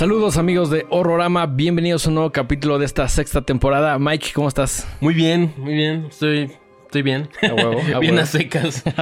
Saludos 0.00 0.38
amigos 0.38 0.70
de 0.70 0.86
Horrorama, 0.88 1.44
bienvenidos 1.44 2.06
a 2.06 2.08
un 2.08 2.14
nuevo 2.14 2.32
capítulo 2.32 2.78
de 2.78 2.86
esta 2.86 3.06
sexta 3.06 3.42
temporada. 3.42 3.98
Mike, 3.98 4.28
¿cómo 4.32 4.48
estás? 4.48 4.88
Muy 5.02 5.12
bien, 5.12 5.52
muy 5.58 5.74
bien. 5.74 6.06
Estoy, 6.08 6.50
estoy 6.86 7.02
bien. 7.02 7.28
A 7.42 7.52
huevo, 7.52 7.72
a 7.94 7.98
bien 8.00 8.14
huevo. 8.14 8.22
a 8.22 8.26
secas. 8.26 8.82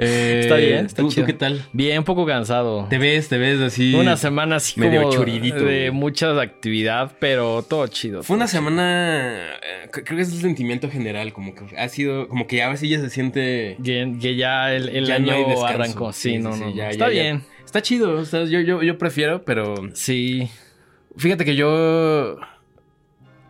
Eh, 0.00 0.42
Está 0.44 0.54
bien, 0.54 0.86
está 0.86 1.02
¿tú, 1.02 1.08
chido. 1.10 1.24
¿Tú 1.24 1.26
qué 1.26 1.32
tal? 1.32 1.66
Bien, 1.72 1.98
un 1.98 2.04
poco 2.04 2.24
cansado. 2.24 2.86
Te 2.88 2.98
ves, 2.98 3.28
te 3.28 3.36
ves 3.36 3.60
así. 3.60 3.92
Una 3.96 4.16
semana 4.16 4.54
así 4.56 4.78
medio 4.78 5.02
como 5.02 5.12
churidito, 5.12 5.64
de 5.64 5.90
mucha 5.90 6.40
actividad, 6.40 7.16
pero 7.18 7.64
todo 7.68 7.88
chido. 7.88 8.22
Fue 8.22 8.36
una 8.36 8.46
semana. 8.46 9.54
eh, 9.56 9.88
Creo 9.90 10.04
que 10.04 10.20
es 10.22 10.32
el 10.32 10.40
sentimiento 10.40 10.88
general. 10.88 11.32
Como 11.32 11.52
que 11.56 11.76
ha 11.76 11.88
sido. 11.88 12.28
Como 12.28 12.46
que 12.46 12.62
a 12.62 12.68
veces 12.68 12.88
ya 12.88 13.00
se 13.00 13.10
siente. 13.10 13.76
Que, 13.82 14.14
que 14.22 14.36
ya 14.36 14.72
el, 14.72 14.88
el 14.90 15.06
ya 15.06 15.16
año 15.16 15.34
arrancó. 15.66 16.12
Sí, 16.12 16.38
no, 16.38 16.50
no. 16.50 16.66
no. 16.66 16.74
ya, 16.76 16.90
Está 16.90 17.10
ya, 17.10 17.24
ya. 17.24 17.40
Está 17.68 17.82
chido. 17.82 18.14
o 18.18 18.24
sea, 18.24 18.44
yo, 18.44 18.60
yo, 18.60 18.82
yo 18.82 18.96
prefiero, 18.96 19.44
pero. 19.44 19.74
Sí. 19.92 20.48
Fíjate 21.18 21.44
que 21.44 21.54
yo. 21.54 22.38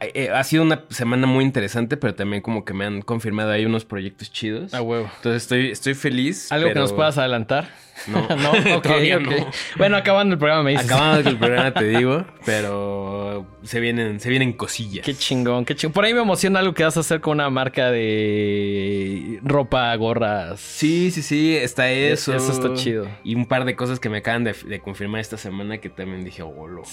eh, 0.01 0.31
ha 0.35 0.43
sido 0.43 0.65
una 0.65 0.83
semana 0.91 1.29
muy 1.29 1.45
interesante, 1.45 1.97
pero 1.97 2.17
también 2.17 2.43
como 2.43 2.65
que 2.65 2.75
me 2.75 2.85
han 2.85 3.01
confirmado 3.01 3.53
ahí 3.53 3.65
unos 3.65 3.85
proyectos 3.85 4.33
chidos. 4.33 4.75
A 4.75 4.83
huevo. 4.83 5.09
Entonces 5.19 5.43
estoy, 5.45 5.71
estoy 5.71 5.95
feliz. 5.95 6.51
¿Algo 6.51 6.69
que 6.69 6.75
nos 6.75 6.93
puedas 6.93 7.17
adelantar? 7.17 7.69
No. 8.07 8.29
no, 8.37 8.53
ok, 8.77 8.83
Todavía 8.83 9.19
no. 9.19 9.31
Bueno, 9.77 9.97
acabando 9.97 10.35
el 10.35 10.39
programa 10.39 10.63
me 10.63 10.71
dices. 10.73 10.87
Acabando 10.87 11.29
el 11.31 11.37
programa 11.39 11.73
te 11.75 11.85
digo, 11.89 12.25
pero 12.45 13.47
se 13.63 13.81
vienen, 13.81 14.21
se 14.21 14.31
vienen 14.31 14.53
cosillas. 14.53 15.05
Qué 15.05 15.15
chingón, 15.15 15.65
qué 15.65 15.75
chingón. 15.75 15.93
Por 15.93 16.05
ahí 16.05 16.15
me 16.15 16.21
emociona 16.23 16.61
algo 16.61 16.75
que 16.75 16.85
vas 16.85 16.97
a 16.97 17.01
hacer 17.01 17.21
con 17.21 17.35
una 17.35 17.51
marca 17.51 17.91
de 17.91 19.41
ropa, 19.43 19.95
gorras. 19.97 20.61
Sí, 20.61 21.11
sí, 21.11 21.23
sí, 21.23 21.57
está 21.57 21.91
eso. 21.91 22.35
Eso 22.35 22.53
está 22.53 22.75
chido. 22.75 23.07
Y 23.25 23.35
un 23.35 23.47
par 23.47 23.65
de 23.65 23.75
cosas 23.77 24.01
que 24.01 24.09
me 24.09 24.19
acaban 24.19 24.45
de, 24.45 24.55
de 24.65 24.81
confirmar 24.81 25.21
esta 25.21 25.37
semana 25.37 25.79
que 25.79 25.89
también 25.91 26.25
dije, 26.25 26.43
oh, 26.43 26.67
lo- 26.67 26.85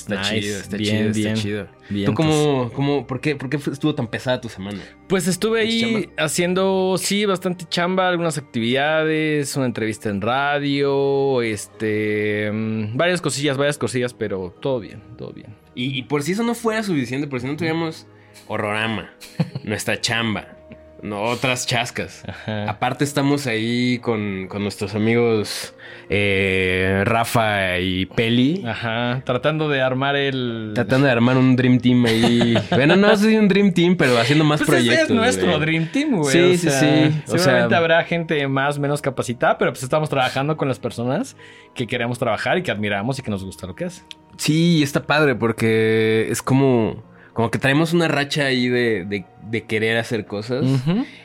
Está 0.00 0.18
Nice. 0.20 0.40
chido, 0.40 0.58
está 0.60 0.76
Bien, 0.76 0.96
chido, 0.96 1.12
bien. 1.14 1.28
está 1.28 1.42
chido. 1.42 1.68
Bien, 1.88 2.06
¿Tú 2.06 2.14
cómo, 2.14 2.70
cómo, 2.74 3.06
por 3.06 3.20
qué, 3.20 3.36
por 3.36 3.48
qué 3.48 3.56
estuvo 3.56 3.94
tan 3.94 4.08
pesada 4.08 4.40
tu 4.40 4.48
semana? 4.48 4.80
Pues 5.08 5.26
estuve 5.28 5.60
ahí 5.60 6.10
haciendo, 6.18 6.96
sí, 6.98 7.24
bastante 7.24 7.64
chamba, 7.68 8.08
algunas 8.08 8.38
actividades, 8.38 9.56
una 9.56 9.66
entrevista 9.66 10.08
en 10.10 10.20
radio, 10.20 11.42
este, 11.42 12.50
mm, 12.52 12.96
varias 12.96 13.20
cosillas, 13.20 13.56
varias 13.56 13.78
cosillas, 13.78 14.14
pero 14.14 14.54
todo 14.60 14.80
bien, 14.80 15.02
todo 15.16 15.32
bien. 15.32 15.54
Y, 15.74 15.96
y 15.98 16.02
por 16.02 16.22
si 16.22 16.32
eso 16.32 16.42
no 16.42 16.54
fuera 16.54 16.82
suficiente, 16.82 17.26
por 17.28 17.40
si 17.40 17.46
no 17.46 17.56
tuviéramos 17.56 18.06
horrorama, 18.48 19.10
nuestra 19.64 20.00
chamba, 20.00 20.55
no, 21.02 21.22
otras 21.22 21.66
chascas. 21.66 22.22
Ajá. 22.26 22.68
Aparte 22.70 23.04
estamos 23.04 23.46
ahí 23.46 23.98
con, 23.98 24.46
con 24.48 24.62
nuestros 24.62 24.94
amigos 24.94 25.74
eh, 26.08 27.02
Rafa 27.04 27.78
y 27.78 28.06
Peli. 28.06 28.64
Ajá, 28.66 29.22
tratando 29.24 29.68
de 29.68 29.80
armar 29.82 30.16
el... 30.16 30.72
Tratando 30.74 31.06
de 31.06 31.12
armar 31.12 31.36
un 31.36 31.54
Dream 31.56 31.78
Team 31.80 32.04
ahí. 32.06 32.54
Bueno, 32.70 32.96
no 32.96 33.16
si 33.16 33.36
un 33.36 33.48
Dream 33.48 33.72
Team, 33.72 33.96
pero 33.96 34.18
haciendo 34.18 34.44
más 34.44 34.60
Pues 34.62 34.70
ese 34.70 34.76
proyectos. 34.86 35.10
es 35.10 35.14
nuestro 35.16 35.46
güey. 35.48 35.60
Dream 35.60 35.86
Team, 35.92 36.16
güey. 36.16 36.32
Sí, 36.32 36.38
o 36.40 36.48
sí, 36.50 36.70
sea, 36.70 36.80
sí. 36.80 37.22
O 37.26 37.38
Seguramente 37.38 37.68
sea- 37.70 37.78
habrá 37.78 38.04
gente 38.04 38.46
más, 38.48 38.78
menos 38.78 39.02
capacitada, 39.02 39.58
pero 39.58 39.72
pues 39.72 39.82
estamos 39.82 40.08
trabajando 40.08 40.56
con 40.56 40.68
las 40.68 40.78
personas 40.78 41.36
que 41.74 41.86
queremos 41.86 42.18
trabajar 42.18 42.58
y 42.58 42.62
que 42.62 42.70
admiramos 42.70 43.18
y 43.18 43.22
que 43.22 43.30
nos 43.30 43.44
gusta 43.44 43.66
lo 43.66 43.74
que 43.74 43.84
hacen. 43.86 44.04
Sí, 44.38 44.82
está 44.82 45.02
padre 45.06 45.34
porque 45.34 46.26
es 46.30 46.42
como, 46.42 47.02
como 47.36 47.50
que 47.52 47.58
traemos 47.58 47.92
una 47.92 48.08
racha 48.08 48.46
ahí 48.46 48.68
de, 48.68 49.04
de- 49.04 49.24
de 49.48 49.62
querer 49.64 49.96
hacer 49.98 50.26
cosas. 50.26 50.64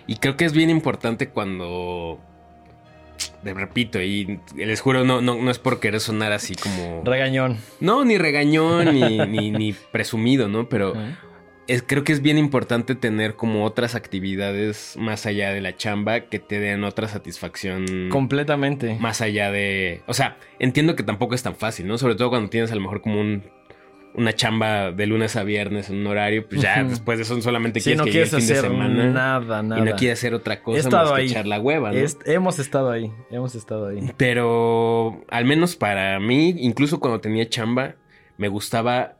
Y 0.05 0.17
creo 0.17 0.37
que 0.37 0.45
es 0.45 0.53
bien 0.53 0.69
importante 0.69 1.29
cuando... 1.29 2.19
Te 3.43 3.53
repito, 3.53 4.01
y 4.01 4.39
les 4.55 4.81
juro, 4.81 5.03
no, 5.03 5.21
no, 5.21 5.35
no 5.35 5.51
es 5.51 5.57
por 5.59 5.79
querer 5.79 5.99
sonar 5.99 6.31
así 6.31 6.55
como... 6.55 7.01
Regañón. 7.05 7.57
No, 7.79 8.03
ni 8.05 8.17
regañón, 8.17 8.93
ni, 8.93 9.17
ni, 9.27 9.51
ni 9.51 9.73
presumido, 9.73 10.47
¿no? 10.47 10.69
Pero 10.69 10.93
es, 11.67 11.83
creo 11.83 12.03
que 12.03 12.13
es 12.13 12.21
bien 12.21 12.37
importante 12.39 12.95
tener 12.95 13.35
como 13.35 13.63
otras 13.65 13.93
actividades 13.95 14.95
más 14.99 15.25
allá 15.27 15.51
de 15.53 15.61
la 15.61 15.75
chamba 15.75 16.21
que 16.21 16.39
te 16.39 16.59
den 16.59 16.83
otra 16.83 17.07
satisfacción. 17.07 18.09
Completamente. 18.09 18.95
más 18.99 19.21
allá 19.21 19.51
de. 19.51 20.01
O 20.07 20.13
sea, 20.15 20.37
entiendo 20.59 20.95
que 20.95 21.03
tampoco 21.03 21.35
es 21.35 21.43
tan 21.43 21.55
fácil, 21.55 21.87
¿no? 21.87 21.97
Sobre 21.99 22.15
todo 22.15 22.29
cuando 22.29 22.49
tienes 22.49 22.71
a 22.71 22.75
lo 22.75 22.81
mejor 22.81 23.01
como 23.01 23.21
un. 23.21 23.43
Una 24.13 24.33
chamba 24.33 24.91
de 24.91 25.05
lunes 25.07 25.35
a 25.37 25.43
viernes 25.43 25.89
en 25.89 25.97
un 25.97 26.07
horario, 26.07 26.45
pues 26.47 26.61
ya 26.61 26.83
después 26.83 27.17
de 27.17 27.23
eso 27.23 27.41
solamente 27.41 27.79
Sí, 27.79 27.95
quieres 27.95 27.97
no 27.99 28.03
que 28.05 28.11
llegue 28.11 28.23
el 28.23 28.29
quieres 28.29 28.45
fin 28.45 28.53
de 28.53 28.59
hacer 28.59 28.71
semana 28.71 29.05
nada, 29.05 29.63
nada. 29.63 29.81
y 29.81 29.85
no 29.85 29.95
quieres 29.95 30.19
hacer 30.19 30.33
otra 30.33 30.61
cosa 30.61 30.89
más 30.89 31.11
que 31.11 31.21
ahí. 31.21 31.27
echar 31.27 31.47
la 31.47 31.59
hueva, 31.59 31.91
¿no? 31.91 31.97
Hemos 32.25 32.59
estado 32.59 32.91
ahí, 32.91 33.11
hemos 33.29 33.55
estado 33.55 33.87
ahí. 33.87 34.11
Pero 34.17 35.23
al 35.29 35.45
menos 35.45 35.75
para 35.75 36.19
mí, 36.19 36.55
incluso 36.57 36.99
cuando 36.99 37.21
tenía 37.21 37.47
chamba, 37.47 37.95
me 38.37 38.47
gustaba 38.49 39.17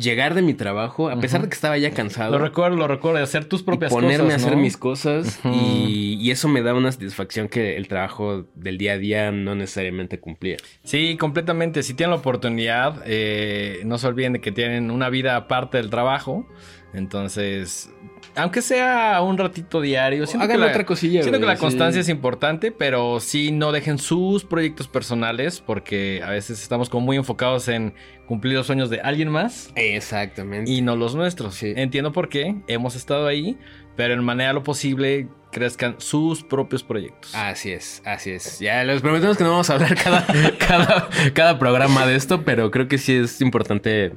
llegar 0.00 0.34
de 0.34 0.42
mi 0.42 0.54
trabajo, 0.54 1.10
a 1.10 1.20
pesar 1.20 1.42
de 1.42 1.48
que 1.48 1.54
estaba 1.54 1.78
ya 1.78 1.92
cansado. 1.92 2.32
Lo 2.32 2.38
recuerdo, 2.38 2.76
lo 2.76 2.88
recuerdo, 2.88 3.18
de 3.18 3.24
hacer 3.24 3.44
tus 3.44 3.60
y 3.60 3.64
propias 3.64 3.92
ponerme 3.92 4.24
cosas, 4.24 4.32
a 4.32 4.36
hacer 4.36 4.56
¿no? 4.56 4.62
mis 4.62 4.76
cosas 4.76 5.40
y, 5.44 6.18
y 6.20 6.30
eso 6.30 6.48
me 6.48 6.62
da 6.62 6.74
una 6.74 6.90
satisfacción 6.90 7.48
que 7.48 7.76
el 7.76 7.88
trabajo 7.88 8.46
del 8.54 8.78
día 8.78 8.92
a 8.92 8.98
día 8.98 9.30
no 9.30 9.54
necesariamente 9.54 10.18
cumplía. 10.18 10.56
Sí, 10.82 11.16
completamente. 11.16 11.82
Si 11.82 11.94
tienen 11.94 12.10
la 12.10 12.16
oportunidad, 12.16 13.02
eh, 13.06 13.82
no 13.84 13.98
se 13.98 14.06
olviden 14.06 14.34
de 14.34 14.40
que 14.40 14.52
tienen 14.52 14.90
una 14.90 15.10
vida 15.10 15.36
aparte 15.36 15.78
del 15.78 15.90
trabajo. 15.90 16.46
Entonces, 16.92 17.90
aunque 18.34 18.62
sea 18.62 19.20
un 19.22 19.38
ratito 19.38 19.80
diario, 19.80 20.26
siento 20.26 20.46
que 20.46 20.52
Hagan 20.52 20.66
la, 20.66 20.72
otra 20.72 20.86
cosilla. 20.86 21.22
siento 21.22 21.40
que 21.40 21.46
la 21.46 21.56
constancia 21.56 22.02
sí. 22.02 22.06
es 22.06 22.08
importante, 22.08 22.72
pero 22.72 23.20
sí 23.20 23.52
no 23.52 23.72
dejen 23.72 23.98
sus 23.98 24.44
proyectos 24.44 24.88
personales 24.88 25.60
porque 25.60 26.22
a 26.24 26.30
veces 26.30 26.62
estamos 26.62 26.88
como 26.88 27.06
muy 27.06 27.16
enfocados 27.16 27.68
en 27.68 27.94
cumplir 28.26 28.54
los 28.54 28.66
sueños 28.66 28.90
de 28.90 29.00
alguien 29.00 29.28
más 29.28 29.72
Exactamente. 29.74 30.70
y 30.70 30.82
no 30.82 30.96
los 30.96 31.14
nuestros. 31.14 31.54
Sí. 31.54 31.72
Entiendo 31.76 32.12
por 32.12 32.28
qué, 32.28 32.56
hemos 32.68 32.94
estado 32.94 33.26
ahí, 33.26 33.58
pero 33.96 34.14
en 34.14 34.22
manera 34.22 34.52
lo 34.52 34.62
posible 34.62 35.28
crezcan 35.50 35.96
sus 35.98 36.42
propios 36.42 36.82
proyectos. 36.82 37.34
Así 37.34 37.72
es, 37.72 38.02
así 38.04 38.30
es. 38.30 38.60
Ya 38.60 38.84
les 38.84 39.00
prometemos 39.00 39.36
que 39.36 39.44
no 39.44 39.50
vamos 39.50 39.68
a 39.70 39.74
hablar 39.74 39.96
cada, 39.96 40.26
cada, 40.58 41.08
cada 41.34 41.58
programa 41.58 42.06
de 42.06 42.14
esto, 42.16 42.44
pero 42.44 42.70
creo 42.70 42.88
que 42.88 42.98
sí 42.98 43.14
es 43.14 43.40
importante 43.40 44.12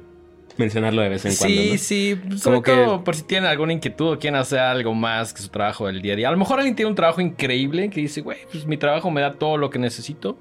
mencionarlo 0.57 1.01
de 1.01 1.09
vez 1.09 1.25
en 1.25 1.35
cuando. 1.35 1.61
Sí, 1.61 1.71
¿no? 1.71 1.77
sí, 1.77 2.37
sobre 2.37 2.55
Como 2.57 2.61
que- 2.63 2.71
todo 2.71 3.03
por 3.03 3.15
si 3.15 3.23
tienen 3.23 3.49
alguna 3.49 3.73
inquietud 3.73 4.13
o 4.13 4.19
quieren 4.19 4.39
hacer 4.39 4.59
algo 4.59 4.93
más 4.93 5.33
que 5.33 5.41
su 5.41 5.49
trabajo 5.49 5.87
del 5.87 6.01
día 6.01 6.13
a 6.13 6.15
día. 6.15 6.27
A 6.27 6.31
lo 6.31 6.37
mejor 6.37 6.59
alguien 6.59 6.75
tiene 6.75 6.89
un 6.89 6.95
trabajo 6.95 7.21
increíble 7.21 7.89
que 7.89 8.01
dice, 8.01 8.21
güey, 8.21 8.39
pues 8.51 8.65
mi 8.65 8.77
trabajo 8.77 9.09
me 9.11 9.21
da 9.21 9.33
todo 9.33 9.57
lo 9.57 9.69
que 9.69 9.79
necesito. 9.79 10.37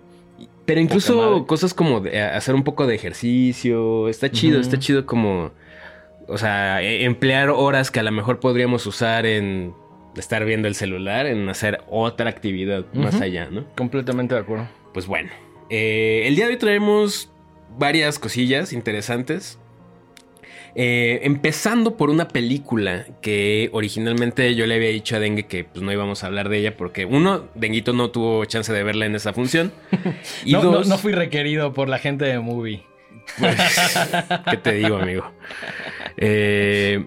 Pero 0.64 0.80
incluso 0.80 1.44
cosas 1.46 1.74
como 1.74 2.00
de, 2.00 2.16
eh, 2.16 2.22
hacer 2.22 2.54
un 2.54 2.62
poco 2.62 2.86
de 2.86 2.94
ejercicio, 2.94 4.08
está 4.08 4.30
chido, 4.30 4.60
está 4.60 4.78
chido 4.78 5.06
como, 5.06 5.50
o 6.28 6.38
sea, 6.38 6.82
e- 6.82 7.04
emplear 7.04 7.50
horas 7.50 7.90
que 7.90 8.00
a 8.00 8.02
lo 8.02 8.12
mejor 8.12 8.38
podríamos 8.40 8.86
usar 8.86 9.26
en 9.26 9.74
estar 10.16 10.44
viendo 10.44 10.68
el 10.68 10.74
celular, 10.74 11.26
en 11.26 11.48
hacer 11.48 11.80
otra 11.88 12.28
actividad 12.30 12.84
más 12.94 13.20
allá, 13.20 13.48
¿no? 13.50 13.64
Completamente 13.76 14.34
de 14.34 14.40
acuerdo. 14.42 14.68
Pues 14.94 15.06
bueno, 15.06 15.30
eh, 15.70 16.22
el 16.26 16.36
día 16.36 16.46
de 16.46 16.52
hoy 16.52 16.58
traemos 16.58 17.30
varias 17.78 18.18
cosillas 18.18 18.72
interesantes. 18.72 19.58
Eh, 20.74 21.20
empezando 21.24 21.96
por 21.98 22.08
una 22.08 22.28
película 22.28 23.04
que 23.20 23.68
originalmente 23.72 24.54
yo 24.54 24.66
le 24.66 24.76
había 24.76 24.88
dicho 24.88 25.16
a 25.16 25.18
Dengue 25.18 25.44
que 25.46 25.64
pues, 25.64 25.82
no 25.82 25.92
íbamos 25.92 26.24
a 26.24 26.28
hablar 26.28 26.48
de 26.48 26.58
ella 26.58 26.76
porque 26.78 27.04
uno, 27.04 27.44
Denguito 27.54 27.92
no 27.92 28.10
tuvo 28.10 28.44
chance 28.46 28.72
de 28.72 28.82
verla 28.82 29.04
en 29.06 29.14
esa 29.14 29.32
función. 29.34 29.70
Y 30.44 30.52
no, 30.52 30.62
no- 30.64 30.70
dos, 30.72 30.88
no 30.88 30.96
fui 30.98 31.12
requerido 31.12 31.72
por 31.74 31.88
la 31.90 31.98
gente 31.98 32.24
de 32.24 32.38
Movie. 32.38 32.84
pues, 33.38 33.56
¿qué 34.50 34.56
te 34.56 34.72
digo, 34.72 34.96
amigo? 34.96 35.30
Eh, 36.16 37.04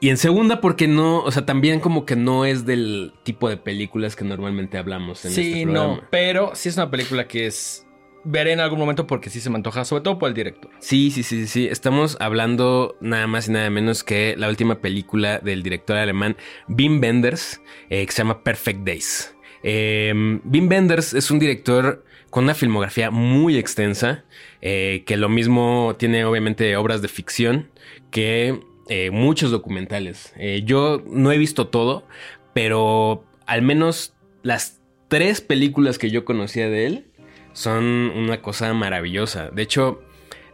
y 0.00 0.10
en 0.10 0.16
segunda 0.16 0.60
porque 0.60 0.86
no, 0.88 1.20
o 1.20 1.30
sea, 1.30 1.46
también 1.46 1.80
como 1.80 2.04
que 2.04 2.16
no 2.16 2.44
es 2.44 2.66
del 2.66 3.12
tipo 3.22 3.48
de 3.48 3.56
películas 3.56 4.16
que 4.16 4.24
normalmente 4.24 4.76
hablamos 4.76 5.24
en 5.24 5.30
Sí, 5.30 5.52
este 5.52 5.66
no, 5.66 5.72
programa. 5.72 6.08
pero 6.10 6.50
sí 6.54 6.68
es 6.68 6.76
una 6.76 6.90
película 6.90 7.26
que 7.26 7.46
es... 7.46 7.83
Veré 8.24 8.52
en 8.52 8.60
algún 8.60 8.78
momento 8.78 9.06
porque 9.06 9.28
sí 9.28 9.40
se 9.40 9.50
me 9.50 9.56
antoja, 9.56 9.84
sobre 9.84 10.02
todo 10.02 10.18
por 10.18 10.28
el 10.28 10.34
director. 10.34 10.70
Sí, 10.80 11.10
sí, 11.10 11.22
sí, 11.22 11.40
sí, 11.42 11.46
sí. 11.46 11.68
Estamos 11.68 12.16
hablando 12.20 12.96
nada 13.00 13.26
más 13.26 13.48
y 13.48 13.52
nada 13.52 13.68
menos 13.68 14.02
que 14.02 14.34
la 14.38 14.48
última 14.48 14.80
película 14.80 15.38
del 15.40 15.62
director 15.62 15.96
alemán 15.96 16.36
Wim 16.68 17.00
Wenders, 17.00 17.60
eh, 17.90 18.06
que 18.06 18.12
se 18.12 18.18
llama 18.18 18.42
Perfect 18.42 18.80
Days. 18.80 19.34
Eh, 19.62 20.12
Wim 20.44 20.68
Wenders 20.68 21.14
es 21.14 21.30
un 21.30 21.38
director 21.38 22.04
con 22.30 22.44
una 22.44 22.54
filmografía 22.54 23.10
muy 23.10 23.56
extensa, 23.56 24.24
eh, 24.60 25.02
que 25.06 25.16
lo 25.16 25.28
mismo 25.28 25.96
tiene 25.98 26.24
obviamente 26.24 26.76
obras 26.76 27.00
de 27.00 27.08
ficción 27.08 27.70
que 28.10 28.60
eh, 28.88 29.10
muchos 29.10 29.50
documentales. 29.50 30.34
Yo 30.64 31.02
no 31.06 31.32
he 31.32 31.38
visto 31.38 31.68
todo, 31.68 32.06
pero 32.52 33.24
al 33.46 33.62
menos 33.62 34.14
las 34.42 34.80
tres 35.08 35.40
películas 35.40 35.96
que 35.96 36.10
yo 36.10 36.24
conocía 36.24 36.68
de 36.68 36.86
él 36.86 37.06
son 37.54 37.84
una 37.84 38.42
cosa 38.42 38.72
maravillosa. 38.74 39.48
De 39.50 39.62
hecho, 39.62 40.02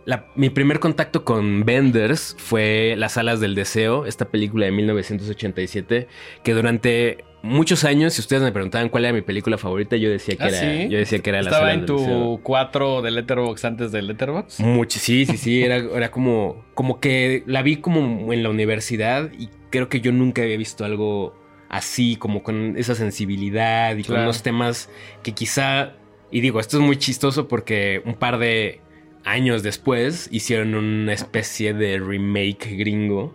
la- 0.05 0.27
mi 0.37 0.49
primer 0.51 0.79
contacto 0.79 1.25
con 1.25 1.65
Benders 1.65 2.37
fue 2.39 2.95
Las 2.97 3.17
Alas 3.19 3.41
del 3.41 3.55
Deseo, 3.57 4.07
esta 4.07 4.27
película 4.27 4.67
de 4.67 4.73
1987, 4.73 6.07
que 6.43 6.55
durante 6.55 7.25
muchos 7.43 7.85
años, 7.85 8.13
si 8.15 8.21
ustedes 8.21 8.43
me 8.43 8.53
preguntaban 8.53 8.89
cuál 8.91 9.05
era 9.07 9.15
mi 9.15 9.23
película 9.23 9.57
favorita, 9.57 9.97
yo 9.97 10.11
decía 10.11 10.37
que 10.37 10.45
¿Ah, 10.45 10.49
era, 10.49 10.61
sí? 10.61 10.89
yo 10.91 10.99
decía 10.99 11.19
que 11.21 11.31
era 11.31 11.43
la 11.43 11.49
¿Estaba 11.51 11.63
sala 11.69 11.73
en 11.75 11.87
del 11.87 11.97
deseo. 11.97 12.37
tu 12.37 12.43
4 12.43 13.03
de 13.03 13.11
Letterboxd 13.11 13.65
antes 13.67 13.93
de 13.93 14.03
Letterboxd? 14.03 14.61
Mucho, 14.61 14.99
sí, 14.99 15.25
sí, 15.27 15.37
sí, 15.39 15.63
era, 15.63 15.77
era 15.77 16.11
como, 16.11 16.65
como 16.75 17.01
que 17.01 17.43
la 17.47 17.63
vi 17.63 17.77
como 17.77 18.33
en 18.33 18.43
la 18.43 18.51
universidad 18.51 19.31
y 19.39 19.49
creo 19.71 19.89
que 19.89 20.01
yo 20.01 20.13
nunca 20.13 20.43
había 20.43 20.57
visto 20.59 20.85
algo 20.85 21.35
así, 21.71 22.17
como 22.17 22.43
con 22.43 22.75
esa 22.77 22.95
sensibilidad 22.95 23.97
y 23.97 24.03
con 24.05 24.19
unos 24.21 24.43
temas 24.43 24.91
que 25.23 25.33
quizá, 25.33 25.93
y 26.31 26.41
digo, 26.41 26.61
esto 26.61 26.79
es 26.79 26.83
muy 26.83 26.97
chistoso 26.97 27.49
porque 27.49 28.03
un 28.05 28.15
par 28.15 28.39
de 28.39 28.81
años 29.25 29.63
después 29.63 30.29
hicieron 30.31 30.75
una 30.75 31.13
especie 31.13 31.75
de 31.75 31.99
remake 31.99 32.77
gringo 32.77 33.35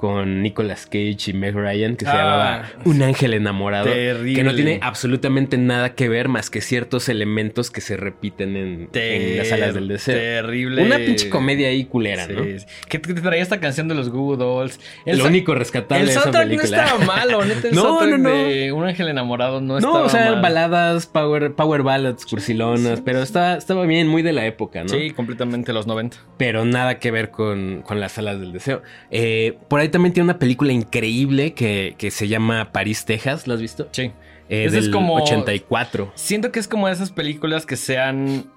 con 0.00 0.40
Nicolas 0.40 0.86
Cage 0.86 1.18
y 1.26 1.32
Meg 1.34 1.54
Ryan 1.54 1.94
que 1.94 2.06
se 2.06 2.10
Ah, 2.10 2.14
llamaba 2.14 2.68
Un 2.86 3.02
ángel 3.02 3.34
enamorado. 3.34 3.84
terrible. 3.84 4.34
Que 4.34 4.44
no 4.44 4.54
tiene 4.54 4.78
absolutamente 4.82 5.58
nada 5.58 5.94
que 5.94 6.08
ver 6.08 6.28
más 6.28 6.48
que 6.48 6.62
ciertos 6.62 7.10
elementos 7.10 7.70
que 7.70 7.82
se 7.82 7.98
repiten 7.98 8.56
en, 8.56 8.88
en 8.94 9.36
las 9.36 9.48
salas 9.48 9.74
del 9.74 9.88
deseo. 9.88 10.16
Terrible. 10.16 10.84
Una 10.84 10.96
pinche 10.96 11.28
comedia 11.28 11.68
ahí 11.68 11.84
culera, 11.84 12.24
Sí, 12.26 12.32
¿no? 12.32 12.44
sí. 12.44 12.64
¿Qué 12.88 12.98
te 12.98 13.12
traía 13.12 13.42
esta 13.42 13.60
canción 13.60 13.88
de 13.88 13.94
los 13.94 14.08
Google 14.08 14.38
Dolls? 14.38 14.80
Lo 15.04 15.16
sa- 15.18 15.28
único 15.28 15.54
rescatable 15.54 16.00
El 16.00 16.06
de 16.06 16.12
esa 16.12 16.22
soundtrack 16.22 16.44
no 16.48 16.56
película. 16.56 16.84
estaba 16.84 17.04
malo, 17.04 17.44
neta. 17.44 17.68
El 17.68 17.74
No, 17.80 18.06
no, 18.06 18.16
no. 18.16 18.30
de 18.30 18.72
Un 18.72 18.84
ángel 18.86 19.08
enamorado 19.08 19.60
no, 19.60 19.74
No, 19.74 19.78
estaba 19.80 20.04
o 20.06 20.08
sea, 20.08 20.32
mal. 20.32 20.40
baladas, 20.40 21.06
power, 21.08 21.52
power 21.52 21.82
ballads, 21.82 22.24
cursilonas, 22.24 23.00
sí, 23.00 23.02
pero 23.04 23.20
estaba, 23.20 23.56
estaba 23.56 23.84
bien, 23.84 24.08
muy 24.08 24.22
de 24.22 24.32
la 24.32 24.46
época, 24.46 24.82
¿no? 24.82 24.88
Sí, 24.88 25.10
completamente 25.10 25.74
los 25.74 25.86
90. 25.86 26.16
Pero 26.38 26.64
nada 26.64 26.98
que 26.98 27.10
ver 27.10 27.30
con, 27.30 27.82
con 27.82 28.00
las 28.00 28.12
salas 28.12 28.40
del 28.40 28.52
deseo. 28.54 28.80
Eh, 29.10 29.58
por 29.68 29.80
ahí 29.80 29.89
también 29.90 30.12
tiene 30.12 30.24
una 30.24 30.38
película 30.38 30.72
increíble 30.72 31.52
que, 31.54 31.94
que 31.98 32.10
se 32.10 32.28
llama 32.28 32.72
París, 32.72 33.04
Texas, 33.04 33.46
¿la 33.46 33.54
has 33.54 33.60
visto? 33.60 33.88
Sí. 33.92 34.12
Eh, 34.48 34.68
es 34.72 34.88
como- 34.88 35.14
84. 35.16 36.12
Siento 36.14 36.50
que 36.52 36.58
es 36.60 36.66
como 36.68 36.88
esas 36.88 37.10
películas 37.12 37.66
que 37.66 37.76
se 37.76 37.98
han 37.98 38.50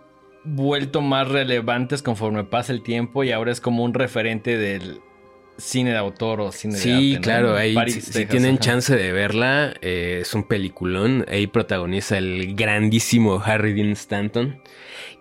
vuelto 0.44 1.02
más 1.02 1.28
relevantes 1.28 2.02
conforme 2.02 2.44
pasa 2.44 2.74
el 2.74 2.84
tiempo 2.84 3.24
y 3.24 3.32
ahora 3.32 3.52
es 3.52 3.62
como 3.62 3.84
un 3.84 3.94
referente 3.94 4.58
del 4.58 5.00
cine 5.58 5.92
de 5.92 5.98
autor 5.98 6.42
o 6.42 6.52
cine 6.52 6.74
de 6.74 6.80
Sí, 6.82 6.92
arte. 6.92 7.14
¿no? 7.16 7.22
claro, 7.22 7.56
ahí 7.56 7.76
Paris, 7.76 7.94
si, 7.94 8.02
si 8.02 8.12
Texas, 8.12 8.30
tienen 8.32 8.56
ajá. 8.56 8.60
chance 8.60 8.96
de 8.96 9.12
verla, 9.12 9.74
eh, 9.82 10.20
es 10.22 10.34
un 10.34 10.44
peliculón. 10.44 11.26
Ahí 11.30 11.46
protagoniza 11.48 12.18
el 12.18 12.56
grandísimo 12.56 13.42
Harry 13.46 13.74
Dean 13.74 13.92
Stanton. 13.92 14.60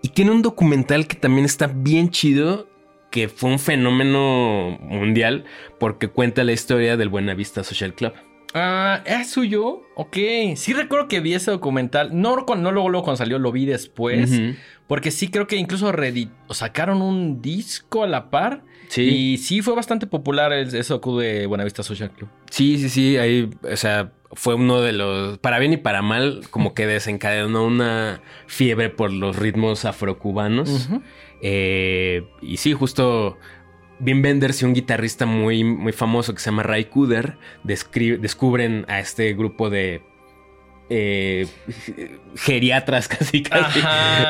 Y 0.01 0.09
tiene 0.09 0.31
un 0.31 0.41
documental 0.41 1.07
que 1.07 1.15
también 1.15 1.45
está 1.45 1.67
bien 1.67 2.09
chido, 2.09 2.67
que 3.13 3.29
fue 3.29 3.51
un 3.51 3.59
fenómeno 3.59 4.75
mundial, 4.81 5.43
porque 5.79 6.07
cuenta 6.07 6.43
la 6.43 6.51
historia 6.51 6.97
del 6.97 7.09
Buenavista 7.09 7.63
Social 7.63 7.93
Club. 7.93 8.13
Ah, 8.55 9.03
¿es 9.05 9.29
suyo? 9.29 9.81
Ok. 9.95 10.17
Sí 10.55 10.73
recuerdo 10.73 11.07
que 11.07 11.19
vi 11.19 11.35
ese 11.35 11.51
documental. 11.51 12.09
No, 12.19 12.35
luego, 12.35 12.55
luego 12.89 13.03
cuando 13.03 13.17
salió, 13.17 13.37
lo 13.37 13.51
vi 13.51 13.65
después. 13.67 14.31
Porque 14.87 15.11
sí 15.11 15.27
creo 15.29 15.45
que 15.45 15.57
incluso 15.57 15.91
sacaron 16.49 17.03
un 17.03 17.39
disco 17.41 18.03
a 18.03 18.07
la 18.07 18.31
par. 18.31 18.63
Sí. 18.87 19.03
Y 19.03 19.37
sí 19.37 19.61
fue 19.61 19.75
bastante 19.75 20.07
popular 20.07 20.51
el- 20.51 20.67
ese 20.75 20.93
docu 20.93 21.17
de 21.19 21.45
Buenavista 21.45 21.83
Social 21.83 22.09
Club. 22.11 22.29
Sí, 22.49 22.77
sí, 22.79 22.89
sí, 22.89 23.17
ahí, 23.17 23.49
o 23.71 23.75
sea, 23.77 24.11
fue 24.33 24.55
uno 24.55 24.81
de 24.81 24.91
los, 24.93 25.37
para 25.39 25.57
bien 25.59 25.73
y 25.73 25.77
para 25.77 26.01
mal, 26.01 26.41
como 26.51 26.73
que 26.73 26.85
desencadenó 26.87 27.65
una 27.65 28.21
fiebre 28.47 28.89
por 28.89 29.11
los 29.11 29.35
ritmos 29.35 29.85
afrocubanos. 29.85 30.69
Ujú. 30.89 31.01
Eh, 31.45 32.25
y 32.41 32.57
sí, 32.57 32.71
justo 32.73 33.37
Wim 33.99 34.23
Wenders 34.23 34.61
y 34.61 34.65
un 34.65 34.73
guitarrista 34.73 35.25
muy, 35.25 35.63
muy 35.63 35.91
famoso 35.91 36.33
que 36.33 36.39
se 36.39 36.49
llama 36.49 36.63
Ray 36.63 36.85
Cooder 36.85 37.37
descubren 37.63 38.85
a 38.87 38.99
este 38.99 39.33
grupo 39.33 39.69
de 39.69 40.01
eh, 40.95 41.47
geriatras 42.35 43.07
casi, 43.09 43.41
casi 43.41 43.79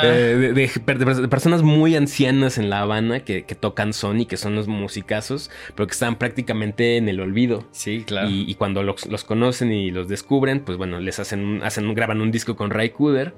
eh, 0.03 0.37
de, 0.53 0.53
de- 0.53 1.21
de 1.21 1.27
personas 1.27 1.61
muy 1.61 1.95
ancianas 1.95 2.57
en 2.57 2.69
La 2.69 2.79
Habana 2.81 3.19
que, 3.21 3.43
que 3.43 3.55
tocan 3.55 3.91
son 3.93 4.21
y 4.21 4.25
que 4.25 4.37
son 4.37 4.55
los 4.55 4.67
musicazos, 4.67 5.51
pero 5.75 5.87
que 5.87 5.91
están 5.93 6.15
prácticamente 6.17 6.97
en 6.97 7.09
el 7.09 7.19
olvido. 7.19 7.67
Sí, 7.71 8.03
claro. 8.05 8.29
Y, 8.29 8.49
y 8.49 8.55
cuando 8.55 8.81
los, 8.83 9.05
los 9.07 9.23
conocen 9.23 9.71
y 9.73 9.91
los 9.91 10.07
descubren, 10.07 10.61
pues 10.61 10.77
bueno, 10.77 10.99
les 10.99 11.19
hacen, 11.19 11.39
un- 11.45 11.63
hacen 11.63 11.93
graban 11.93 12.21
un 12.21 12.31
disco 12.31 12.55
con 12.55 12.69
Ray 12.69 12.91
Cooder 12.91 13.33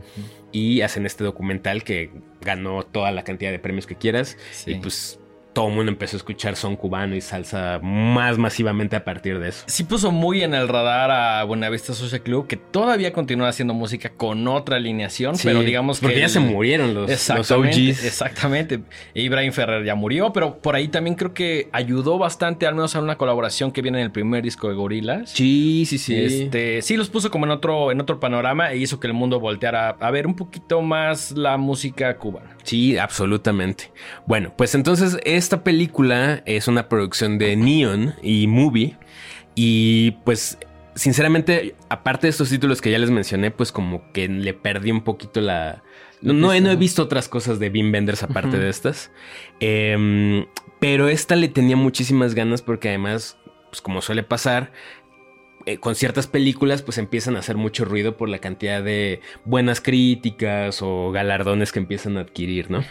y 0.52 0.82
hacen 0.82 1.06
este 1.06 1.24
documental 1.24 1.84
que 1.84 2.12
ganó 2.42 2.84
toda 2.84 3.12
la 3.12 3.24
cantidad 3.24 3.52
de 3.52 3.60
premios 3.60 3.88
que 3.88 3.96
quieras. 3.96 4.38
Sí. 4.52 4.72
Y 4.72 4.76
pues 4.76 5.20
todo 5.56 5.70
el 5.70 5.74
mundo 5.74 5.90
empezó 5.92 6.18
a 6.18 6.20
escuchar 6.20 6.58
son 6.58 6.76
cubano 6.76 7.16
y 7.16 7.22
salsa 7.22 7.80
más 7.82 8.38
masivamente 8.38 8.98
a 8.98 9.06
partir 9.06 9.40
de 9.40 9.48
eso. 9.50 9.64
Sí 9.68 9.86
puso 9.86 10.12
muy 10.12 10.44
en 10.44 10.54
el 10.54 10.68
radar 10.68 11.10
a 11.12 11.44
Buenavista 11.46 11.94
Social 11.94 12.22
Club, 12.22 12.46
que 12.46 12.58
todavía 12.58 13.14
continúa 13.14 13.48
haciendo 13.48 13.74
música 13.74 14.10
con 14.10 14.46
otra 14.50 14.76
alineación, 14.76 15.36
pero 15.42 15.62
digamos 15.62 16.02
porque 16.02 16.16
que... 16.16 16.20
ya 16.20 16.26
el- 16.26 16.32
se 16.32 16.40
murieron 16.42 16.94
los, 16.94 17.30
OGs. 17.30 18.04
exactamente. 18.04 18.82
Ibrahim 19.14 19.54
Ferrer 19.54 19.86
ya 19.86 19.96
murió, 19.96 20.34
pero 20.34 20.60
por 20.60 20.76
ahí 20.76 20.90
también 20.90 21.16
creo 21.16 21.34
que 21.34 21.70
ayudó 21.72 22.18
bastante, 22.18 22.68
al 22.68 22.76
menos 22.76 22.94
a 22.98 23.02
una 23.02 23.16
colaboración 23.18 23.72
que 23.72 23.82
viene 23.82 24.00
en 24.00 24.06
el 24.06 24.12
primer 24.12 24.44
disco 24.44 24.68
de 24.68 24.76
Gorilas. 24.76 25.30
Sí, 25.32 25.86
sí, 25.88 25.98
sí. 25.98 26.16
Este, 26.16 26.82
sí, 26.82 26.98
los 26.98 27.10
puso 27.10 27.32
como 27.32 27.46
en 27.46 27.52
otro, 27.52 27.94
en 27.94 28.02
otro 28.02 28.20
panorama 28.20 28.72
e 28.74 28.78
hizo 28.78 29.00
que 29.00 29.08
el 29.08 29.14
mundo 29.14 29.40
volteara 29.40 29.92
a 30.02 30.12
ver 30.12 30.28
un 30.28 30.36
poquito 30.36 30.82
más 30.82 31.32
la 31.32 31.56
música 31.56 32.18
cubana. 32.18 32.58
Sí, 32.64 32.98
absolutamente. 32.98 33.92
Bueno, 34.26 34.54
pues 34.58 34.76
entonces 34.76 35.18
esta 35.46 35.64
película 35.64 36.42
es 36.46 36.68
una 36.68 36.90
producción 36.90 37.38
de 37.38 37.56
Neon 37.56 38.16
y 38.22 38.48
Movie. 38.48 38.98
Y 39.56 40.12
pues, 40.26 40.58
sinceramente, 40.96 41.76
aparte 41.90 42.28
de 42.28 42.32
estos 42.32 42.50
títulos 42.50 42.82
que 42.82 42.92
ya 42.92 43.00
les 43.00 43.10
mencioné, 43.12 43.52
pues 43.52 43.72
como 43.72 44.12
que 44.12 44.28
le 44.28 44.54
perdí 44.54 44.92
un 44.92 45.04
poquito 45.04 45.40
la... 45.42 45.84
No, 46.22 46.34
no 46.34 46.52
he- 46.54 46.62
no 46.62 46.72
he 46.72 46.76
visto 46.76 47.04
otras 47.04 47.30
cosas 47.30 47.60
de 47.60 47.70
Bean 47.70 47.92
Benders 47.92 48.24
aparte 48.24 48.58
de 48.58 48.70
estas. 48.70 49.12
Em, 49.60 50.46
pero 50.80 51.08
esta 51.08 51.36
le 51.36 51.48
tenía 51.48 51.76
muchísimas 51.76 52.34
ganas 52.36 52.62
porque 52.62 52.90
además, 52.90 53.38
pues 53.70 53.82
como 53.82 54.02
suele 54.02 54.24
pasar, 54.24 54.72
eh, 55.66 55.78
con 55.78 55.96
ciertas 55.96 56.28
películas 56.28 56.82
pues 56.82 56.98
empiezan 56.98 57.36
a 57.36 57.40
hacer 57.40 57.58
mucho 57.58 57.86
ruido 57.86 58.18
por 58.18 58.30
la 58.30 58.40
cantidad 58.40 58.84
de 58.84 59.22
buenas 59.46 59.82
críticas 59.82 60.82
o 60.82 61.12
galardones 61.12 61.72
que 61.72 61.80
empiezan 61.80 62.18
a 62.18 62.22
adquirir, 62.22 62.70
¿no? 62.70 62.84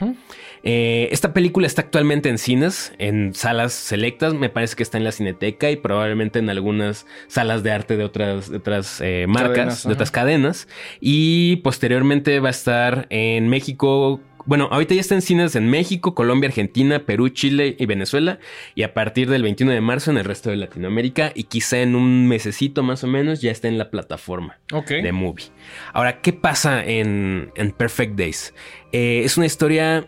Eh, 0.64 1.08
esta 1.12 1.32
película 1.32 1.66
está 1.66 1.82
actualmente 1.82 2.30
en 2.30 2.38
cines, 2.38 2.92
en 2.98 3.34
salas 3.34 3.74
selectas, 3.74 4.34
me 4.34 4.48
parece 4.48 4.76
que 4.76 4.82
está 4.82 4.98
en 4.98 5.04
la 5.04 5.12
Cineteca 5.12 5.70
y 5.70 5.76
probablemente 5.76 6.38
en 6.38 6.50
algunas 6.50 7.06
salas 7.28 7.62
de 7.62 7.70
arte 7.70 7.96
de 7.96 8.04
otras, 8.04 8.50
de 8.50 8.56
otras 8.56 9.00
eh, 9.00 9.26
marcas, 9.28 9.54
Cadenas, 9.54 9.86
de 9.86 9.92
otras 9.92 10.10
cadenas. 10.10 10.68
Y 11.00 11.56
posteriormente 11.56 12.40
va 12.40 12.48
a 12.48 12.50
estar 12.50 13.06
en 13.10 13.48
México. 13.48 14.20
Bueno, 14.46 14.68
ahorita 14.70 14.94
ya 14.94 15.00
está 15.00 15.14
en 15.14 15.22
cines 15.22 15.56
en 15.56 15.70
México, 15.70 16.14
Colombia, 16.14 16.48
Argentina, 16.48 17.00
Perú, 17.06 17.30
Chile 17.30 17.76
y 17.78 17.86
Venezuela. 17.86 18.38
Y 18.74 18.82
a 18.82 18.92
partir 18.92 19.30
del 19.30 19.42
21 19.42 19.72
de 19.72 19.80
marzo 19.80 20.10
en 20.10 20.18
el 20.18 20.24
resto 20.24 20.50
de 20.50 20.56
Latinoamérica. 20.56 21.32
Y 21.34 21.44
quizá 21.44 21.80
en 21.80 21.94
un 21.94 22.28
mesecito 22.28 22.82
más 22.82 23.04
o 23.04 23.06
menos 23.06 23.40
ya 23.40 23.50
está 23.50 23.68
en 23.68 23.78
la 23.78 23.90
plataforma 23.90 24.58
de 24.88 25.12
movie. 25.12 25.46
Ahora, 25.92 26.20
¿qué 26.20 26.32
pasa 26.32 26.84
en, 26.84 27.52
en 27.54 27.72
Perfect 27.72 28.16
Days? 28.16 28.54
Eh, 28.92 29.22
es 29.24 29.36
una 29.36 29.46
historia 29.46 30.06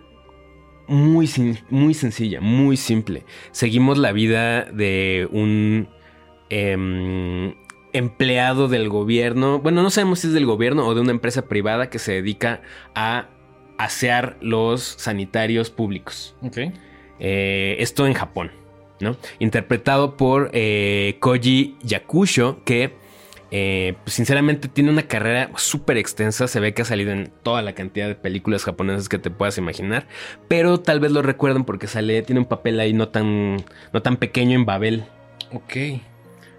muy, 0.88 1.28
muy 1.70 1.94
sencilla, 1.94 2.40
muy 2.40 2.76
simple. 2.76 3.24
Seguimos 3.52 3.98
la 3.98 4.12
vida 4.12 4.64
de 4.64 5.28
un 5.30 5.88
em, 6.50 7.54
empleado 7.92 8.68
del 8.68 8.88
gobierno. 8.88 9.60
Bueno, 9.60 9.82
no 9.82 9.90
sabemos 9.90 10.20
si 10.20 10.28
es 10.28 10.34
del 10.34 10.46
gobierno 10.46 10.86
o 10.86 10.94
de 10.94 11.00
una 11.00 11.10
empresa 11.10 11.48
privada 11.48 11.90
que 11.90 11.98
se 11.98 12.12
dedica 12.12 12.60
a 12.94 13.30
asear 13.78 14.36
los 14.40 14.82
sanitarios 14.82 15.70
públicos. 15.70 16.34
Ok. 16.42 16.58
Eh, 17.18 17.76
esto 17.78 18.06
en 18.06 18.14
Japón, 18.14 18.50
¿no? 19.00 19.16
Interpretado 19.38 20.16
por 20.16 20.50
eh, 20.52 21.16
Koji 21.20 21.76
Yakusho, 21.82 22.62
que 22.64 22.94
eh, 23.50 23.94
pues, 24.02 24.14
sinceramente 24.14 24.68
tiene 24.68 24.90
una 24.90 25.02
carrera 25.02 25.50
súper 25.56 25.96
extensa. 25.96 26.48
Se 26.48 26.60
ve 26.60 26.74
que 26.74 26.82
ha 26.82 26.84
salido 26.84 27.12
en 27.12 27.30
toda 27.42 27.62
la 27.62 27.74
cantidad 27.74 28.08
de 28.08 28.14
películas 28.14 28.64
japonesas 28.64 29.08
que 29.08 29.18
te 29.18 29.30
puedas 29.30 29.58
imaginar. 29.58 30.06
Pero 30.48 30.80
tal 30.80 31.00
vez 31.00 31.12
lo 31.12 31.22
recuerden 31.22 31.64
porque 31.64 31.86
sale, 31.86 32.22
tiene 32.22 32.40
un 32.40 32.46
papel 32.46 32.80
ahí 32.80 32.92
no 32.92 33.08
tan, 33.08 33.64
no 33.92 34.02
tan 34.02 34.16
pequeño 34.16 34.54
en 34.54 34.64
Babel. 34.64 35.04
Ok. 35.52 35.76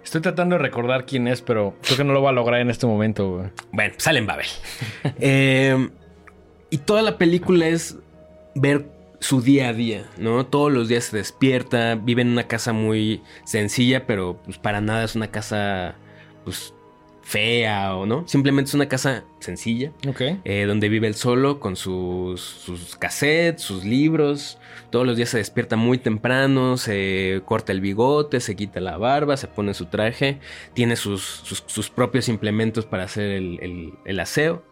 Estoy 0.02 0.22
tratando 0.22 0.56
de 0.56 0.62
recordar 0.62 1.04
quién 1.04 1.28
es, 1.28 1.42
pero 1.42 1.76
creo 1.82 1.98
que 1.98 2.04
no 2.04 2.14
lo 2.14 2.22
va 2.22 2.30
a 2.30 2.32
lograr 2.32 2.60
en 2.60 2.70
este 2.70 2.86
momento. 2.86 3.30
güey. 3.30 3.50
Bueno, 3.72 3.94
sale 3.98 4.18
en 4.18 4.26
Babel. 4.26 4.46
Eh, 5.20 5.88
y 6.70 6.78
toda 6.78 7.02
la 7.02 7.18
película 7.18 7.68
es 7.68 7.96
ver 8.54 8.86
su 9.20 9.40
día 9.42 9.68
a 9.68 9.72
día, 9.72 10.04
¿no? 10.18 10.46
Todos 10.46 10.72
los 10.72 10.88
días 10.88 11.04
se 11.04 11.16
despierta, 11.16 11.96
vive 11.96 12.22
en 12.22 12.28
una 12.28 12.46
casa 12.46 12.72
muy 12.72 13.22
sencilla, 13.44 14.06
pero 14.06 14.38
pues 14.44 14.58
para 14.58 14.80
nada 14.80 15.04
es 15.04 15.16
una 15.16 15.28
casa, 15.30 15.96
pues, 16.44 16.72
fea 17.22 17.94
o 17.94 18.06
no. 18.06 18.26
Simplemente 18.26 18.70
es 18.70 18.74
una 18.74 18.88
casa 18.88 19.24
sencilla. 19.40 19.92
Ok. 20.08 20.22
eh, 20.44 20.64
donde 20.66 20.88
vive 20.88 21.08
él 21.08 21.14
solo 21.14 21.60
con 21.60 21.76
sus, 21.76 22.40
sus 22.40 22.96
cassettes, 22.96 23.60
sus 23.62 23.84
libros. 23.84 24.56
Todos 24.90 25.06
los 25.06 25.16
días 25.18 25.28
se 25.28 25.36
despierta 25.38 25.76
muy 25.76 25.98
temprano, 25.98 26.78
se 26.78 27.42
corta 27.44 27.72
el 27.72 27.82
bigote, 27.82 28.40
se 28.40 28.56
quita 28.56 28.80
la 28.80 28.96
barba, 28.96 29.36
se 29.36 29.46
pone 29.46 29.74
su 29.74 29.86
traje, 29.86 30.38
tiene 30.72 30.96
sus, 30.96 31.22
sus- 31.22 31.64
sus 31.66 31.90
propios 31.90 32.28
implementos 32.30 32.86
para 32.86 33.02
hacer 33.04 33.24
el, 33.32 33.58
el- 33.60 33.92
el 34.06 34.20
aseo 34.20 34.62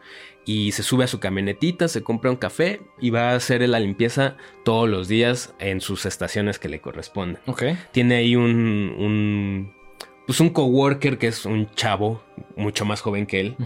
y 0.46 0.70
se 0.72 0.84
sube 0.84 1.04
a 1.04 1.08
su 1.08 1.18
camionetita, 1.18 1.88
se 1.88 2.02
compra 2.02 2.30
un 2.30 2.36
café 2.36 2.80
y 3.00 3.10
va 3.10 3.32
a 3.32 3.34
hacer 3.34 3.68
la 3.68 3.80
limpieza 3.80 4.36
todos 4.64 4.88
los 4.88 5.08
días 5.08 5.52
en 5.58 5.80
sus 5.80 6.06
estaciones 6.06 6.60
que 6.60 6.68
le 6.68 6.80
corresponden. 6.80 7.42
Ok. 7.46 7.64
Tiene 7.90 8.14
ahí 8.14 8.36
un, 8.36 8.94
un 8.96 9.74
pues 10.24 10.38
un 10.38 10.50
coworker 10.50 11.18
que 11.18 11.26
es 11.26 11.44
un 11.46 11.68
chavo 11.74 12.22
mucho 12.56 12.84
más 12.84 13.00
joven 13.00 13.26
que 13.26 13.40
él. 13.40 13.56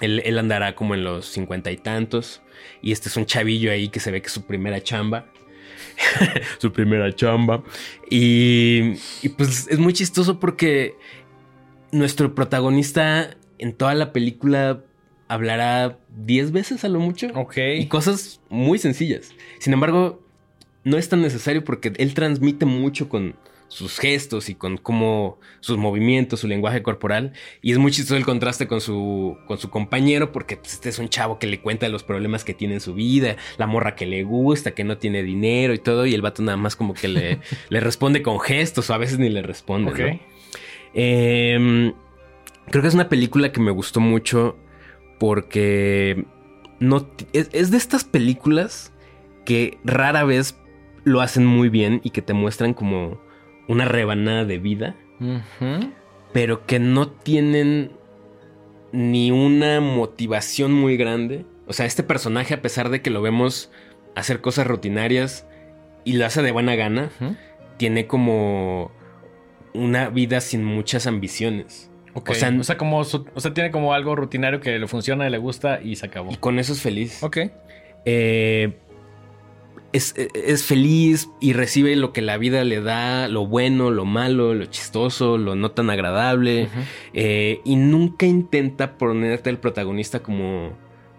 Él, 0.00 0.20
él 0.24 0.38
andará 0.38 0.74
como 0.74 0.94
en 0.94 1.04
los 1.04 1.26
cincuenta 1.26 1.70
y 1.70 1.76
tantos. 1.76 2.42
Y 2.82 2.90
este 2.90 3.08
es 3.08 3.16
un 3.16 3.24
chavillo 3.24 3.70
ahí 3.70 3.88
que 3.88 4.00
se 4.00 4.10
ve 4.10 4.20
que 4.20 4.26
es 4.26 4.32
su 4.32 4.44
primera 4.44 4.82
chamba. 4.82 5.26
su 6.58 6.72
primera 6.72 7.14
chamba. 7.14 7.62
Y, 8.10 8.94
y 9.22 9.28
pues 9.28 9.68
es 9.68 9.78
muy 9.78 9.92
chistoso 9.92 10.40
porque 10.40 10.96
nuestro 11.92 12.34
protagonista 12.34 13.36
en 13.58 13.72
toda 13.72 13.94
la 13.94 14.12
película 14.12 14.82
hablará 15.32 15.98
10 16.24 16.52
veces 16.52 16.84
a 16.84 16.88
lo 16.88 17.00
mucho. 17.00 17.28
Ok. 17.34 17.56
Y 17.78 17.86
cosas 17.86 18.40
muy 18.50 18.78
sencillas. 18.78 19.30
Sin 19.58 19.72
embargo, 19.72 20.22
no 20.84 20.98
es 20.98 21.08
tan 21.08 21.22
necesario 21.22 21.64
porque 21.64 21.92
él 21.96 22.14
transmite 22.14 22.66
mucho 22.66 23.08
con 23.08 23.34
sus 23.68 23.98
gestos 23.98 24.50
y 24.50 24.54
con 24.54 24.76
cómo 24.76 25.38
sus 25.60 25.78
movimientos, 25.78 26.40
su 26.40 26.48
lenguaje 26.48 26.82
corporal. 26.82 27.32
Y 27.62 27.72
es 27.72 27.78
muy 27.78 27.92
chistoso 27.92 28.16
el 28.16 28.26
contraste 28.26 28.66
con 28.66 28.82
su, 28.82 29.38
con 29.46 29.56
su 29.56 29.70
compañero 29.70 30.32
porque 30.32 30.58
pues, 30.58 30.74
este 30.74 30.90
es 30.90 30.98
un 30.98 31.08
chavo 31.08 31.38
que 31.38 31.46
le 31.46 31.62
cuenta 31.62 31.88
los 31.88 32.02
problemas 32.02 32.44
que 32.44 32.52
tiene 32.52 32.74
en 32.74 32.80
su 32.82 32.92
vida, 32.92 33.36
la 33.56 33.66
morra 33.66 33.94
que 33.94 34.04
le 34.04 34.24
gusta, 34.24 34.72
que 34.72 34.84
no 34.84 34.98
tiene 34.98 35.22
dinero 35.22 35.72
y 35.72 35.78
todo. 35.78 36.04
Y 36.04 36.12
el 36.12 36.20
vato 36.20 36.42
nada 36.42 36.58
más 36.58 36.76
como 36.76 36.92
que 36.92 37.08
le, 37.08 37.38
le 37.70 37.80
responde 37.80 38.20
con 38.20 38.38
gestos 38.38 38.90
o 38.90 38.94
a 38.94 38.98
veces 38.98 39.18
ni 39.18 39.30
le 39.30 39.40
responde. 39.40 39.90
Ok. 39.92 39.98
¿no? 39.98 40.20
Eh, 40.92 41.94
creo 42.68 42.82
que 42.82 42.88
es 42.88 42.94
una 42.94 43.08
película 43.08 43.50
que 43.50 43.60
me 43.60 43.70
gustó 43.70 44.00
mucho 44.00 44.58
porque 45.22 46.24
no 46.80 47.08
es, 47.32 47.48
es 47.52 47.70
de 47.70 47.76
estas 47.76 48.02
películas 48.02 48.92
que 49.44 49.78
rara 49.84 50.24
vez 50.24 50.58
lo 51.04 51.20
hacen 51.20 51.46
muy 51.46 51.68
bien 51.68 52.00
y 52.02 52.10
que 52.10 52.22
te 52.22 52.32
muestran 52.32 52.74
como 52.74 53.20
una 53.68 53.84
rebanada 53.84 54.44
de 54.44 54.58
vida, 54.58 54.96
pero 56.32 56.66
que 56.66 56.80
no 56.80 57.08
tienen 57.08 57.92
ni 58.90 59.30
una 59.30 59.80
motivación 59.80 60.72
muy 60.72 60.96
grande. 60.96 61.46
O 61.68 61.72
sea, 61.72 61.86
este 61.86 62.02
personaje, 62.02 62.54
a 62.54 62.60
pesar 62.60 62.90
de 62.90 63.00
que 63.00 63.10
lo 63.10 63.22
vemos 63.22 63.70
hacer 64.16 64.40
cosas 64.40 64.66
rutinarias 64.66 65.46
y 66.02 66.14
lo 66.14 66.26
hace 66.26 66.42
de 66.42 66.50
buena 66.50 66.74
gana, 66.74 67.10
tiene 67.76 68.08
como 68.08 68.90
una 69.72 70.08
vida 70.08 70.40
sin 70.40 70.64
muchas 70.64 71.06
ambiciones. 71.06 71.91
Ok. 72.14 72.28
O 72.28 72.32
O 72.32 72.34
sea, 72.34 72.62
sea, 72.62 72.76
como 72.76 73.04
su- 73.04 73.26
o 73.34 73.40
sea, 73.40 73.54
tiene 73.54 73.70
como 73.70 73.94
algo 73.94 74.14
rutinario 74.16 74.60
que 74.60 74.78
le 74.78 74.86
funciona 74.88 75.26
y 75.26 75.30
le 75.30 75.38
gusta 75.38 75.80
y 75.82 75.96
se 75.96 76.06
acabó. 76.06 76.32
Y 76.32 76.36
con 76.36 76.58
eso 76.58 76.72
es 76.72 76.80
feliz. 76.82 77.22
Ok. 77.22 77.38
Eh, 78.04 78.72
es, 79.92 80.14
es 80.16 80.64
feliz 80.64 81.28
y 81.40 81.52
recibe 81.52 81.94
lo 81.96 82.12
que 82.14 82.22
la 82.22 82.38
vida 82.38 82.64
le 82.64 82.80
da, 82.80 83.28
lo 83.28 83.46
bueno, 83.46 83.90
lo 83.90 84.04
malo, 84.06 84.54
lo 84.54 84.64
chistoso, 84.66 85.36
lo 85.36 85.54
no 85.54 85.70
tan 85.72 85.90
agradable. 85.90 86.68
Eh, 87.12 87.60
y 87.64 87.76
nunca 87.76 88.24
intenta 88.26 88.96
ponerte 88.96 89.50
al 89.50 89.58
protagonista 89.58 90.20
como, 90.20 90.70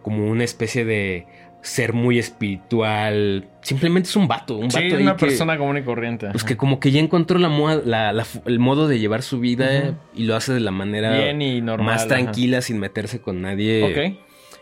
como 0.01 0.27
una 0.27 0.43
especie 0.43 0.85
de 0.85 1.27
ser 1.63 1.93
muy 1.93 2.19
espiritual. 2.19 3.49
Simplemente 3.61 4.09
es 4.09 4.15
un 4.15 4.27
vato, 4.27 4.57
un 4.57 4.69
Sí, 4.69 4.83
vato 4.89 5.01
una 5.01 5.15
que, 5.15 5.25
persona 5.25 5.57
común 5.57 5.77
y 5.77 5.81
corriente. 5.83 6.27
pues 6.31 6.43
que 6.43 6.57
como 6.57 6.79
que 6.79 6.91
ya 6.91 6.99
encontró 6.99 7.39
la 7.39 7.49
la- 7.85 8.11
la- 8.13 8.25
el 8.45 8.59
modo 8.59 8.87
de 8.87 8.99
llevar 8.99 9.21
su 9.23 9.39
vida 9.39 9.97
y 10.13 10.23
lo 10.25 10.35
hace 10.35 10.53
de 10.53 10.59
la 10.59 10.71
manera 10.71 11.17
Bien 11.17 11.41
y 11.41 11.61
normal. 11.61 11.85
más 11.85 12.01
ajá. 12.01 12.09
tranquila 12.09 12.61
sin 12.61 12.79
meterse 12.79 13.21
con 13.21 13.41
nadie 13.41 14.17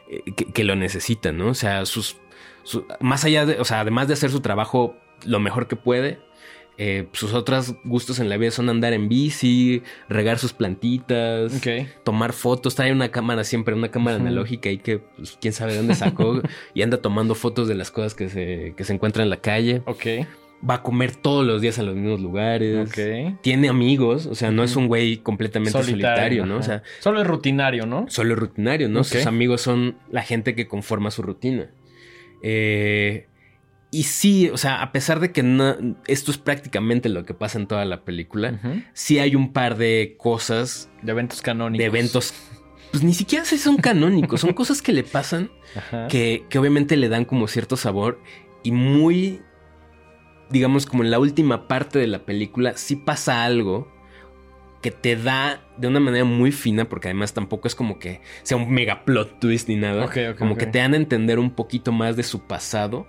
eh, 0.10 0.22
que, 0.36 0.46
que 0.46 0.64
lo 0.64 0.76
necesita, 0.76 1.32
¿no? 1.32 1.48
O 1.48 1.54
sea, 1.54 1.86
sus, 1.86 2.18
su- 2.64 2.86
más 3.00 3.26
allá 3.26 3.46
de, 3.46 3.60
o 3.60 3.66
sea, 3.66 3.80
además 3.80 4.08
de 4.08 4.14
hacer 4.14 4.30
su 4.30 4.42
trabajo 4.42 4.96
lo 5.26 5.40
mejor 5.40 5.68
que 5.68 5.76
puede, 5.76 6.20
eh, 6.84 7.06
sus 7.12 7.36
otros 7.36 7.76
gustos 7.84 8.18
en 8.18 8.28
la 8.28 8.38
vida 8.38 8.50
son 8.50 8.68
andar 8.68 8.94
en 8.94 9.08
bici, 9.08 9.84
regar 10.10 10.40
sus 10.40 10.52
plantitas, 10.52 11.62
tomar 12.04 12.34
fotos, 12.34 12.74
trae 12.74 12.92
una 12.92 13.12
cámara 13.12 13.44
siempre, 13.44 13.76
una 13.76 13.92
cámara 13.92 14.18
analógica 14.18 14.72
y 14.72 14.80
que 14.80 14.98
pues, 14.98 15.38
quién 15.40 15.54
sabe 15.54 15.76
dónde 15.76 15.94
sacó 15.94 16.42
y 16.74 16.82
anda 16.82 16.98
tomando 16.98 17.36
fotos 17.36 17.68
de 17.68 17.76
las 17.76 17.92
cosas 17.92 18.16
que 18.16 18.30
se, 18.30 18.74
que 18.76 18.84
se 18.84 18.94
encuentran 18.94 19.26
en 19.26 19.30
la 19.30 19.38
calle. 19.38 19.84
Ok. 19.86 20.26
Va 20.68 20.76
a 20.76 20.82
comer 20.82 21.16
todos 21.16 21.46
los 21.46 21.62
días 21.62 21.78
en 21.78 21.86
los 21.86 21.96
mismos 21.96 22.20
lugares. 22.20 22.90
Tiene 23.44 23.70
amigos, 23.70 24.26
o 24.26 24.34
sea, 24.34 24.50
no 24.50 24.64
es 24.64 24.76
un 24.76 24.88
güey 24.88 25.18
completamente 25.18 25.84
solitario, 25.84 26.48
¿no? 26.48 26.58
O 26.58 26.64
sea, 26.64 26.82
Solo 27.00 27.22
es 27.22 27.28
rutinario, 27.28 27.86
¿no? 27.86 28.08
solo 28.10 28.34
rutinario, 28.34 28.90
¿no? 28.90 29.04
Sus 29.04 29.28
amigos 29.28 29.62
son 29.62 29.98
la 30.10 30.24
gente 30.24 30.56
que 30.56 30.68
conforma 30.68 31.12
su 31.12 31.22
rutina. 31.22 31.70
Eh, 32.42 33.28
y 33.92 34.04
sí, 34.04 34.50
o 34.50 34.58
sea, 34.58 34.82
a 34.82 34.92
pesar 34.94 35.20
de 35.20 35.32
que 35.32 35.44
no- 35.44 35.76
esto 36.08 36.32
es 36.32 36.38
prácticamente 36.38 37.10
lo 37.10 37.26
que 37.26 37.34
pasa 37.34 37.60
en 37.60 37.68
toda 37.68 37.84
la 37.86 38.04
película, 38.06 38.60
sí 38.94 39.20
hay 39.20 39.36
un 39.36 39.52
par 39.54 39.76
de 39.78 40.16
cosas, 40.18 40.90
De 41.02 41.12
eventos 41.12 41.42
canónicos. 41.42 41.80
de 41.80 41.86
eventos, 41.86 42.34
pues 42.92 43.04
ni 43.04 43.14
siquiera 43.14 43.44
son 43.46 43.78
canónicos, 43.78 44.42
son 44.42 44.54
cosas 44.54 44.82
que 44.82 44.94
le 44.94 45.04
pasan 45.04 45.52
Ajá. 45.76 46.08
que, 46.08 46.46
que 46.50 46.58
obviamente 46.60 46.96
le 46.98 47.10
dan 47.10 47.26
como 47.26 47.48
cierto 47.48 47.76
sabor 47.78 48.22
y 48.64 48.72
muy, 48.72 49.42
digamos, 50.50 50.86
como 50.86 51.04
en 51.04 51.12
la 51.12 51.20
última 51.20 51.68
parte 51.68 52.00
de 52.00 52.08
la 52.08 52.26
película, 52.26 52.78
sí 52.78 52.96
pasa 52.96 53.44
algo 53.44 53.92
que 54.82 54.90
te 54.92 55.16
da 55.16 55.62
de 55.78 55.88
una 55.88 56.00
manera 56.00 56.26
muy 56.26 56.52
fina, 56.52 56.86
porque 56.90 57.08
además 57.08 57.34
tampoco 57.34 57.68
es 57.68 57.76
como 57.76 58.00
que 58.00 58.22
sea 58.44 58.58
un 58.58 58.70
mega 58.72 59.06
plot 59.06 59.40
twist 59.40 59.68
ni 59.70 59.76
nada, 59.76 60.06
Ok, 60.06 60.18
ok, 60.32 60.38
como 60.40 60.58
que 60.58 60.66
te 60.66 60.80
dan 60.80 60.94
a 60.94 60.98
entender 60.98 61.38
un 61.40 61.52
poquito 61.52 61.92
más 61.92 62.16
de 62.16 62.24
su 62.24 62.42
pasado 62.48 63.08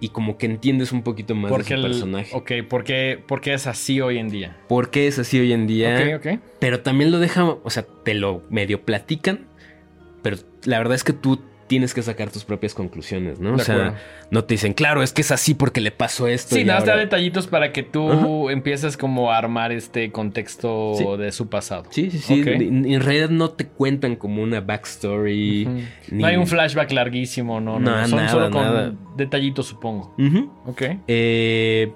y 0.00 0.08
como 0.08 0.38
que 0.38 0.46
entiendes 0.46 0.92
un 0.92 1.02
poquito 1.02 1.34
más 1.34 1.50
Porque 1.50 1.74
de 1.74 1.80
su 1.80 1.86
el- 1.86 1.92
personaje. 1.92 2.30
Ok, 2.36 2.52
porque, 2.68 3.22
porque 3.26 3.52
es 3.54 3.66
así 3.66 4.00
hoy 4.00 4.18
en 4.18 4.28
día. 4.28 4.56
¿Por 4.68 4.90
qué 4.90 5.06
es 5.06 5.18
así 5.18 5.38
hoy 5.38 5.52
en 5.52 5.66
día? 5.66 6.16
Ok, 6.16 6.26
ok. 6.26 6.40
Pero 6.58 6.80
también 6.80 7.10
lo 7.10 7.18
deja, 7.18 7.44
o 7.44 7.70
sea, 7.70 7.84
te 8.04 8.14
lo 8.14 8.42
medio 8.50 8.82
platican, 8.82 9.46
pero 10.22 10.38
la 10.64 10.78
verdad 10.78 10.94
es 10.94 11.04
que 11.04 11.12
tú 11.12 11.40
tienes 11.68 11.94
que 11.94 12.02
sacar 12.02 12.30
tus 12.30 12.44
propias 12.44 12.74
conclusiones, 12.74 13.38
¿no? 13.40 13.50
De 13.50 13.62
o 13.62 13.64
sea, 13.64 13.74
acuerdo. 13.76 13.96
no 14.30 14.44
te 14.44 14.54
dicen, 14.54 14.72
claro, 14.74 15.02
es 15.02 15.12
que 15.12 15.20
es 15.20 15.30
así 15.30 15.54
porque 15.54 15.80
le 15.80 15.90
pasó 15.92 16.26
esto. 16.26 16.56
Sí, 16.56 16.64
nada, 16.64 16.78
más 16.78 16.84
te 16.84 16.90
da 16.90 16.94
ahora-". 16.94 17.04
detallitos 17.04 17.46
para 17.46 17.72
que 17.72 17.82
tú 17.84 18.50
empieces 18.50 18.96
como 18.96 19.30
a 19.30 19.38
armar 19.38 19.70
este 19.70 20.10
contexto 20.10 20.94
Sí. 20.96 21.04
de 21.18 21.30
su 21.30 21.48
pasado. 21.48 21.84
Sí, 21.90 22.10
sí, 22.10 22.18
sí. 22.18 22.42
En, 22.44 22.84
en 22.84 23.00
realidad 23.00 23.28
no 23.30 23.50
te 23.50 23.66
cuentan 23.66 24.16
como 24.16 24.42
una 24.42 24.60
backstory. 24.60 25.66
Ni- 26.10 26.20
No 26.22 26.26
hay 26.26 26.36
un 26.36 26.46
flashback 26.46 26.90
larguísimo, 26.92 27.60
no, 27.60 27.78
no. 27.78 27.90
No, 27.90 28.00
no. 28.00 28.08
Son 28.08 28.16
nada, 28.18 28.28
solo 28.30 28.50
con 28.50 28.62
nada. 28.62 28.92
detallitos, 29.16 29.66
supongo. 29.66 30.14
Ujú. 30.18 30.50
Ok. 30.66 30.82
Eh, 31.06 31.92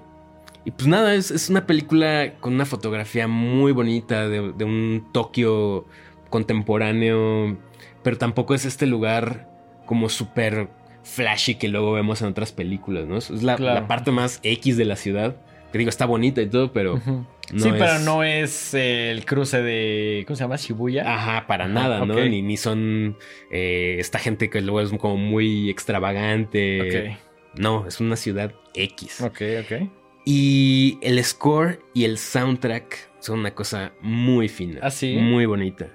y 0.65 0.71
pues 0.71 0.87
nada, 0.87 1.13
es, 1.13 1.29
es 1.31 1.49
una 1.49 1.65
película 1.65 2.33
con 2.39 2.53
una 2.53 2.65
fotografía 2.65 3.27
muy 3.27 3.71
bonita 3.73 4.29
de, 4.29 4.53
de 4.53 4.63
un 4.63 5.07
Tokio 5.11 5.85
contemporáneo, 6.29 7.57
pero 8.03 8.17
tampoco 8.17 8.53
es 8.53 8.65
este 8.65 8.85
lugar 8.85 9.49
como 9.85 10.09
súper 10.09 10.69
flashy 11.03 11.55
que 11.55 11.67
luego 11.67 11.91
vemos 11.93 12.21
en 12.21 12.29
otras 12.29 12.51
películas, 12.51 13.05
¿no? 13.07 13.17
Es 13.17 13.29
la, 13.43 13.55
Claro. 13.57 13.81
la 13.81 13.87
parte 13.87 14.11
más 14.11 14.39
X 14.43 14.77
de 14.77 14.85
la 14.85 14.95
ciudad. 14.95 15.35
Que 15.71 15.79
digo, 15.79 15.89
está 15.89 16.05
bonita 16.05 16.39
y 16.39 16.45
todo, 16.47 16.71
pero 16.71 17.01
no 17.05 17.25
sí, 17.63 17.69
pero 17.71 17.93
es- 17.95 18.01
no 18.05 18.23
es 18.23 18.73
eh, 18.75 19.09
el 19.09 19.25
cruce 19.25 19.59
de. 19.63 20.23
¿Cómo 20.27 20.35
se 20.37 20.43
llama? 20.43 20.55
Shibuya. 20.55 21.11
Ajá, 21.11 21.47
para 21.47 21.67
nada, 21.67 22.05
¿no? 22.05 22.13
Ni, 22.13 22.43
ni 22.43 22.57
son 22.57 23.17
eh, 23.51 23.95
esta 23.97 24.19
gente 24.19 24.51
que 24.51 24.61
luego 24.61 24.81
es 24.81 24.91
como 24.91 25.17
muy 25.17 25.71
extravagante. 25.71 27.17
No, 27.55 27.87
es 27.87 27.99
una 27.99 28.15
ciudad 28.15 28.53
X. 28.75 29.21
Ok, 29.21 29.41
ok. 29.61 29.89
Y 30.25 30.97
el 31.01 31.23
score 31.23 31.79
y 31.93 32.05
el 32.05 32.17
soundtrack 32.17 33.09
son 33.19 33.39
una 33.39 33.53
cosa 33.53 33.93
muy 34.01 34.47
fina. 34.49 34.79
¿Ah, 34.83 34.91
sí? 34.91 35.15
Muy 35.17 35.45
bonita. 35.45 35.87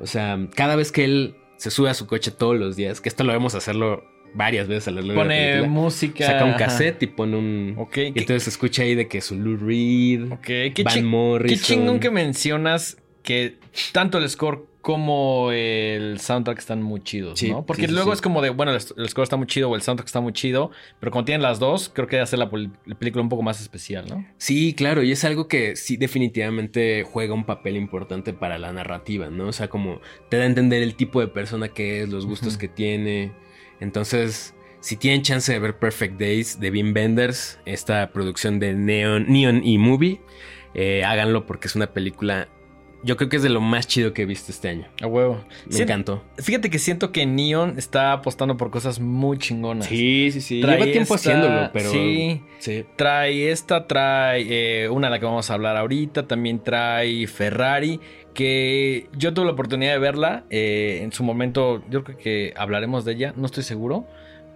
O 0.00 0.06
sea, 0.06 0.38
cada 0.54 0.76
vez 0.76 0.92
que 0.92 1.04
él 1.04 1.36
se 1.60 1.70
sube 1.70 1.90
a 1.90 1.94
su 1.94 2.06
coche 2.06 2.30
todos 2.30 2.58
los 2.58 2.74
días, 2.74 3.02
que 3.02 3.10
esto 3.10 3.22
lo 3.22 3.34
vemos 3.34 3.54
hacerlo 3.54 4.02
varias 4.32 4.66
veces 4.66 4.88
a 4.88 4.92
lo 4.92 5.02
largo 5.02 5.12
de 5.12 5.18
la 5.18 5.22
Pone 5.24 5.48
película, 5.48 5.68
música. 5.68 6.26
saca 6.26 6.44
un 6.46 6.50
ajá. 6.52 6.58
cassette 6.58 7.02
y 7.02 7.06
pone 7.08 7.36
un... 7.36 7.74
Ok. 7.76 7.98
Y 7.98 8.12
¿Qué, 8.12 8.20
entonces 8.20 8.44
se 8.44 8.50
escucha 8.50 8.82
ahí 8.82 8.94
de 8.94 9.08
que 9.08 9.20
su 9.20 9.36
Lou 9.36 9.58
Reed, 9.58 10.32
ok, 10.32 10.40
qué 10.74 10.82
Van 10.82 11.04
Morrison... 11.04 11.58
Qué 11.58 11.62
chingón 11.62 12.00
que 12.00 12.10
mencionas 12.10 12.96
que 13.22 13.58
tanto 13.92 14.16
el 14.16 14.26
score 14.30 14.64
como 14.80 15.50
el 15.52 16.20
soundtrack 16.20 16.58
están 16.58 16.82
muy 16.82 17.00
chidos, 17.02 17.38
Sí, 17.38 17.50
¿no? 17.50 17.66
Porque 17.66 17.86
sí, 17.86 17.92
luego 17.92 18.10
sí. 18.10 18.14
es 18.14 18.20
como 18.22 18.40
de, 18.40 18.50
bueno, 18.50 18.72
el, 18.72 18.80
el 18.96 19.08
score 19.08 19.24
está 19.24 19.36
muy 19.36 19.46
chido 19.46 19.68
o 19.70 19.76
el 19.76 19.82
soundtrack 19.82 20.06
está 20.06 20.20
muy 20.20 20.32
chido, 20.32 20.70
pero 20.98 21.12
cuando 21.12 21.26
tienen 21.26 21.42
las 21.42 21.58
dos, 21.58 21.90
creo 21.92 22.06
que 22.06 22.18
hace 22.18 22.36
la, 22.36 22.50
película 22.50 23.22
un 23.22 23.28
poco 23.28 23.42
más 23.42 23.60
especial, 23.60 24.06
¿no? 24.08 24.26
Sí, 24.38 24.74
claro, 24.74 25.02
y 25.02 25.12
es 25.12 25.24
algo 25.24 25.48
que 25.48 25.76
sí 25.76 25.96
definitivamente 25.96 27.04
juega 27.04 27.34
un 27.34 27.44
papel 27.44 27.76
importante 27.76 28.32
para 28.32 28.58
la 28.58 28.72
narrativa, 28.72 29.28
¿no? 29.28 29.48
O 29.48 29.52
sea, 29.52 29.68
como 29.68 30.00
te 30.28 30.38
da 30.38 30.44
a 30.44 30.46
entender 30.46 30.82
el 30.82 30.94
tipo 30.94 31.20
de 31.20 31.28
persona 31.28 31.68
que 31.68 32.02
es, 32.02 32.08
los 32.08 32.26
gustos 32.26 32.56
que 32.56 32.68
tiene. 32.68 33.32
Entonces, 33.80 34.54
si 34.80 34.96
tienen 34.96 35.22
chance 35.22 35.52
de 35.52 35.58
ver 35.58 35.78
Perfect 35.78 36.18
Days 36.18 36.58
de 36.58 36.70
Wim 36.70 36.94
Wenders, 36.94 37.58
esta 37.66 38.12
producción 38.12 38.58
de 38.58 38.74
Neon, 38.74 39.26
Neon 39.28 39.62
y 39.64 39.78
Movie, 39.78 40.20
eh, 40.74 41.04
háganlo 41.04 41.46
porque 41.46 41.68
es 41.68 41.76
una 41.76 41.92
película, 41.92 42.48
yo 43.02 43.16
creo 43.16 43.28
que 43.28 43.36
es 43.36 43.42
de 43.42 43.48
lo 43.48 43.60
más 43.60 43.86
chido 43.86 44.12
que 44.12 44.22
he 44.22 44.26
visto 44.26 44.52
este 44.52 44.68
año. 44.68 44.86
A 45.02 45.06
huevo. 45.06 45.42
Me 45.66 45.72
Sí, 45.72 45.82
encantó. 45.82 46.22
Fíjate 46.38 46.68
que 46.70 46.78
siento 46.78 47.12
que 47.12 47.24
Neon 47.26 47.74
está 47.78 48.12
apostando 48.12 48.56
por 48.56 48.70
cosas 48.70 49.00
muy 49.00 49.38
chingonas. 49.38 49.86
Sí, 49.86 50.30
sí, 50.32 50.40
sí. 50.40 50.60
Trae 50.60 50.78
Lleva 50.78 50.92
tiempo 50.92 51.14
esta- 51.14 51.30
haciéndolo, 51.30 51.70
pero... 51.72 51.90
Sí. 51.90 52.42
Sí. 52.58 52.84
Trae 52.96 53.50
esta, 53.50 53.86
trae 53.86 54.46
eh, 54.84 54.88
una 54.90 55.06
de 55.06 55.12
la 55.12 55.18
que 55.18 55.24
vamos 55.24 55.50
a 55.50 55.54
hablar 55.54 55.76
ahorita, 55.78 56.26
también 56.26 56.62
trae 56.62 57.26
Ferrari, 57.26 58.00
que 58.34 59.08
yo 59.16 59.32
tuve 59.34 59.46
la 59.46 59.52
oportunidad 59.52 59.92
de 59.92 59.98
verla, 59.98 60.44
eh, 60.50 61.00
en 61.02 61.10
su 61.12 61.24
momento 61.24 61.82
yo 61.88 62.04
creo 62.04 62.18
que 62.18 62.52
hablaremos 62.56 63.04
de 63.06 63.12
ella, 63.12 63.32
no 63.36 63.46
estoy 63.46 63.62
seguro, 63.64 64.06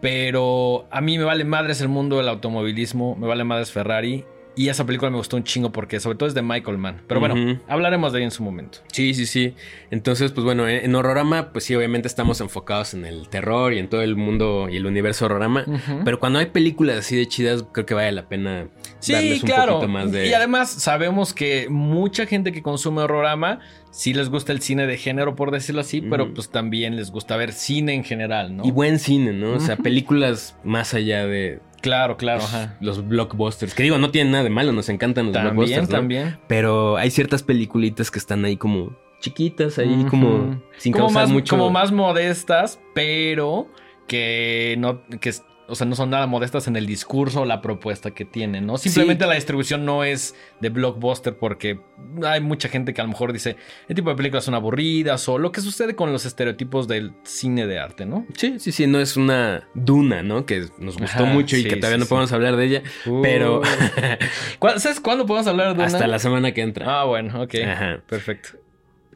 pero 0.01 0.87
a 0.91 1.01
mí 1.01 1.17
me 1.17 1.25
vale 1.25 1.45
madres 1.45 1.81
el 1.81 1.89
mundo 1.89 2.19
del 2.19 2.29
automovilismo, 2.29 3.17
me 3.17 3.27
vale 3.27 3.43
madres 3.45 3.73
Ferrari, 3.73 4.25
y 4.57 4.69
esa 4.69 4.87
película 4.87 5.11
me 5.11 5.17
gustó 5.17 5.37
un 5.37 5.45
chingo 5.45 5.73
porque 5.73 6.01
sobre 6.01 6.17
todo 6.17 6.29
es 6.29 6.35
de 6.35 6.43
Michael 6.43 6.79
Mann, 6.79 7.03
pero 7.07 7.21
bueno, 7.21 7.61
hablaremos 7.69 8.13
de 8.13 8.21
ella 8.21 8.27
en 8.27 8.31
su 8.31 8.43
momento. 8.43 8.79
Sí, 8.93 9.15
sí, 9.15 9.27
sí. 9.27 9.55
Entonces, 9.91 10.33
pues 10.33 10.45
bueno, 10.45 10.69
en 10.69 10.95
Horrorama, 10.95 11.53
pues 11.53 11.65
sí, 11.65 11.75
obviamente 11.75 12.09
estamos 12.09 12.41
enfocados 12.41 12.95
en 12.95 13.05
el 13.05 13.29
terror 13.29 13.73
y 13.73 13.79
en 13.79 13.89
todo 13.89 14.03
el 14.03 14.17
mundo 14.17 14.69
y 14.71 14.77
el 14.77 14.87
universo 14.87 15.27
Horrorama. 15.27 15.65
Pero 16.05 16.21
cuando 16.21 16.39
hay 16.39 16.47
películas 16.47 16.99
así 16.99 17.17
de 17.17 17.27
chidas, 17.27 17.65
creo 17.73 17.87
que 17.87 17.95
vale 17.95 18.13
la 18.13 18.29
pena 18.29 18.69
Sí, 19.01 19.13
darles 19.13 19.43
un 19.43 19.49
claro. 19.49 19.73
poquito 19.75 19.89
más 19.93 20.13
de. 20.13 20.29
Y 20.29 20.33
además 20.33 20.71
sabemos 20.71 21.35
que 21.35 21.69
mucha 21.69 22.27
gente 22.27 22.53
que 22.53 22.63
consume 22.63 23.03
horrorama 23.03 23.61
sí 23.91 24.15
les 24.15 24.29
gusta 24.31 24.53
el 24.53 24.61
cine 24.61 24.87
de 24.87 24.97
género, 24.97 25.37
por 25.37 25.51
decirlo 25.51 25.83
así, 25.83 26.01
pero 26.01 26.33
pues 26.33 26.49
también 26.49 26.97
les 26.97 27.11
gusta 27.11 27.37
ver 27.37 27.53
cine 27.53 27.93
en 27.95 28.03
general, 28.05 28.57
¿no? 28.57 28.65
Y 28.65 28.71
buen 28.71 28.99
cine, 28.99 29.33
¿no? 29.33 29.53
O 29.53 29.61
sea, 29.61 29.77
películas 29.77 30.57
más 30.65 30.95
allá 30.95 31.27
de 31.27 31.61
claro, 31.85 32.17
claro, 32.17 32.43
ajá. 32.43 32.77
los 32.81 33.07
blockbusters. 33.07 33.75
Que 33.75 33.83
digo, 33.83 33.99
no 33.99 34.11
tienen 34.11 34.33
nada 34.33 34.45
de 34.45 34.51
malo, 34.51 34.73
nos 34.73 34.89
encantan 34.89 35.27
los 35.27 35.35
También, 35.35 35.55
blockbusters. 35.55 35.89
¿no? 35.89 35.97
también. 35.97 36.39
Pero 36.49 36.97
hay 36.97 37.11
ciertas 37.11 37.43
peliculitas 37.43 38.11
que 38.11 38.19
están 38.19 38.45
ahí 38.45 38.57
como 38.57 38.97
chiquitas, 39.21 39.79
ahí 39.79 40.07
como 40.11 40.61
sin 40.79 40.93
como 40.93 41.07
causar 41.07 41.23
más, 41.25 41.31
mucho. 41.31 41.57
como 41.57 41.71
más 41.71 41.93
modestas, 41.93 42.81
pero 42.95 43.69
que 44.07 44.77
no, 44.79 45.03
que, 45.21 45.33
o 45.67 45.75
sea, 45.75 45.87
no 45.87 45.97
son 45.97 46.11
nada 46.11 46.27
modestas 46.27 46.67
en 46.69 46.77
el 46.77 46.87
discurso 46.87 47.43
o 47.43 47.45
la 47.45 47.61
propuesta 47.63 48.11
que 48.13 48.25
tienen, 48.25 48.67
¿no? 48.67 48.77
Simplemente 48.79 49.27
la 49.27 49.35
distribución 49.35 49.85
no 49.85 50.05
es 50.05 50.35
de 50.61 50.69
blockbuster 50.69 51.37
porque 51.37 51.81
hay 52.25 52.41
mucha 52.41 52.69
gente 52.69 52.93
que 52.93 53.01
a 53.01 53.05
lo 53.05 53.11
mejor 53.11 53.33
dice, 53.33 53.57
el 53.89 53.95
tipo 53.97 54.11
de 54.11 54.17
películas 54.17 54.45
son 54.45 54.55
aburridas 54.55 55.29
o 55.29 55.39
lo 55.39 55.53
que 55.53 55.61
sucede 55.61 55.95
con 55.97 56.13
los 56.13 56.27
estereotipos 56.27 56.87
del 56.89 57.13
cine 57.23 57.67
de 57.67 57.79
arte, 57.79 58.05
¿no? 58.07 58.27
Sí, 58.37 58.59
sí, 58.59 58.73
sí, 58.73 58.87
no 58.87 58.99
es 59.01 59.17
una 59.17 59.69
duna, 59.75 60.23
¿no? 60.23 60.45
Que 60.47 60.67
nos 60.79 60.99
gustó 60.99 61.25
Ajá, 61.25 61.33
mucho 61.33 61.57
y 61.57 61.65
que 61.65 61.77
todavía 61.77 61.97
sí, 61.99 62.05
no 62.05 62.09
podemos 62.09 62.33
hablar 62.33 62.57
de 62.57 62.65
ella. 62.67 62.83
Pero- 63.23 63.63
¿Cuál- 64.59 64.81
¿Sabes 64.81 65.01
cuándo 65.01 65.27
podemos 65.27 65.47
hablar 65.47 65.69
de 65.69 65.75
una? 65.75 65.85
Hasta 65.87 66.07
la 66.07 66.19
semana 66.19 66.53
que 66.53 66.63
entra. 66.63 67.01
Ah, 67.01 67.05
bueno, 67.05 67.43
ok. 67.43 67.55
Ajá. 67.67 68.03
Perfecto. 68.09 68.59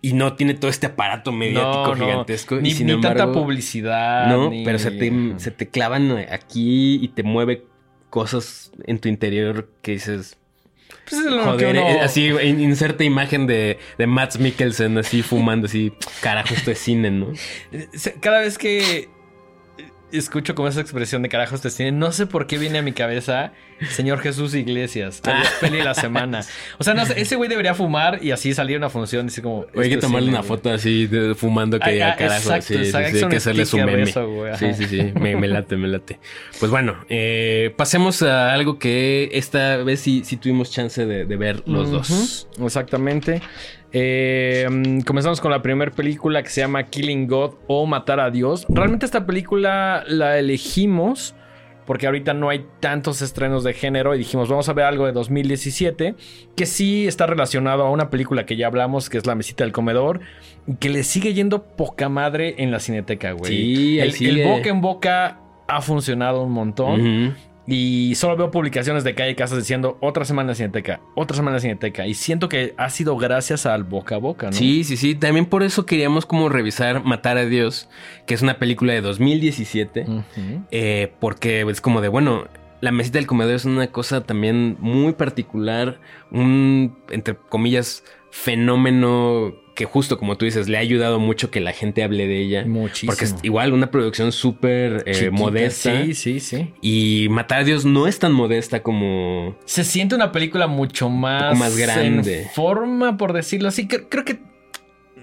Y 0.09 0.13
no 0.15 0.35
tiene 0.35 0.55
todo 0.55 0.71
este 0.71 0.87
aparato 0.87 1.33
mediático 1.33 1.87
No, 1.89 1.95
no. 1.95 2.05
gigantesco. 2.07 2.57
Ni, 2.57 2.69
y 2.71 2.73
sin 2.73 2.87
ni 2.87 2.93
embargo, 2.95 3.19
tanta 3.19 3.33
publicidad. 3.33 4.27
No, 4.29 4.51
ni- 4.51 4.65
pero 4.65 4.79
se 4.79 4.91
te, 4.91 5.13
se 5.39 5.51
te 5.51 5.69
clavan 5.69 6.11
aquí 6.31 6.99
y 7.03 7.09
te 7.09 7.23
mueve 7.23 7.65
cosas 8.11 8.73
en 8.87 8.99
tu 8.99 9.09
interior 9.09 9.69
que 9.83 9.93
dices, 9.93 10.39
Pues 11.09 11.21
es 11.23 11.31
lo 11.31 11.45
joder, 11.45 11.77
uno- 11.77 11.89
eh, 11.89 12.01
así 12.01 12.27
in- 12.29 12.61
inserta 12.61 13.05
imagen 13.05 13.47
de, 13.47 13.79
de 13.99 14.07
Matt 14.07 14.37
Mikkelsen 14.39 14.97
así 14.99 15.23
fumando, 15.23 15.67
así, 15.67 15.93
carajo, 16.23 16.55
esto 16.55 16.71
es 16.71 16.79
cine, 16.79 17.11
¿no? 17.11 17.33
Cada 18.21 18.41
vez 18.41 18.57
que 18.59 19.09
escucho 20.13 20.55
como 20.55 20.69
esa 20.69 20.81
expresión 20.81 21.23
de 21.23 21.29
carajos 21.29 21.63
de 21.63 21.71
cine, 21.71 21.93
no 21.93 22.13
sé 22.13 22.27
por 22.27 22.47
qué 22.47 22.59
viene 22.59 22.79
a 22.79 22.83
mi 22.83 22.93
cabeza 22.93 23.53
Señor 23.91 24.19
Jesús 24.21 24.55
Iglesias, 24.55 25.21
la 25.25 25.43
peli 25.61 25.79
de 25.79 25.85
la 25.85 25.95
semana. 25.95 26.41
O 26.79 26.85
sea, 26.85 26.95
no 26.95 27.07
sé, 27.07 27.21
ese 27.21 27.37
güey 27.37 27.49
debería 27.49 27.75
fumar 27.75 28.19
y 28.23 28.33
así 28.33 28.53
salir 28.55 28.77
una 28.77 28.91
función, 28.91 29.27
así 29.29 29.41
como... 29.41 29.67
Hay 29.77 29.89
que 29.89 29.95
esto 29.95 29.95
es 29.95 30.01
tomarle 30.01 30.29
una 30.31 30.39
güey. 30.39 30.49
foto 30.49 30.71
así 30.71 31.07
de, 31.07 31.35
fumando 31.35 31.79
que 31.79 31.85
Ah, 31.91 31.93
diga 31.93 32.13
ah, 32.13 32.17
carajo. 32.17 32.41
exacto, 32.41 32.67
sí, 32.67 32.75
sí, 32.75 32.81
exacto, 32.81 33.09
sí, 33.11 33.15
hay 33.15 33.21
que 33.21 33.25
hay 33.25 33.31
que 33.31 33.37
hacerle 33.37 33.67
su 33.67 33.77
meme. 33.79 34.03
eso, 34.03 34.29
güey, 34.29 34.57
sí, 34.57 34.75
sí, 34.75 34.85
sí, 34.87 35.13
me, 35.15 35.37
me 35.37 35.47
late, 35.49 35.77
me 35.77 35.89
late. 35.89 36.19
Pues 36.59 36.71
bueno, 36.71 36.97
eh, 37.09 37.73
pasemos 37.77 38.23
a 38.23 38.53
algo 38.53 38.79
que 38.79 39.31
esta 39.33 39.77
vez 39.79 40.01
sí, 40.01 40.23
sí 40.25 40.37
tuvimos 40.39 40.73
chance 40.73 41.07
de, 41.07 41.25
de 41.25 41.37
ver 41.37 41.63
los 41.67 41.91
dos. 41.91 42.49
Exactamente. 42.61 43.41
Eh, 43.93 44.67
mm, 44.71 45.01
comenzamos 45.01 45.41
con 45.41 45.51
la 45.51 45.63
primera 45.63 45.91
película 45.91 46.43
que 46.43 46.51
se 46.51 46.61
llama 46.61 46.85
Killing 46.85 47.27
God 47.27 47.55
o 47.67 47.87
Matar 47.87 48.21
a 48.21 48.31
Dios. 48.31 48.67
Realmente 48.69 49.07
esta 49.07 49.27
película 49.27 50.05
la 50.07 50.39
elegimos 50.39 51.35
porque 51.87 52.05
ahorita 52.05 52.35
no 52.35 52.51
hay 52.51 52.67
tantos 52.81 53.23
estrenos 53.23 53.65
de 53.65 53.73
género 53.73 54.15
y 54.15 54.19
dijimos 54.19 54.51
vamos 54.51 54.69
a 54.69 54.75
ver 54.75 54.85
algo 54.85 55.07
de 55.07 55.13
2017 55.13 56.17
que 56.55 56.67
sí 56.67 57.07
está 57.07 57.27
relacionado 57.27 57.87
a 57.87 57.91
una 57.91 58.11
película 58.11 58.45
que 58.45 58.57
ya 58.57 58.67
hablamos 58.67 59.09
que 59.09 59.17
es 59.17 59.25
La 59.25 59.35
Mesita 59.35 59.65
del 59.65 59.73
Comedor 59.73 60.21
y 60.67 60.75
que 60.75 60.91
le 60.91 61.03
sigue 61.03 61.33
yendo 61.33 61.63
poca 61.63 62.11
madre 62.11 62.57
en 62.59 62.71
la 62.71 62.81
cineteca, 62.81 63.33
güey. 63.33 63.53
Sí, 63.53 63.99
el, 64.01 64.45
boca 64.45 64.69
en 64.69 64.83
boca 64.83 65.41
ha 65.67 65.81
funcionado 65.81 66.43
un 66.43 66.53
montón. 66.53 67.01
Ujú. 67.01 67.35
Y 67.71 68.15
solo 68.15 68.35
veo 68.35 68.51
publicaciones 68.51 69.05
de 69.05 69.15
calle 69.15 69.37
casas 69.37 69.59
diciendo 69.59 69.99
otra 70.01 70.25
semana 70.25 70.55
Cineteca, 70.55 71.03
otra 71.15 71.37
semana 71.37 71.61
Cineteca. 71.61 72.07
Y 72.07 72.15
siento 72.15 72.49
que 72.49 72.73
ha 72.79 72.89
sido 72.89 73.17
gracias 73.19 73.67
al 73.67 73.85
boca 73.85 74.15
a 74.15 74.19
boca, 74.19 74.47
¿no? 74.47 74.53
Sí, 74.53 74.85
sí, 74.85 74.97
sí. 74.97 75.15
También 75.15 75.45
por 75.45 75.63
eso 75.63 75.85
queríamos 75.85 76.25
como 76.25 76.49
revisar 76.49 77.05
Matar 77.05 77.37
a 77.37 77.45
Dios, 77.45 77.91
que 78.27 78.33
es 78.33 78.41
una 78.41 78.59
película 78.59 78.95
de 78.95 79.03
2017. 79.03 80.07
Ujú. 80.09 80.23
Eh, 80.71 81.13
porque 81.21 81.61
es 81.69 81.81
como 81.83 82.01
de, 82.01 82.09
bueno, 82.09 82.47
la 82.81 82.91
mesita 82.91 83.19
del 83.19 83.27
comedor 83.27 83.55
es 83.55 83.67
una 83.67 83.89
cosa 83.89 84.23
también 84.23 84.77
muy 84.81 85.13
particular, 85.13 86.01
un, 86.31 86.97
entre 87.11 87.37
comillas, 87.37 88.03
fenómeno 88.31 89.53
que 89.79 89.85
justo 89.85 90.19
como 90.19 90.37
tú 90.37 90.45
dices, 90.45 90.69
le 90.69 90.77
ha 90.77 90.81
ayudado 90.81 91.21
mucho 91.21 91.53
que 91.53 91.61
la 91.61 91.71
gente 91.73 92.03
hable 92.03 92.27
de 92.27 92.41
ella. 92.41 92.65
Muchísimo. 92.67 93.13
Porque 93.13 93.27
es 93.27 93.37
igual 93.45 93.73
una 93.73 93.93
producción 93.93 94.33
súper 94.33 95.05
eh, 95.07 95.31
modesta. 95.31 96.03
Sí, 96.05 96.15
sí, 96.15 96.41
sí. 96.41 96.73
Y 96.83 97.29
Matar 97.31 97.61
a 97.61 97.65
Dios 97.65 97.85
no 97.85 98.09
es 98.09 98.19
tan 98.19 98.33
modesta 98.33 98.83
como... 98.83 99.57
Se 99.67 99.85
siente 99.85 100.17
una 100.17 100.33
película 100.33 100.67
mucho 100.67 101.09
más, 101.11 101.57
más 101.57 101.77
grande. 101.77 102.43
En 102.43 102.49
forma, 102.49 103.17
por 103.17 103.33
decirlo 103.33 103.69
así. 103.69 103.87
Cre- 103.87 104.07
Creo 104.09 104.25
que 104.25 104.41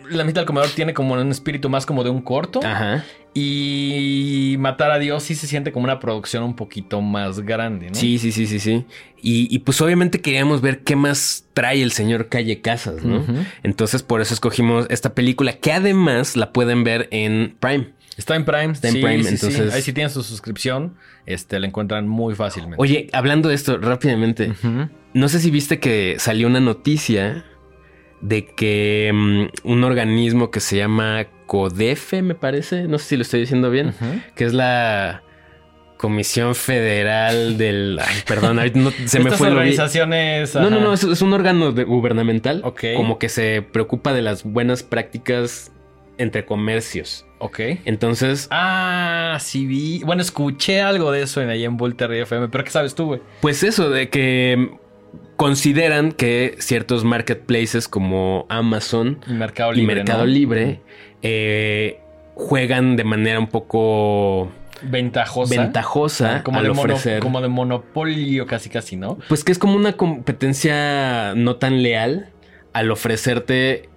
La 0.10 0.24
mitad 0.24 0.42
del 0.42 0.46
comedor 0.48 0.70
tiene 0.70 0.94
como 0.94 1.14
un 1.14 1.32
espíritu 1.32 1.70
más 1.70 1.86
como 1.86 2.04
de 2.04 2.10
un 2.10 2.22
corto. 2.22 2.60
Ajá. 2.64 3.04
Y 3.34 4.56
Matar 4.60 4.92
a 4.92 5.00
Dios 5.00 5.24
sí 5.24 5.36
se 5.36 5.46
siente 5.48 5.72
como 5.72 5.84
una 5.84 6.00
producción 6.00 6.44
un 6.44 6.56
poquito 6.56 7.02
más 7.02 7.42
grande, 7.42 7.90
¿no? 7.90 7.96
Sí, 7.96 8.18
sí, 8.18 8.32
sí, 8.32 8.48
sí, 8.48 8.60
sí. 8.60 8.86
Y, 9.22 9.54
y, 9.54 9.60
pues 9.60 9.82
obviamente 9.82 10.22
queríamos 10.22 10.62
ver 10.62 10.84
qué 10.84 10.96
más 10.96 11.46
trae 11.54 11.82
el 11.82 11.92
señor 11.92 12.30
Calle 12.30 12.62
Casas, 12.62 13.04
¿no? 13.04 13.26
Entonces 13.64 14.04
por 14.04 14.22
eso 14.22 14.34
escogimos 14.34 14.88
esta 14.90 15.14
película 15.14 15.54
que 15.54 15.72
además 15.74 16.36
la 16.38 16.54
pueden 16.54 16.84
ver 16.84 17.08
en 17.12 17.56
Prime. 17.60 17.90
Está 18.18 18.36
en 18.36 18.46
Prime. 18.46 18.72
Está 18.72 18.88
en 18.88 18.94
sí, 18.94 19.02
Prime, 19.02 19.24
sí, 19.24 19.38
sí. 19.38 19.46
entonces- 19.48 19.74
Ahí 19.74 19.82
sí 19.82 19.92
tienen 19.92 20.10
su 20.12 20.24
suscripción. 20.24 20.96
Este, 21.26 21.60
la 21.60 21.68
encuentran 21.68 22.08
muy 22.08 22.36
fácilmente. 22.36 22.78
Oye, 22.80 23.10
hablando 23.12 23.50
de 23.50 23.56
esto 23.56 23.78
rápidamente, 23.78 24.54
no 25.14 25.28
sé 25.28 25.40
si 25.40 25.52
viste 25.52 25.80
que 25.80 26.16
salió 26.20 26.48
una 26.48 26.60
noticia 26.62 27.44
de 28.28 28.46
que 28.46 29.12
mm, 29.14 29.70
un 29.70 29.84
organismo 29.84 30.50
que 30.52 30.60
se 30.60 30.78
llama 30.78 31.28
CODEFE, 31.46 32.22
me 32.22 32.36
parece, 32.36 32.84
no 32.88 32.98
sé 32.98 33.06
si 33.10 33.18
lo 33.18 33.22
estoy 33.22 33.42
diciendo 33.42 33.70
bien, 33.70 33.94
que 34.36 34.46
es 34.46 34.54
la 34.54 35.22
Comisión 35.98 36.56
Federal 36.56 37.58
del... 37.58 38.00
Ay, 38.04 38.18
perdón, 38.28 38.58
ahorita 38.60 38.80
no- 38.80 38.92
se 39.06 39.20
me 39.20 39.32
fue 39.32 39.50
lo 39.50 39.58
organizaciones. 39.58 40.54
No, 40.56 40.70
no, 40.70 40.80
no, 40.82 40.94
es, 40.94 41.04
es 41.04 41.22
un 41.22 41.34
órgano 41.34 41.72
de- 41.72 41.84
gubernamental. 41.86 42.62
Ok. 42.66 42.84
Como 42.96 43.18
que 43.20 43.30
se 43.30 43.62
preocupa 43.62 44.12
de 44.14 44.22
las 44.22 44.44
buenas 44.44 44.84
prácticas 44.84 45.72
entre 46.18 46.46
comercios. 46.46 47.26
Ok. 47.40 47.60
Entonces, 47.86 48.48
Ah, 48.52 49.38
sí 49.40 49.66
vi. 49.66 50.02
Bueno, 50.04 50.22
escuché 50.22 50.82
algo 50.82 51.12
de 51.12 51.22
eso 51.24 51.42
en 51.42 51.50
ahí 51.50 51.64
en 51.64 51.78
Volterra 51.78 52.16
FM, 52.18 52.50
pero 52.50 52.64
¿qué 52.64 52.72
sabes 52.72 52.96
tú, 52.96 53.06
güey? 53.06 53.22
pues 53.42 53.64
eso 53.64 53.90
de 53.90 54.10
que 54.10 54.72
consideran 55.36 56.12
que 56.12 56.56
ciertos 56.60 57.04
marketplaces 57.04 57.88
como 57.88 58.46
Amazon 58.50 59.20
Y 59.28 59.34
Mercado 59.34 59.74
y 59.74 59.78
Libre. 59.78 59.96
Mercado 59.96 60.20
¿no? 60.20 60.26
Libre 60.28 60.82
eh, 61.22 62.00
juegan 62.36 62.96
de 62.96 63.04
manera 63.04 63.40
un 63.40 63.48
poco 63.48 64.52
Ventajosa. 64.82 65.62
ventajosa 65.62 66.44
como, 66.44 66.60
al 66.60 66.64
de 66.66 66.70
mono- 66.72 66.94
ofrecer. 66.94 67.20
como 67.22 67.42
de 67.42 67.48
monopolio, 67.48 68.46
casi, 68.46 68.70
casi, 68.70 68.96
¿no? 68.96 69.18
Pues 69.28 69.44
que 69.44 69.52
es 69.52 69.60
como 69.60 69.76
una 69.76 69.94
competencia 69.94 71.34
no 71.36 71.56
tan 71.56 71.82
leal 71.82 72.30
al 72.74 72.92
ofrecerte 72.92 73.90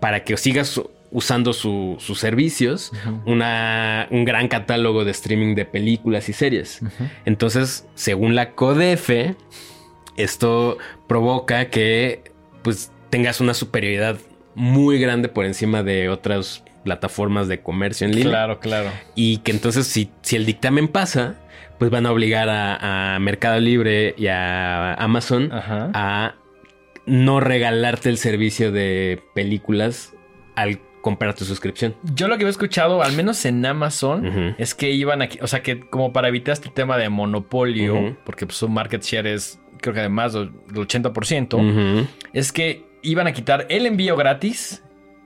para 0.00 0.24
que 0.24 0.36
sigas 0.36 0.80
usando 1.12 1.52
su- 1.52 1.96
sus 2.00 2.18
servicios 2.18 2.90
una, 3.24 4.08
un 4.10 4.24
gran 4.24 4.48
catálogo 4.48 5.04
de 5.04 5.12
streaming 5.12 5.54
de 5.54 5.64
películas 5.64 6.28
y 6.28 6.32
series. 6.32 6.80
Entonces, 7.24 7.86
según 7.94 8.34
la 8.34 8.50
CODEF, 8.52 9.10
esto 10.16 10.78
provoca 11.06 11.68
que 11.70 12.32
pues 12.62 12.92
tengas 13.10 13.40
una 13.40 13.54
superioridad 13.54 14.16
muy 14.54 14.98
grande 14.98 15.28
por 15.28 15.44
encima 15.44 15.82
de 15.82 16.08
otras 16.08 16.64
plataformas 16.84 17.48
de 17.48 17.60
comercio 17.60 18.06
en 18.06 18.14
línea. 18.14 18.30
Claro, 18.30 18.60
claro. 18.60 18.90
Y 19.14 19.38
que 19.38 19.52
entonces 19.52 19.86
si, 19.86 20.10
si 20.22 20.36
el 20.36 20.46
dictamen 20.46 20.88
pasa, 20.88 21.36
pues 21.78 21.90
van 21.90 22.06
a 22.06 22.12
obligar 22.12 22.48
a, 22.48 23.14
a 23.14 23.18
Mercado 23.18 23.60
Libre 23.60 24.14
y 24.16 24.28
a 24.28 24.94
Amazon 24.94 25.52
Ajá. 25.52 25.90
a 25.94 26.34
no 27.06 27.40
regalarte 27.40 28.08
el 28.08 28.18
servicio 28.18 28.72
de 28.72 29.22
películas 29.34 30.14
al 30.54 30.80
comprar 31.06 31.34
tu 31.34 31.44
suscripción. 31.44 31.94
Yo 32.14 32.26
lo 32.26 32.36
que 32.36 32.42
había 32.42 32.50
escuchado, 32.50 33.00
al 33.00 33.12
menos 33.12 33.44
en 33.44 33.64
Amazon, 33.64 34.56
es 34.58 34.74
que 34.74 34.90
iban 34.90 35.22
a... 35.22 35.28
O 35.40 35.46
sea, 35.46 35.62
que 35.62 35.78
como 35.88 36.12
para 36.12 36.26
evitar 36.26 36.52
este 36.52 36.68
tema 36.68 36.98
de 36.98 37.08
monopolio, 37.08 38.16
porque 38.24 38.44
pues, 38.44 38.58
su 38.58 38.68
market 38.68 39.04
share 39.04 39.28
es, 39.28 39.60
creo 39.80 39.94
que 39.94 40.00
además 40.00 40.32
del 40.32 40.52
80%, 40.72 41.54
Ujú. 41.54 42.08
es 42.32 42.52
que 42.52 42.84
iban 43.02 43.26
a 43.26 43.32
quitar 43.32 43.66
el 43.68 43.86
envío 43.86 44.16
gratis 44.16 44.82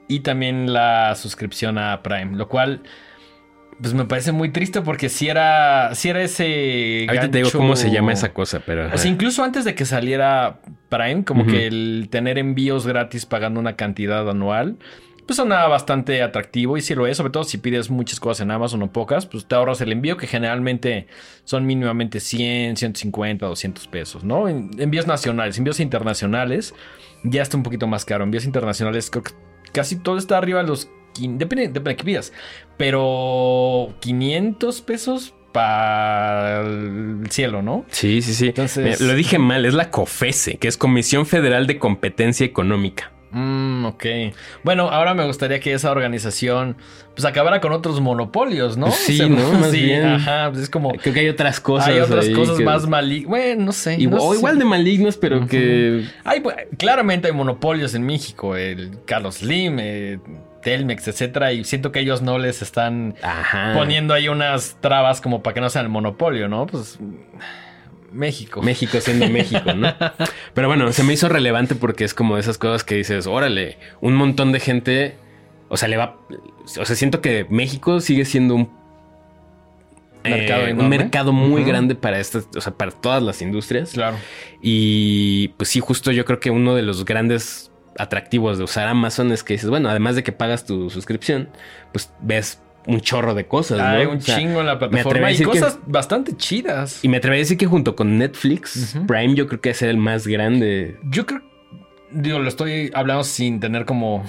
y 0.08 0.20
también 0.20 0.72
la 0.72 1.14
suscripción 1.14 1.78
a 1.78 2.02
Prime, 2.02 2.36
lo 2.36 2.48
cual... 2.48 2.82
Pues 3.80 3.94
me 3.94 4.04
parece 4.04 4.30
muy 4.32 4.50
triste 4.50 4.82
porque 4.82 5.08
si 5.08 5.28
era, 5.28 5.94
si 5.94 6.10
era 6.10 6.22
ese. 6.22 7.06
Ahorita 7.08 7.30
te 7.30 7.38
digo 7.38 7.50
cómo 7.50 7.76
se 7.76 7.90
llama 7.90 8.12
esa 8.12 8.34
cosa, 8.34 8.60
pero... 8.66 8.90
O 8.92 8.98
sea, 8.98 9.10
incluso 9.10 9.42
antes 9.42 9.64
de 9.64 9.74
que 9.74 9.86
saliera 9.86 10.60
Prime, 10.90 11.24
como 11.24 11.46
que 11.46 11.66
el 11.66 12.08
tener 12.10 12.36
envíos 12.36 12.86
gratis 12.86 13.24
pagando 13.24 13.58
una 13.58 13.76
cantidad 13.76 14.28
anual, 14.28 14.76
pues 15.30 15.36
sonaba 15.36 15.68
bastante 15.68 16.22
atractivo 16.22 16.76
y 16.76 16.80
si 16.80 16.92
lo 16.96 17.06
es, 17.06 17.16
sobre 17.16 17.30
todo 17.30 17.44
si 17.44 17.58
pides 17.58 17.88
muchas 17.88 18.18
cosas 18.18 18.40
en 18.40 18.50
Amazon 18.50 18.82
o 18.82 18.92
pocas, 18.92 19.26
pues 19.26 19.46
te 19.46 19.54
ahorras 19.54 19.80
el 19.80 19.92
envío 19.92 20.16
que 20.16 20.26
generalmente 20.26 21.06
son 21.44 21.66
mínimamente 21.66 22.18
100, 22.18 22.76
150, 22.76 23.46
200 23.46 23.86
pesos, 23.86 24.24
¿no? 24.24 24.48
En- 24.48 24.70
Envíos 24.80 25.06
nacionales, 25.06 25.56
envíos 25.56 25.78
internacionales, 25.78 26.74
ya 27.22 27.42
está 27.42 27.56
un 27.56 27.62
poquito 27.62 27.86
más 27.86 28.04
caro. 28.04 28.24
Envíos 28.24 28.44
internacionales, 28.44 29.08
creo 29.08 29.22
que 29.22 29.30
casi 29.72 29.94
todo 30.00 30.18
está 30.18 30.36
arriba 30.36 30.62
de 30.62 30.66
los... 30.68 30.90
Depende, 31.20 31.68
depende 31.68 31.90
de 31.90 31.96
qué 31.96 32.04
pidas. 32.04 32.32
Pero 32.76 33.94
500 34.00 34.80
pesos 34.82 35.32
para 35.52 36.60
el 36.62 37.22
cielo, 37.30 37.62
¿no? 37.62 37.84
Sí, 37.90 38.20
sí, 38.20 38.34
sí. 38.34 38.48
Entonces- 38.48 39.00
Mira, 39.00 39.12
lo 39.12 39.16
dije 39.16 39.38
mal, 39.38 39.64
es 39.64 39.74
la 39.74 39.90
COFESE, 39.92 40.56
que 40.58 40.66
es 40.66 40.76
Comisión 40.76 41.24
Federal 41.24 41.68
de 41.68 41.78
Competencia 41.78 42.44
Económica. 42.44 43.12
Mm, 43.32 43.84
ok. 43.86 44.04
Bueno, 44.64 44.88
ahora 44.90 45.14
me 45.14 45.24
gustaría 45.26 45.60
que 45.60 45.72
esa 45.72 45.90
organización 45.90 46.76
pues 47.14 47.24
acabara 47.24 47.60
con 47.60 47.72
otros 47.72 48.00
monopolios, 48.00 48.76
¿no? 48.76 48.90
Sí. 48.90 49.20
Más 49.28 49.70
sí, 49.70 49.82
bien. 49.82 50.04
ajá, 50.06 50.48
pues 50.50 50.64
es 50.64 50.70
como 50.70 50.90
Creo 50.92 51.14
que 51.14 51.20
hay 51.20 51.28
otras 51.28 51.60
cosas. 51.60 51.88
hay 51.88 52.00
otras 52.00 52.28
cosas 52.30 52.58
que- 52.58 52.64
más 52.64 52.86
malignas. 52.86 53.28
Bueno, 53.28 53.64
no 53.66 53.72
sé. 53.72 53.94
Igual, 54.00 54.18
no 54.20 54.24
o 54.26 54.32
sé. 54.32 54.38
igual 54.38 54.58
de 54.58 54.64
malignos, 54.64 55.16
pero 55.16 55.46
que... 55.46 56.04
Hay, 56.24 56.40
pues, 56.40 56.56
claramente 56.78 57.28
hay 57.28 57.34
monopolios 57.34 57.94
en 57.94 58.02
México, 58.04 58.56
el 58.56 58.98
Carlos 59.06 59.36
Slim, 59.36 59.78
eh, 59.80 60.18
Telmex, 60.62 61.08
etcétera, 61.08 61.52
y 61.52 61.64
siento 61.64 61.90
que 61.92 62.00
ellos 62.00 62.22
no 62.22 62.38
les 62.38 62.62
están 62.62 63.14
Ajá. 63.22 63.72
poniendo 63.74 64.12
ahí 64.12 64.28
unas 64.28 64.76
trabas 64.80 65.20
como 65.20 65.42
para 65.42 65.54
que 65.54 65.60
no 65.60 65.70
sean 65.70 65.86
el 65.86 65.90
monopolio, 65.90 66.48
¿no? 66.48 66.66
Pues 66.66 66.98
México. 68.12 68.62
México 68.62 69.01
siendo 69.01 69.29
México, 69.29 69.73
¿no? 69.75 69.94
Pero 70.55 70.68
bueno, 70.68 70.92
se 70.92 71.05
me 71.05 71.12
hizo 71.12 71.29
relevante 71.29 71.75
porque 71.75 72.05
es 72.05 72.14
como 72.14 72.35
de 72.37 72.42
esas 72.42 72.59
cosas 72.59 72.85
que 72.85 72.96
dices, 72.96 73.27
órale, 73.27 73.79
un 74.01 74.14
montón 74.14 74.53
de 74.53 74.61
gente, 74.61 75.16
o 75.68 75.77
sea, 75.77 75.88
le 75.88 75.96
va, 75.96 76.16
o 76.79 76.85
sea, 76.85 76.96
siento 76.96 77.20
que 77.20 77.46
México 77.49 78.01
sigue 78.01 78.25
siendo 78.25 78.55
un 78.55 78.81
Mercado 80.23 80.61
eh, 80.61 80.64
un 80.64 80.70
enorme. 80.70 80.99
mercado 80.99 81.33
muy 81.33 81.64
grande 81.64 81.94
para 81.94 82.18
estas, 82.20 82.46
o 82.55 82.61
sea, 82.61 82.75
para 82.75 82.90
todas 82.90 83.23
las 83.23 83.40
industrias. 83.40 83.92
Claro. 83.92 84.18
Y 84.61 85.49
pues 85.57 85.70
sí, 85.70 85.81
justo 85.81 86.12
yo 86.12 86.25
creo 86.25 86.40
que 86.40 86.51
uno 86.51 86.75
de 86.75 86.83
los 86.83 87.05
grandes 87.05 87.70
atractivos 87.99 88.59
de 88.59 88.64
usar 88.64 88.88
Amazon 88.88 89.33
es 89.33 89.42
que 89.42 89.55
dices, 89.55 89.70
bueno, 89.70 89.88
además 89.88 90.16
de 90.16 90.23
que 90.23 90.33
pagas 90.33 90.66
tu 90.66 90.90
suscripción, 90.90 91.49
pues 91.92 92.12
ves 92.20 92.61
un 92.86 93.00
chorro 93.00 93.34
de 93.34 93.46
cosas, 93.46 93.78
¿no? 93.78 93.84
Hay 93.84 94.06
un 94.06 94.18
O 94.18 94.20
sea, 94.20 94.36
chingo 94.36 94.60
en 94.60 94.66
la 94.66 94.78
plataforma 94.78 95.30
y 95.30 95.36
que- 95.36 95.44
cosas 95.44 95.78
bastante 95.86 96.36
chidas. 96.36 97.04
Y 97.04 97.08
me 97.08 97.18
atrevería 97.18 97.40
a 97.40 97.44
decir 97.44 97.58
que 97.58 97.66
junto 97.66 97.94
con 97.96 98.18
Netflix. 98.18 98.96
Prime 99.06 99.34
yo 99.34 99.46
creo 99.46 99.60
que 99.60 99.70
es 99.70 99.82
el 99.82 99.96
más 99.96 100.26
grande. 100.26 100.98
Yo 101.04 101.26
creo, 101.26 101.42
digo, 102.10 102.38
lo 102.38 102.48
estoy 102.48 102.90
hablando 102.94 103.24
sin 103.24 103.60
tener 103.60 103.84
como 103.84 104.24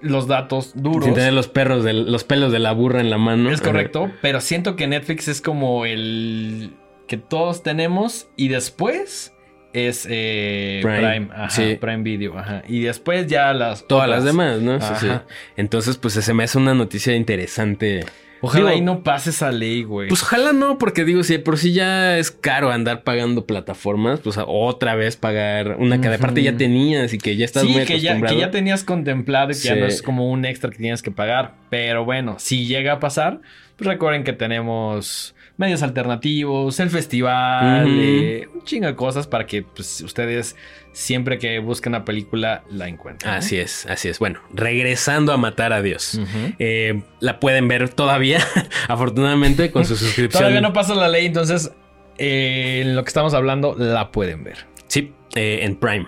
los 0.00 0.26
datos 0.28 0.72
duros. 0.74 1.04
Sin 1.04 1.14
tener 1.14 1.32
los 1.32 1.48
perros 1.48 1.82
de, 1.84 1.92
los 1.92 2.24
pelos 2.24 2.52
de 2.52 2.58
la 2.58 2.72
burra 2.72 3.00
en 3.00 3.10
la 3.10 3.18
mano. 3.18 3.50
Es 3.50 3.60
correcto, 3.60 4.10
pero 4.22 4.40
siento 4.40 4.76
que 4.76 4.86
Netflix 4.86 5.28
es 5.28 5.40
como 5.40 5.84
el 5.86 6.72
que 7.08 7.16
todos 7.16 7.62
tenemos 7.62 8.28
y 8.36 8.48
después 8.48 9.32
es 9.76 10.06
eh, 10.08 10.80
Prime, 10.82 10.98
Prime, 10.98 11.28
ajá, 11.32 11.50
sí. 11.50 11.76
Prime 11.80 12.02
Video, 12.02 12.38
ajá. 12.38 12.62
Y 12.66 12.80
después 12.80 13.26
ya 13.26 13.52
las 13.52 13.86
Todas 13.86 14.04
otras. 14.04 14.24
las 14.24 14.24
demás, 14.24 14.60
¿no? 14.60 14.80
Sí, 14.80 14.94
sí. 15.00 15.08
Entonces, 15.56 15.96
pues 15.98 16.14
se 16.14 16.34
me 16.34 16.44
hace 16.44 16.58
una 16.58 16.74
noticia 16.74 17.14
interesante. 17.14 18.04
Ojalá 18.40 18.70
Digo, 18.70 18.78
y 18.78 18.84
no 18.84 19.02
pase 19.02 19.30
esa 19.30 19.50
ley, 19.50 19.82
güey. 19.82 20.08
Pues 20.08 20.22
ojalá 20.22 20.52
no, 20.52 20.78
porque 20.78 21.04
digo, 21.04 21.22
si 21.22 21.38
por 21.38 21.58
sí 21.58 21.72
ya 21.72 22.18
es 22.18 22.30
caro 22.30 22.70
andar 22.70 23.02
pagando 23.02 23.46
plataformas, 23.46 24.20
pues 24.20 24.38
otra 24.46 24.94
vez 24.94 25.16
pagar 25.16 25.76
una 25.78 26.00
que 26.00 26.08
de 26.08 26.18
parte 26.18 26.42
ya 26.42 26.56
tenías 26.56 27.12
y 27.14 27.18
que 27.18 27.36
ya 27.36 27.44
estás 27.44 27.62
sí, 27.62 27.70
muy 27.70 27.84
que 27.84 28.00
ya, 28.00 28.20
que 28.20 28.36
ya 28.36 28.50
tenías 28.50 28.84
contemplado 28.84 29.50
y 29.52 29.54
que 29.54 29.60
ya 29.60 29.76
no 29.76 29.86
es 29.86 30.02
como 30.02 30.30
un 30.30 30.44
extra 30.44 30.70
que 30.70 30.78
tienes 30.78 31.02
que 31.02 31.10
pagar. 31.10 31.54
Pero 31.70 32.04
bueno, 32.04 32.36
si 32.38 32.66
llega 32.66 32.92
a 32.92 33.00
pasar, 33.00 33.40
pues 33.76 33.88
recuerden 33.88 34.22
que 34.22 34.32
tenemos 34.32 35.34
medios 35.56 35.82
alternativos, 35.82 36.78
el 36.80 36.90
festival, 36.90 37.86
eh, 37.88 38.48
un 38.52 38.62
chingo 38.64 38.86
de 38.86 38.94
cosas 38.94 39.26
para 39.26 39.46
que 39.46 39.62
pues, 39.62 40.02
ustedes 40.02 40.54
siempre 40.92 41.38
que 41.38 41.58
busquen 41.60 41.92
una 41.92 42.04
película 42.04 42.62
la 42.70 42.88
encuentren. 42.88 43.32
Así 43.32 43.56
es, 43.58 43.86
así 43.86 44.08
es. 44.08 44.18
Bueno, 44.18 44.40
regresando 44.52 45.32
a 45.32 45.36
matar 45.36 45.72
a 45.72 45.82
Dios. 45.82 46.20
Eh, 46.58 47.02
la 47.20 47.40
pueden 47.40 47.68
ver 47.68 47.88
todavía, 47.88 48.40
afortunadamente, 48.88 49.70
con 49.70 49.84
su 49.86 49.96
suscripción. 49.96 50.42
Todavía 50.42 50.60
no 50.60 50.72
pasa 50.72 50.94
la 50.94 51.08
ley, 51.08 51.26
entonces 51.26 51.72
eh, 52.18 52.82
en 52.82 52.94
lo 52.94 53.04
que 53.04 53.08
estamos 53.08 53.32
hablando 53.32 53.74
la 53.78 54.12
pueden 54.12 54.44
ver. 54.44 54.66
Sí, 54.88 55.12
en 55.34 55.76
Prime. 55.76 56.06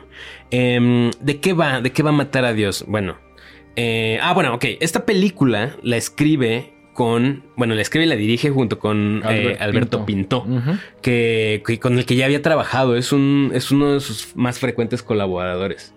Em, 0.50 1.10
¿De 1.20 1.40
qué 1.40 1.52
va? 1.52 1.80
¿De 1.80 1.90
qué 1.90 2.02
va 2.02 2.10
a 2.10 2.14
matar 2.14 2.44
a 2.44 2.52
Dios? 2.52 2.84
Bueno. 2.86 3.18
ah, 3.76 4.32
bueno, 4.34 4.54
ok. 4.54 4.64
Esta 4.80 5.06
película 5.06 5.76
la 5.82 5.96
escribe 5.96 6.77
con. 6.98 7.44
Bueno, 7.54 7.76
la 7.76 7.82
escribe 7.82 8.06
y 8.06 8.08
la 8.08 8.16
dirige 8.16 8.50
junto 8.50 8.80
con 8.80 9.22
eh, 9.24 9.28
Albert 9.28 9.60
Alberto 9.62 10.04
Pinto. 10.04 10.44
Que, 11.00 11.62
que 11.64 11.78
con 11.78 11.96
el 11.96 12.04
que 12.06 12.16
ya 12.16 12.24
había 12.24 12.42
trabajado. 12.42 12.96
Es, 12.96 13.12
un, 13.12 13.52
es 13.54 13.70
uno 13.70 13.94
de 13.94 14.00
sus 14.00 14.34
más 14.34 14.58
frecuentes 14.58 15.04
colaboradores. 15.04 15.94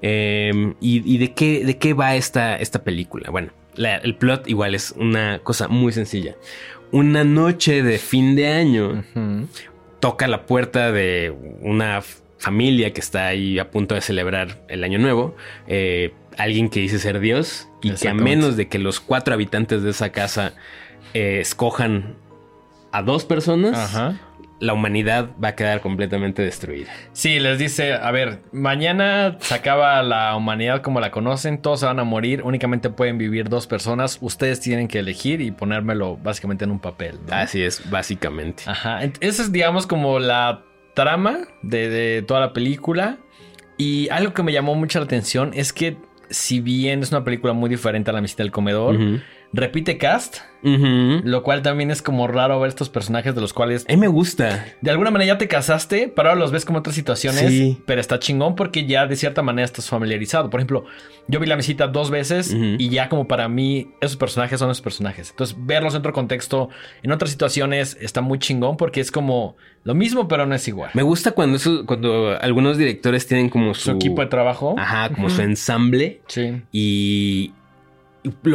Eh, 0.00 0.72
y 0.80 1.02
y 1.14 1.18
de, 1.18 1.34
qué, 1.34 1.66
de 1.66 1.76
qué 1.76 1.92
va 1.92 2.16
esta, 2.16 2.56
esta 2.56 2.82
película? 2.82 3.28
Bueno, 3.30 3.50
la- 3.74 3.96
el 3.98 4.14
plot 4.14 4.48
igual 4.48 4.74
es 4.74 4.94
una 4.96 5.40
cosa 5.40 5.68
muy 5.68 5.92
sencilla. 5.92 6.34
Una 6.92 7.24
noche 7.24 7.82
de 7.82 7.98
fin 7.98 8.34
de 8.34 8.46
año 8.48 9.04
toca 10.00 10.26
la 10.28 10.46
puerta 10.46 10.92
de 10.92 11.34
una 11.60 12.00
familia 12.38 12.92
que 12.94 13.00
está 13.00 13.26
ahí 13.26 13.58
a 13.58 13.70
punto 13.70 13.94
de 13.94 14.00
celebrar 14.00 14.62
el 14.68 14.82
año 14.84 14.98
nuevo. 14.98 15.36
eh, 15.66 16.12
alguien 16.38 16.70
que 16.70 16.80
dice 16.80 16.98
ser 16.98 17.20
Dios 17.20 17.68
y 17.82 17.92
que 17.92 18.08
a 18.08 18.14
menos 18.14 18.56
de 18.56 18.68
que 18.68 18.78
los 18.78 19.00
cuatro 19.00 19.34
habitantes 19.34 19.82
de 19.82 19.90
esa 19.90 20.10
casa 20.10 20.54
eh, 21.12 21.40
escojan 21.40 22.16
a 22.92 23.02
dos 23.02 23.24
personas, 23.24 23.76
Ajá. 23.76 24.18
la 24.60 24.72
humanidad 24.72 25.30
va 25.42 25.48
a 25.48 25.54
quedar 25.56 25.80
completamente 25.80 26.42
destruida. 26.42 26.88
Sí, 27.12 27.38
les 27.40 27.58
dice, 27.58 27.92
a 27.94 28.10
ver, 28.12 28.40
mañana 28.52 29.36
se 29.40 29.54
acaba 29.54 30.02
la 30.02 30.34
humanidad 30.36 30.80
como 30.80 31.00
la 31.00 31.10
conocen, 31.10 31.60
todos 31.60 31.80
se 31.80 31.86
van 31.86 31.98
a 31.98 32.04
morir, 32.04 32.42
únicamente 32.44 32.88
pueden 32.88 33.18
vivir 33.18 33.48
dos 33.48 33.66
personas, 33.66 34.18
ustedes 34.20 34.60
tienen 34.60 34.88
que 34.88 35.00
elegir 35.00 35.40
y 35.40 35.50
ponérmelo 35.50 36.16
básicamente 36.16 36.64
en 36.64 36.70
un 36.70 36.80
papel. 36.80 37.18
¿no? 37.26 37.34
Así 37.34 37.62
es, 37.62 37.90
básicamente. 37.90 38.62
Ajá, 38.66 39.00
esa 39.20 39.42
es 39.42 39.52
digamos 39.52 39.86
como 39.86 40.18
la 40.18 40.64
trama 40.94 41.40
de, 41.62 41.88
de 41.88 42.22
toda 42.22 42.40
la 42.40 42.52
película 42.52 43.18
y 43.76 44.08
algo 44.08 44.34
que 44.34 44.42
me 44.42 44.52
llamó 44.52 44.74
mucho 44.74 44.98
la 44.98 45.04
atención 45.04 45.52
es 45.54 45.72
que 45.72 45.96
si 46.30 46.60
bien 46.60 47.02
es 47.02 47.10
una 47.10 47.24
película 47.24 47.52
muy 47.52 47.68
diferente 47.70 48.10
a 48.10 48.12
La 48.12 48.20
Visita 48.20 48.42
del 48.42 48.52
Comedor. 48.52 48.96
Repite 49.52 49.96
cast, 49.98 50.38
lo 50.62 51.42
cual 51.42 51.62
también 51.62 51.90
es 51.90 52.02
como 52.02 52.26
raro 52.26 52.58
ver 52.60 52.68
estos 52.68 52.88
personajes 52.88 53.34
de 53.34 53.40
los 53.40 53.52
cuales 53.52 53.84
A 53.88 53.92
mí 53.92 53.96
me 53.96 54.08
gusta. 54.08 54.66
de 54.80 54.90
alguna 54.90 55.10
manera 55.10 55.34
ya 55.34 55.38
te 55.38 55.48
casaste, 55.48 56.12
pero 56.14 56.28
ahora 56.28 56.40
los 56.40 56.50
ves 56.52 56.64
como 56.64 56.80
otras 56.80 56.94
situaciones. 56.94 57.46
Sí. 57.48 57.80
Pero 57.86 58.00
está 58.00 58.18
chingón 58.18 58.54
porque 58.56 58.84
ya 58.86 59.06
de 59.06 59.16
cierta 59.16 59.42
manera 59.42 59.64
estás 59.64 59.88
familiarizado. 59.88 60.50
Por 60.50 60.60
ejemplo, 60.60 60.84
yo 61.28 61.40
vi 61.40 61.46
la 61.46 61.56
visita 61.56 61.86
dos 61.86 62.10
veces 62.10 62.52
y 62.54 62.88
ya 62.88 63.08
como 63.08 63.28
para 63.28 63.48
mí 63.48 63.90
esos 64.00 64.16
personajes 64.16 64.58
son 64.58 64.70
esos 64.70 64.82
personajes. 64.82 65.30
Entonces, 65.30 65.56
verlos 65.58 65.94
en 65.94 66.00
otro 66.00 66.12
contexto, 66.12 66.68
en 67.02 67.12
otras 67.12 67.30
situaciones, 67.30 67.96
está 68.00 68.20
muy 68.20 68.38
chingón 68.38 68.76
porque 68.76 69.00
es 69.00 69.10
como 69.10 69.56
lo 69.84 69.94
mismo, 69.94 70.28
pero 70.28 70.44
no 70.44 70.54
es 70.54 70.66
igual. 70.68 70.90
Me 70.92 71.02
gusta 71.02 71.30
cuando 71.32 71.56
eso, 71.56 71.86
cuando 71.86 72.36
algunos 72.40 72.76
directores 72.76 73.26
tienen 73.26 73.48
como 73.48 73.72
su, 73.74 73.82
Su 73.82 73.90
equipo 73.92 74.20
de 74.20 74.26
trabajo. 74.26 74.74
Ajá, 74.76 75.08
como 75.10 75.30
su 75.30 75.40
ensamble 75.40 76.20
Sí. 76.26 76.62
y, 76.72 77.52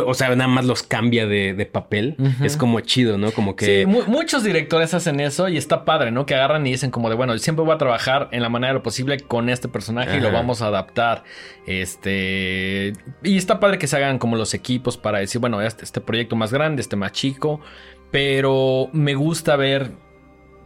o 0.06 0.14
sea, 0.14 0.36
nada 0.36 0.48
más 0.48 0.66
los 0.66 0.84
cambia 0.84 1.26
de, 1.26 1.70
papel. 1.72 2.16
Es 2.44 2.58
como 2.58 2.80
chido, 2.82 3.18
¿no? 3.18 3.32
Como 3.32 3.56
que. 3.56 3.84
Sí, 3.84 3.86
muchos 3.86 4.44
directores 4.44 4.94
hacen 4.94 5.20
eso 5.20 5.48
y 5.50 5.58
está 5.58 5.86
padre, 5.86 6.12
¿no? 6.12 6.26
Que 6.26 6.36
agarran 6.36 6.66
y 6.68 6.72
dicen, 6.72 6.92
como 6.92 7.10
de, 7.10 7.16
bueno, 7.16 7.38
siempre 7.38 7.64
voy 7.64 7.74
a 7.74 7.78
trabajar 7.78 8.30
en 8.32 8.42
la 8.42 8.50
manera 8.50 8.74
de 8.74 8.80
lo 8.80 8.84
posible 8.84 9.20
con 9.20 9.50
este 9.50 9.68
personaje 9.68 10.18
y 10.18 10.20
lo 10.20 10.32
vamos 10.32 10.62
a 10.62 10.68
adaptar. 10.68 11.24
Este. 11.66 12.94
Y 13.24 13.38
está 13.38 13.60
padre 13.60 13.78
que 13.78 13.88
se 13.88 13.98
hagan 13.98 14.20
como 14.20 14.36
los 14.36 14.54
equipos 14.54 14.98
para 14.98 15.20
decir, 15.20 15.40
bueno, 15.40 15.62
este, 15.62 15.84
este 15.86 16.02
proyecto 16.02 16.36
más 16.36 16.52
grande, 16.52 16.82
este 16.82 16.96
más 16.96 17.12
chico. 17.12 17.62
Pero 18.12 18.90
me 18.94 19.16
gusta 19.16 19.56
ver 19.56 19.94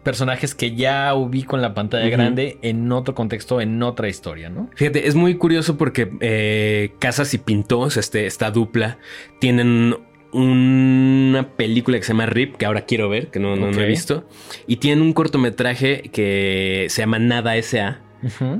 personajes 0.08 0.56
que 0.56 0.74
ya 0.74 1.14
ubico 1.16 1.58
en 1.58 1.62
la 1.62 1.74
pantalla 1.74 2.08
grande 2.08 2.60
en 2.62 2.90
otro 2.94 3.14
contexto, 3.14 3.60
en 3.60 3.84
otra 3.84 4.08
historia, 4.08 4.48
¿no? 4.48 4.70
Fíjate, 4.74 5.06
es 5.06 5.16
muy 5.16 5.36
curioso 5.36 5.78
porque 5.78 6.10
eh, 6.22 6.94
Casas 6.98 7.34
y 7.34 7.40
Pintos, 7.40 7.98
este, 7.98 8.26
esta 8.26 8.50
dupla, 8.50 9.00
tienen 9.40 9.98
una 10.32 11.50
película 11.58 11.98
que 11.98 12.06
se 12.06 12.14
llama 12.14 12.26
Rip, 12.26 12.56
que 12.56 12.66
ahora 12.66 12.86
quiero 12.86 13.10
ver, 13.10 13.28
que 13.28 13.42
no, 13.42 13.54
he 13.54 13.86
visto, 13.86 14.26
y 14.66 14.78
tienen 14.78 15.02
un 15.02 15.12
cortometraje 15.12 16.04
que 16.04 16.86
se 16.88 17.02
llama 17.02 17.20
Nada 17.20 17.58
S.A., 17.58 18.00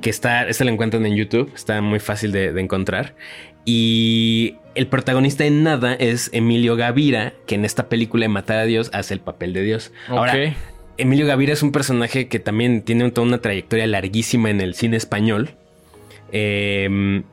que 0.02 0.10
está, 0.10 0.50
este 0.50 0.66
lo 0.66 0.72
encuentran 0.72 1.06
en 1.06 1.16
YouTube, 1.16 1.50
está 1.56 1.80
muy 1.82 2.02
fácil 2.02 2.34
de, 2.34 2.50
encontrar. 2.60 3.16
Y 3.64 4.56
el 4.76 4.88
protagonista 4.88 5.46
en 5.46 5.64
Nada 5.64 5.94
es 5.94 6.30
Emilio 6.34 6.76
Gavira, 6.76 7.36
que 7.46 7.56
en 7.56 7.64
esta 7.64 7.88
película 7.88 8.26
de 8.26 8.30
Matar 8.30 8.58
a 8.58 8.66
Dios 8.66 8.90
hace 8.92 9.14
el 9.14 9.22
papel 9.22 9.54
de 9.54 9.64
Dios. 9.64 9.94
Ahora, 10.10 10.34
Emilio 10.98 11.28
Gavira 11.28 11.54
es 11.54 11.64
un 11.64 11.72
personaje 11.72 12.28
que 12.28 12.40
también 12.40 12.82
tiene 12.82 13.10
toda 13.12 13.28
una 13.28 13.40
trayectoria 13.40 13.88
larguísima 13.88 14.50
en 14.50 14.62
el 14.62 14.74
cine 14.74 14.98
español. 14.98 15.52
Em, 16.32 17.24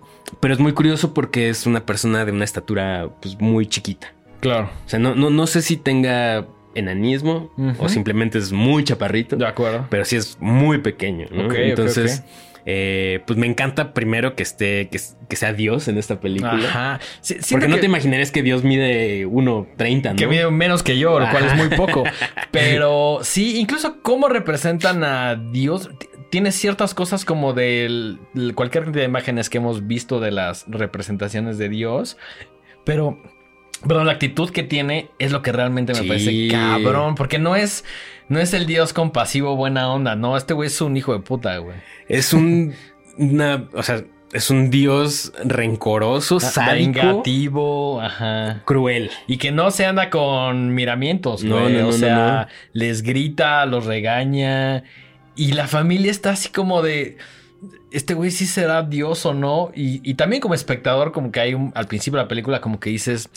pero 0.40 0.54
es 0.54 0.60
muy 0.60 0.72
curioso 0.72 1.14
porque 1.14 1.48
es 1.48 1.66
una 1.66 1.84
persona 1.86 2.24
de 2.24 2.32
una 2.32 2.44
estatura 2.44 3.08
pues, 3.20 3.40
muy 3.40 3.66
chiquita. 3.66 4.12
Claro. 4.40 4.70
O 4.84 4.88
sea, 4.88 4.98
no, 4.98 5.14
no, 5.14 5.46
sé 5.46 5.62
si 5.62 5.76
tenga 5.76 6.46
enanismo 6.74 7.50
o 7.78 7.88
simplemente 7.88 8.38
es 8.38 8.52
muy 8.52 8.84
chaparrito. 8.84 9.36
De 9.36 9.46
acuerdo. 9.46 9.86
Pero 9.88 10.04
sí 10.04 10.16
es 10.16 10.36
muy 10.40 10.78
pequeño, 10.78 11.28
¿no? 11.30 11.52
Entonces, 11.52 12.24
eh, 12.66 13.20
pues 13.26 13.38
me 13.38 13.46
encanta 13.46 13.92
primero 13.92 14.34
que 14.34 14.42
esté, 14.42 14.88
que, 14.88 14.98
sea 15.36 15.52
Dios 15.52 15.88
en 15.88 15.98
esta 15.98 16.20
película. 16.20 16.54
Ajá. 16.54 17.00
Porque 17.50 17.68
no 17.68 17.78
te 17.78 17.86
imaginarías 17.86 18.30
que 18.30 18.42
Dios 18.42 18.64
mide 18.64 19.26
1.30, 19.26 20.10
¿no? 20.10 20.16
Que 20.16 20.26
mide 20.26 20.50
menos 20.50 20.82
que 20.82 20.98
yo, 20.98 21.18
lo 21.18 21.30
cual 21.30 21.44
es 21.44 21.56
muy 21.56 21.68
poco. 21.76 22.04
Pero 22.50 23.18
sí, 23.22 23.58
incluso 23.58 24.00
cómo 24.02 24.28
representan 24.28 25.04
a 25.04 25.34
Dios. 25.34 25.90
Tiene 26.30 26.52
ciertas 26.52 26.94
cosas 26.94 27.24
como 27.24 27.52
de 27.52 28.16
cualquier 28.54 28.84
cantidad 28.84 29.02
de 29.02 29.08
imágenes 29.08 29.50
que 29.50 29.58
hemos 29.58 29.86
visto 29.86 30.18
de 30.20 30.30
las 30.32 30.64
representaciones 30.68 31.58
de 31.58 31.68
Dios. 31.68 32.16
Pero 32.84 33.18
pero 33.86 34.04
la 34.04 34.12
actitud 34.12 34.50
que 34.50 34.62
tiene 34.62 35.10
es 35.18 35.32
lo 35.32 35.42
que 35.42 35.52
realmente 35.52 35.92
me 35.94 36.04
parece 36.04 36.48
cabrón. 36.48 37.14
Porque 37.14 37.38
no 37.38 37.56
es, 37.56 37.84
no 38.28 38.40
es 38.40 38.54
el 38.54 38.66
dios 38.66 38.92
compasivo, 38.92 39.56
buena 39.56 39.92
onda. 39.92 40.16
No, 40.16 40.36
este 40.36 40.54
güey 40.54 40.68
es 40.68 40.80
un 40.80 40.96
hijo 40.96 41.12
de 41.12 41.20
puta, 41.20 41.56
güey. 41.58 41.76
Es 42.08 42.32
un. 42.32 42.74
o 43.72 43.82
sea, 43.82 44.04
es 44.32 44.50
un 44.50 44.70
dios 44.70 45.32
rencoroso, 45.44 46.40
sádico. 46.40 47.00
Vengativo, 47.00 48.00
ajá. 48.00 48.62
Cruel. 48.64 49.10
Y 49.26 49.36
que 49.36 49.52
no 49.52 49.70
se 49.70 49.86
anda 49.86 50.10
con 50.10 50.74
miramientos, 50.74 51.44
güey. 51.44 51.72
No, 51.72 51.82
no, 51.82 51.88
o 51.88 51.92
sea, 51.92 52.48
les 52.72 53.02
grita, 53.02 53.64
los 53.66 53.86
regaña. 53.86 54.84
Y 55.36 55.52
la 55.52 55.66
familia 55.66 56.10
está 56.10 56.30
así 56.30 56.48
como 56.48 56.82
de 56.82 57.18
este 57.94 58.14
güey 58.14 58.32
sí 58.32 58.46
será 58.46 58.82
Dios 58.82 59.24
o 59.24 59.34
no. 59.34 59.70
Y, 59.74 60.00
y, 60.08 60.14
también 60.14 60.42
como 60.42 60.54
espectador, 60.54 61.12
como 61.12 61.30
que 61.30 61.40
hay 61.40 61.54
un, 61.54 61.72
al 61.76 61.86
principio 61.86 62.18
de 62.18 62.24
la 62.24 62.28
película, 62.28 62.60
como 62.60 62.80
que 62.80 62.90
dices, 62.90 63.30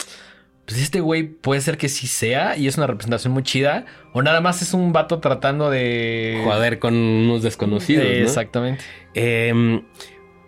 pues 0.67 0.81
este 0.81 0.99
güey 0.99 1.23
puede 1.23 1.61
ser 1.61 1.77
que 1.77 1.87
sí 1.87 2.07
sea 2.07 2.57
y 2.57 2.67
es 2.67 2.77
una 2.77 2.87
representación 2.87 3.31
muy 3.31 3.41
chida. 3.41 3.85
O 4.11 4.21
nada 4.21 4.41
más 4.41 4.61
es 4.61 4.73
un 4.73 4.91
vato 4.91 5.19
tratando 5.19 5.69
de... 5.69 6.41
Joder 6.43 6.79
con 6.79 6.93
unos 6.93 7.41
desconocidos. 7.41 8.05
Exactamente. 8.05 8.83
Em, 9.13 9.83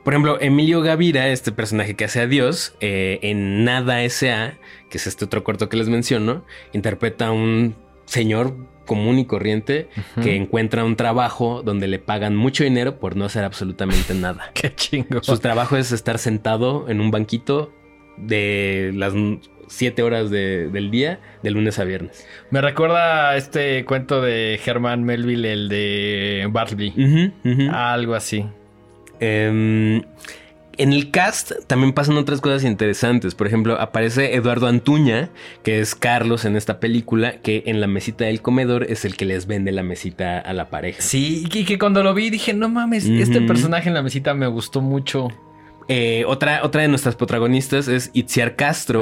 por 0.03 0.13
ejemplo, 0.13 0.37
Emilio 0.41 0.81
Gavira, 0.81 1.29
este 1.29 1.53
personaje 1.53 1.95
que 1.95 2.03
hace 2.03 2.19
a 2.19 2.27
Dios, 2.27 2.75
eh, 2.81 3.19
en 3.21 3.63
Nada 3.63 4.03
S.A., 4.03 4.57
que 4.89 4.97
es 4.97 5.07
este 5.07 5.23
otro 5.23 5.45
corto 5.45 5.69
que 5.69 5.77
les 5.77 5.87
menciono, 5.87 6.43
interpreta 6.73 7.27
a 7.27 7.31
un 7.31 7.77
señor 8.03 8.57
común 8.85 9.19
y 9.19 9.25
corriente 9.25 9.87
que 10.21 10.35
encuentra 10.35 10.83
un 10.83 10.97
trabajo 10.97 11.61
donde 11.63 11.87
le 11.87 11.99
pagan 11.99 12.35
mucho 12.35 12.65
dinero 12.65 12.99
por 12.99 13.15
no 13.15 13.23
hacer 13.23 13.45
absolutamente 13.45 14.15
nada. 14.15 14.51
Qué 14.53 14.75
chingo. 14.75 15.23
Su 15.23 15.37
trabajo 15.37 15.77
es 15.77 15.93
estar 15.93 16.17
sentado 16.17 16.89
en 16.89 16.99
un 16.99 17.09
banquito 17.09 17.71
de 18.17 18.91
las 18.95 19.13
siete 19.69 20.03
horas 20.03 20.29
del 20.29 20.91
día, 20.91 21.19
de 21.41 21.51
lunes 21.51 21.79
a 21.79 21.85
viernes. 21.85 22.27
Me 22.49 22.59
recuerda 22.59 23.37
este 23.37 23.85
cuento 23.85 24.21
de 24.21 24.59
Germán 24.61 25.03
Melville, 25.03 25.53
el 25.53 25.69
de 25.69 26.47
Bartleby. 26.51 27.31
Algo 27.71 28.15
así. 28.15 28.45
Em, 29.21 30.01
en 30.77 30.93
el 30.93 31.11
cast 31.11 31.51
también 31.67 31.91
pasan 31.93 32.17
otras 32.17 32.41
cosas 32.41 32.63
interesantes. 32.63 33.35
Por 33.35 33.47
ejemplo, 33.47 33.79
aparece 33.79 34.35
Eduardo 34.35 34.67
Antuña, 34.67 35.29
que 35.61 35.81
es 35.81 35.93
Carlos 35.93 36.45
en 36.45 36.55
esta 36.55 36.79
película, 36.79 37.41
que 37.41 37.63
en 37.65 37.81
la 37.81 37.87
mesita 37.87 38.25
del 38.25 38.41
comedor 38.41 38.85
es 38.85 39.03
el 39.05 39.17
que 39.17 39.25
les 39.25 39.45
vende 39.45 39.71
la 39.71 39.83
mesita 39.83 40.39
a 40.39 40.53
la 40.53 40.69
pareja. 40.69 41.01
Sí, 41.01 41.45
y 41.53 41.65
que 41.65 41.77
cuando 41.77 42.01
lo 42.01 42.13
vi 42.13 42.29
dije, 42.29 42.53
no 42.53 42.69
mames, 42.69 43.05
este 43.05 43.41
personaje 43.41 43.89
en 43.89 43.95
la 43.95 44.01
mesita 44.01 44.33
me 44.33 44.47
gustó 44.47 44.81
mucho. 44.81 45.29
Eh, 45.91 46.23
otra, 46.27 46.61
otra 46.63 46.83
de 46.83 46.87
nuestras 46.87 47.15
protagonistas 47.15 47.87
es 47.87 48.11
Itziar 48.13 48.55
Castro, 48.55 49.01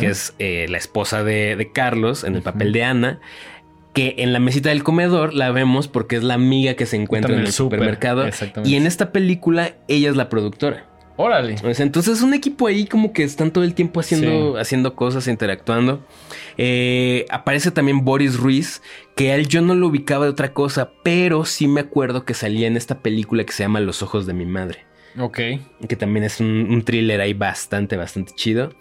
que 0.00 0.06
es 0.08 0.34
eh, 0.40 0.66
la 0.68 0.76
esposa 0.76 1.22
de, 1.22 1.70
Carlos 1.72 2.24
en 2.24 2.34
el 2.34 2.42
papel 2.42 2.72
de 2.72 2.84
Ana. 2.84 3.20
Que 3.92 4.16
en 4.18 4.34
la 4.34 4.40
mesita 4.40 4.68
del 4.68 4.82
comedor 4.82 5.32
la 5.32 5.52
vemos 5.52 5.88
porque 5.88 6.16
es 6.16 6.22
la 6.22 6.34
amiga 6.34 6.74
que 6.74 6.84
se 6.84 6.96
encuentra 6.96 7.32
en, 7.32 7.40
el, 7.40 7.52
supermercado. 7.52 8.26
Y 8.64 8.74
en 8.74 8.86
esta 8.86 9.10
película 9.10 9.76
ella 9.88 10.10
es 10.10 10.16
la 10.16 10.28
productora. 10.28 10.84
Órale. 11.18 11.56
entonces 11.62 12.18
es 12.18 12.22
un 12.22 12.34
equipo 12.34 12.66
ahí 12.66 12.84
como 12.84 13.14
que 13.14 13.22
están 13.22 13.50
todo 13.50 13.64
el 13.64 13.72
tiempo 13.72 14.00
haciendo, 14.00 14.58
haciendo 14.58 14.94
cosas, 14.94 15.28
interactuando. 15.28 16.04
Eh, 16.58 17.24
aparece 17.30 17.70
también 17.70 18.04
Boris 18.04 18.36
Ruiz, 18.36 18.82
que 19.14 19.32
a 19.32 19.36
él 19.36 19.48
yo 19.48 19.62
no 19.62 19.74
lo 19.74 19.86
ubicaba 19.86 20.26
de 20.26 20.32
otra 20.32 20.52
cosa, 20.52 20.90
pero 21.02 21.46
sí 21.46 21.68
me 21.68 21.80
acuerdo 21.80 22.26
que 22.26 22.34
salía 22.34 22.66
en 22.66 22.76
esta 22.76 22.98
película 22.98 23.44
que 23.44 23.52
se 23.52 23.62
llama 23.62 23.80
Los 23.80 24.02
ojos 24.02 24.26
de 24.26 24.34
mi 24.34 24.44
madre. 24.44 24.84
Ok. 25.18 25.40
Que 25.88 25.96
también 25.96 26.24
es 26.24 26.40
un, 26.40 26.82
thriller 26.84 27.20
ahí 27.20 27.34
bastante, 27.34 27.96
bastante 27.96 28.32
chido. 28.34 28.74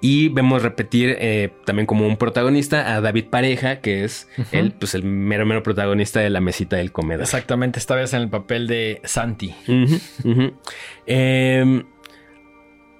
Y 0.00 0.30
vemos 0.30 0.62
repetir 0.62 1.16
eh, 1.20 1.50
también 1.64 1.86
como 1.86 2.06
un 2.06 2.16
protagonista 2.16 2.94
a 2.94 3.00
David 3.00 3.26
Pareja, 3.26 3.80
que 3.80 4.02
es 4.02 4.28
el, 4.50 4.72
pues 4.72 4.96
el 4.96 5.04
mero 5.04 5.46
mero 5.46 5.62
protagonista 5.62 6.18
de 6.18 6.28
la 6.28 6.40
mesita 6.40 6.76
del 6.76 6.90
comedor. 6.90 7.22
Exactamente, 7.22 7.78
esta 7.78 7.94
vez 7.94 8.12
en 8.12 8.22
el 8.22 8.28
papel 8.28 8.66
de 8.66 9.00
Santi. 9.04 9.54
Em, 11.06 11.84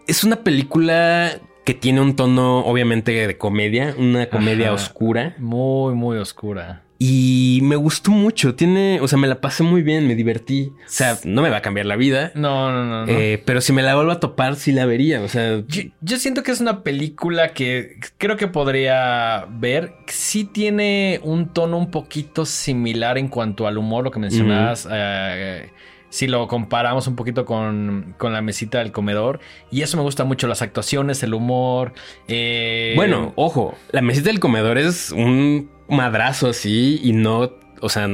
es 0.06 0.22
una 0.22 0.44
película 0.44 1.40
que 1.64 1.74
tiene 1.74 2.00
un 2.00 2.14
tono 2.14 2.60
obviamente 2.60 3.26
de 3.26 3.36
comedia, 3.36 3.94
una 3.98 4.26
comedia 4.26 4.72
oscura. 4.72 5.34
Muy, 5.38 5.94
muy 5.94 6.18
oscura. 6.18 6.81
Y 7.04 7.58
me 7.62 7.74
gustó 7.74 8.12
mucho. 8.12 8.54
Tiene, 8.54 9.00
o 9.00 9.08
sea, 9.08 9.18
me 9.18 9.26
la 9.26 9.40
pasé 9.40 9.64
muy 9.64 9.82
bien, 9.82 10.06
me 10.06 10.14
divertí. 10.14 10.70
O 10.86 10.88
sea, 10.88 11.18
no 11.24 11.42
me 11.42 11.50
va 11.50 11.56
a 11.56 11.60
cambiar 11.60 11.86
la 11.86 11.96
vida. 11.96 12.30
No, 12.36 12.70
no, 12.70 12.84
no. 12.84 13.12
Eh, 13.12 13.42
pero 13.44 13.60
si 13.60 13.72
me 13.72 13.82
la 13.82 13.96
vuelvo 13.96 14.12
a 14.12 14.20
topar, 14.20 14.54
sí 14.54 14.70
la 14.70 14.86
vería. 14.86 15.20
O 15.20 15.26
sea, 15.26 15.64
yo, 15.66 16.16
siento 16.16 16.44
que 16.44 16.52
es 16.52 16.60
una 16.60 16.84
película 16.84 17.54
que 17.54 17.96
creo 18.18 18.36
que 18.36 18.46
podría 18.46 19.46
ver. 19.50 19.94
Sí 20.06 20.44
tiene 20.44 21.18
un 21.24 21.52
tono 21.52 21.76
un 21.76 21.90
poquito 21.90 22.46
similar 22.46 23.18
en 23.18 23.26
cuanto 23.26 23.66
al 23.66 23.78
humor, 23.78 24.04
lo 24.04 24.12
que 24.12 24.20
mencionabas. 24.20 24.86
Eh, 24.88 25.72
si 26.12 26.26
lo 26.26 26.46
comparamos 26.46 27.06
un 27.06 27.16
poquito 27.16 27.46
con, 27.46 28.14
con, 28.18 28.34
la 28.34 28.42
mesita 28.42 28.80
del 28.80 28.92
comedor. 28.92 29.40
Y 29.70 29.80
eso 29.80 29.96
me 29.96 30.02
gusta 30.02 30.24
mucho, 30.24 30.46
las 30.46 30.60
actuaciones, 30.60 31.22
el 31.22 31.32
humor. 31.32 31.94
Eh, 32.28 32.92
bueno, 32.96 33.32
ojo, 33.34 33.74
la 33.92 34.02
mesita 34.02 34.28
del 34.28 34.38
comedor 34.38 34.76
es 34.76 35.10
un 35.10 35.70
madrazo 35.88 36.50
así 36.50 37.00
y 37.02 37.14
no, 37.14 37.54
o 37.82 37.88
sea, 37.88 38.08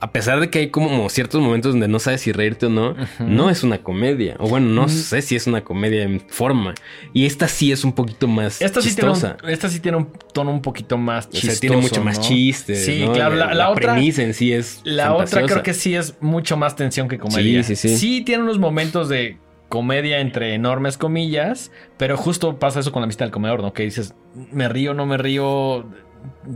a 0.00 0.12
pesar 0.12 0.38
de 0.38 0.50
que 0.50 0.58
hay 0.58 0.70
como 0.70 1.08
ciertos 1.08 1.40
momentos 1.40 1.72
donde 1.72 1.88
no 1.88 1.98
sabes 1.98 2.20
si 2.20 2.30
reírte 2.30 2.66
o 2.66 2.68
no, 2.68 2.94
no 3.18 3.48
es 3.48 3.62
una 3.62 3.78
comedia. 3.78 4.36
O 4.38 4.48
bueno, 4.48 4.68
no 4.68 4.88
sé 4.88 5.22
si 5.22 5.34
es 5.34 5.46
una 5.46 5.64
comedia 5.64 6.02
en 6.02 6.20
forma. 6.20 6.74
Y 7.12 7.24
esta 7.24 7.48
sí 7.48 7.72
es 7.72 7.84
un 7.84 7.94
poquito 7.94 8.28
más 8.28 8.60
esta 8.60 8.82
sí 8.82 8.94
Tiene 8.94 9.12
un, 9.12 9.50
esta 9.50 9.68
sí 9.68 9.80
tiene 9.80 9.96
un 9.96 10.12
tono 10.32 10.50
un 10.50 10.62
poquito 10.62 10.98
más 10.98 11.28
chistoso. 11.30 11.60
tiene 11.60 11.76
mucho 11.78 12.04
más 12.04 12.20
chiste. 12.20 12.74
Sí, 12.74 13.04
claro. 13.12 13.34
La, 13.34 13.70
otra. 13.70 13.94
premisa 13.94 14.22
en 14.22 14.34
sí 14.34 14.52
es. 14.52 14.82
La 14.84 15.14
otra 15.14 15.42
creo 15.46 15.62
que 15.62 15.74
sí 15.74 15.94
es 15.94 16.16
mucho 16.20 16.56
más 16.56 16.76
tensión 16.76 17.08
que 17.08 17.18
comedia. 17.18 17.62
Sí, 17.62 17.74
sí, 17.74 17.88
sí. 17.88 17.96
Sí 17.96 18.20
tiene 18.20 18.42
unos 18.42 18.58
momentos 18.58 19.08
de 19.08 19.38
comedia 19.68 20.20
entre 20.20 20.54
enormes 20.54 20.98
comillas, 20.98 21.72
pero 21.96 22.16
justo 22.16 22.58
pasa 22.58 22.80
eso 22.80 22.92
con 22.92 23.02
la 23.02 23.06
vista 23.06 23.24
del 23.24 23.32
comedor, 23.32 23.62
¿no? 23.62 23.72
Que 23.72 23.84
dices, 23.84 24.14
me 24.52 24.68
río, 24.68 24.94
no 24.94 25.06
me 25.06 25.16
río, 25.16 25.86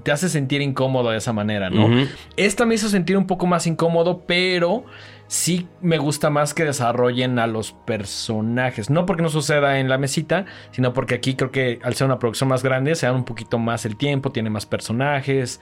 te 0.02 0.12
hace 0.12 0.28
sentir 0.28 0.60
incómodo 0.60 1.10
de 1.10 1.18
esa 1.18 1.32
manera, 1.32 1.70
¿no? 1.70 1.88
Esta 2.36 2.66
me 2.66 2.74
hizo 2.74 2.88
sentir 2.88 3.16
un 3.16 3.26
poco 3.26 3.46
más 3.46 3.66
incómodo, 3.66 4.24
pero 4.26 4.84
sí 5.28 5.68
me 5.80 5.98
gusta 5.98 6.30
más 6.30 6.54
que 6.54 6.64
desarrollen 6.64 7.38
a 7.38 7.46
los 7.46 7.72
personajes. 7.72 8.90
No 8.90 9.06
porque 9.06 9.22
no 9.22 9.28
suceda 9.28 9.78
en 9.78 9.88
la 9.88 9.98
mesita, 9.98 10.46
sino 10.72 10.92
porque 10.92 11.14
aquí 11.14 11.34
creo 11.34 11.50
que 11.50 11.78
al 11.82 11.94
ser 11.94 12.06
una 12.06 12.18
producción 12.18 12.48
más 12.48 12.62
grande 12.62 12.94
se 12.94 13.06
dan 13.06 13.14
un 13.14 13.24
poquito 13.24 13.58
más 13.58 13.84
el 13.84 13.96
tiempo, 13.96 14.32
tiene 14.32 14.50
más 14.50 14.66
personajes. 14.66 15.60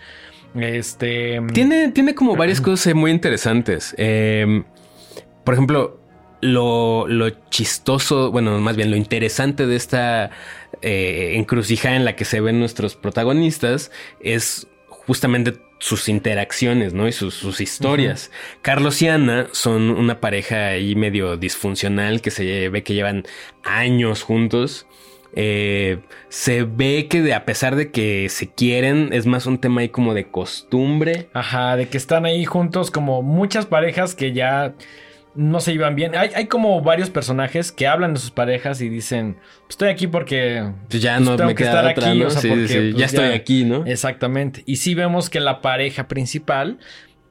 Este. 0.54 1.42
Tiene, 1.52 1.90
tiene 1.90 2.14
como 2.14 2.36
varias 2.36 2.60
cosas 2.60 2.94
muy 2.94 3.10
interesantes. 3.10 3.94
Em, 3.98 4.64
por 5.44 5.54
ejemplo, 5.54 6.00
lo, 6.40 7.30
chistoso, 7.50 8.30
bueno, 8.30 8.58
más 8.60 8.76
bien 8.76 8.90
lo 8.90 8.96
interesante 8.96 9.66
de 9.66 9.76
esta 9.76 10.30
eh, 10.82 11.32
encrucijada 11.36 11.96
en 11.96 12.04
la 12.04 12.16
que 12.16 12.24
se 12.24 12.40
ven 12.40 12.58
nuestros 12.60 12.96
protagonistas 12.96 13.90
es 14.20 14.68
justamente 14.88 15.54
sus 15.78 16.08
interacciones, 16.08 16.94
¿no? 16.94 17.06
Y 17.06 17.12
sus, 17.12 17.60
historias. 17.60 18.30
Carlos 18.62 19.00
y 19.02 19.08
Ana 19.08 19.48
son 19.52 19.90
una 19.90 20.20
pareja 20.20 20.68
ahí 20.68 20.94
medio 20.94 21.36
disfuncional 21.36 22.20
que 22.20 22.30
se 22.30 22.68
ve 22.68 22.82
que 22.82 22.94
llevan 22.94 23.24
años 23.62 24.22
juntos. 24.22 24.86
Eh, 25.34 25.98
se 26.30 26.62
ve 26.62 27.08
que 27.08 27.34
a 27.34 27.44
pesar 27.44 27.76
de 27.76 27.90
que 27.90 28.28
se 28.30 28.48
quieren, 28.48 29.10
es 29.12 29.26
más 29.26 29.44
un 29.44 29.58
tema 29.58 29.82
ahí 29.82 29.90
como 29.90 30.14
de 30.14 30.28
costumbre. 30.28 31.28
Ajá, 31.34 31.76
de 31.76 31.88
que 31.88 31.98
están 31.98 32.24
ahí 32.24 32.44
juntos 32.46 32.90
como 32.90 33.22
muchas 33.22 33.66
parejas 33.66 34.14
que 34.14 34.32
ya 34.32 34.74
no 35.36 35.60
se 35.60 35.72
llevan 35.72 35.94
bien. 35.94 36.12
Hay, 36.16 36.46
como 36.46 36.80
varios 36.80 37.10
personajes 37.10 37.72
que 37.72 37.86
hablan 37.86 38.14
de 38.14 38.20
sus 38.20 38.30
parejas 38.30 38.80
y 38.80 38.88
dicen, 38.88 39.36
estoy 39.68 39.88
aquí 39.88 40.06
porque 40.06 40.72
pues 40.88 41.02
ya 41.02 41.20
no 41.20 41.36
me 41.36 41.54
queda 41.54 41.90
otra, 41.90 42.10
aquí, 42.10 42.22
pues, 42.22 42.94
ya 42.94 43.06
estoy 43.06 43.26
aquí, 43.26 43.64
¿no? 43.64 43.84
Exactamente. 43.86 44.62
Y 44.66 44.76
sí 44.76 44.94
vemos 44.94 45.30
que 45.30 45.40
la 45.40 45.60
pareja 45.60 46.08
principal 46.08 46.78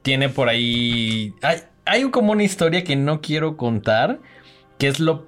tiene 0.02 0.28
por 0.28 0.48
ahí 0.48 1.34
hay, 1.42 1.58
hay 1.84 2.10
como 2.10 2.32
una 2.32 2.44
historia 2.44 2.84
que 2.84 2.94
no 2.94 3.20
quiero 3.20 3.56
contar, 3.56 4.20
que 4.78 4.88
es 4.88 5.00
lo 5.00 5.26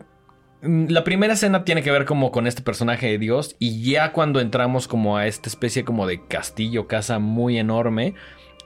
mm, 0.62 0.86
la 0.88 1.04
primera 1.04 1.34
escena 1.34 1.64
tiene 1.64 1.82
que 1.82 1.90
ver 1.90 2.04
como 2.04 2.30
con 2.30 2.46
este 2.46 2.62
personaje 2.62 3.08
de 3.08 3.18
Dios 3.18 3.56
y 3.58 3.90
ya 3.90 4.12
cuando 4.12 4.40
entramos 4.40 4.86
como 4.86 5.16
a 5.16 5.26
esta 5.26 5.48
especie 5.48 5.84
como 5.84 6.06
de 6.06 6.24
castillo, 6.26 6.86
casa 6.86 7.18
muy 7.18 7.58
enorme, 7.58 8.14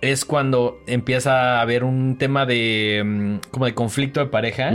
es 0.03 0.25
cuando 0.25 0.83
empieza 0.87 1.59
a 1.59 1.61
haber 1.63 1.85
un 1.85 2.19
tema 2.19 2.45
de 2.45 3.03
mm, 3.05 3.51
como 3.51 3.65
de 3.65 3.75
conflicto 3.75 4.21
de 4.21 4.27
pareja 4.27 4.73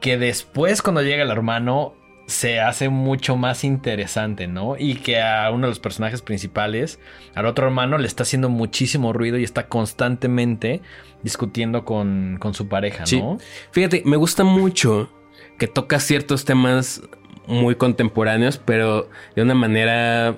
que 0.00 0.18
después 0.18 0.82
cuando 0.82 1.02
llega 1.02 1.22
el 1.22 1.30
hermano 1.30 1.94
se 2.26 2.60
hace 2.60 2.90
mucho 2.90 3.36
más 3.36 3.64
interesante, 3.64 4.48
¿no? 4.48 4.76
Y 4.78 4.96
que 4.96 5.20
a 5.20 5.50
uno 5.50 5.66
de 5.66 5.70
los 5.70 5.80
personajes 5.80 6.20
principales, 6.20 7.00
al 7.34 7.46
otro 7.46 7.66
hermano, 7.66 7.96
le 7.96 8.06
está 8.06 8.22
haciendo 8.22 8.50
muchísimo 8.50 9.14
ruido 9.14 9.38
y 9.38 9.44
está 9.44 9.68
constantemente 9.68 10.82
discutiendo 11.22 11.86
con, 11.86 12.36
con 12.38 12.52
su 12.52 12.68
pareja, 12.68 13.04
¿no? 13.12 13.38
Fíjate, 13.72 14.02
me 14.04 14.18
gusta 14.18 14.44
mucho 14.44 15.10
que 15.58 15.68
toca 15.68 16.00
ciertos 16.00 16.44
temas 16.44 17.00
muy 17.46 17.76
contemporáneos, 17.76 18.58
pero 18.58 19.08
de 19.34 19.42
una 19.42 19.54
manera, 19.54 20.36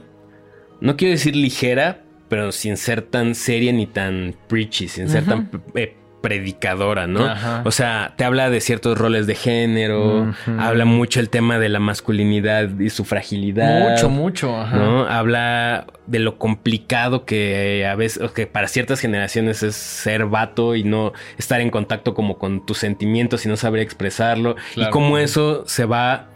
no 0.81 0.97
quiero 0.97 1.11
decir 1.11 1.35
ligera, 1.35 2.05
pero 2.31 2.53
sin 2.53 2.79
ser 2.79 3.03
tan 3.03 3.35
seria 3.35 3.73
ni 3.73 3.87
tan 3.87 4.37
preachy, 4.47 4.89
sin 4.89 5.09
ser 5.09 5.27
tan 5.27 5.51
eh, 5.75 5.97
predicadora, 6.21 7.09
¿no? 7.09 7.27
O 7.65 7.73
sea, 7.73 8.15
te 8.17 8.23
habla 8.23 8.51
de 8.51 8.61
ciertos 8.61 8.97
roles 8.97 9.27
de 9.27 9.35
género, 9.35 10.33
habla 10.59 10.85
mucho 10.85 11.19
el 11.19 11.29
tema 11.29 11.59
de 11.59 11.69
la 11.69 11.81
masculinidad 11.81 12.79
y 12.79 12.89
su 12.91 13.05
fragilidad. 13.05 13.91
Mucho, 13.91 14.09
mucho, 14.09 14.67
¿no? 14.69 15.07
Habla 15.07 15.89
de 16.07 16.21
lo 16.21 16.39
complicado 16.39 17.25
que 17.25 17.85
a 17.85 17.97
veces, 17.97 18.31
que 18.31 18.47
para 18.47 18.69
ciertas 18.69 19.01
generaciones 19.01 19.65
es 19.65 19.75
ser 19.75 20.27
vato 20.27 20.77
y 20.77 20.85
no 20.85 21.13
estar 21.37 21.61
en 21.61 21.71
contacto 21.71 22.15
como 22.15 22.39
con 22.39 22.65
tus 22.65 22.79
sentimientos 22.79 23.45
y 23.45 23.49
no 23.49 23.57
saber 23.57 23.81
expresarlo. 23.81 24.55
Y 24.77 24.89
cómo 24.91 25.19
eso 25.19 25.65
se 25.67 25.85
va 25.85 26.29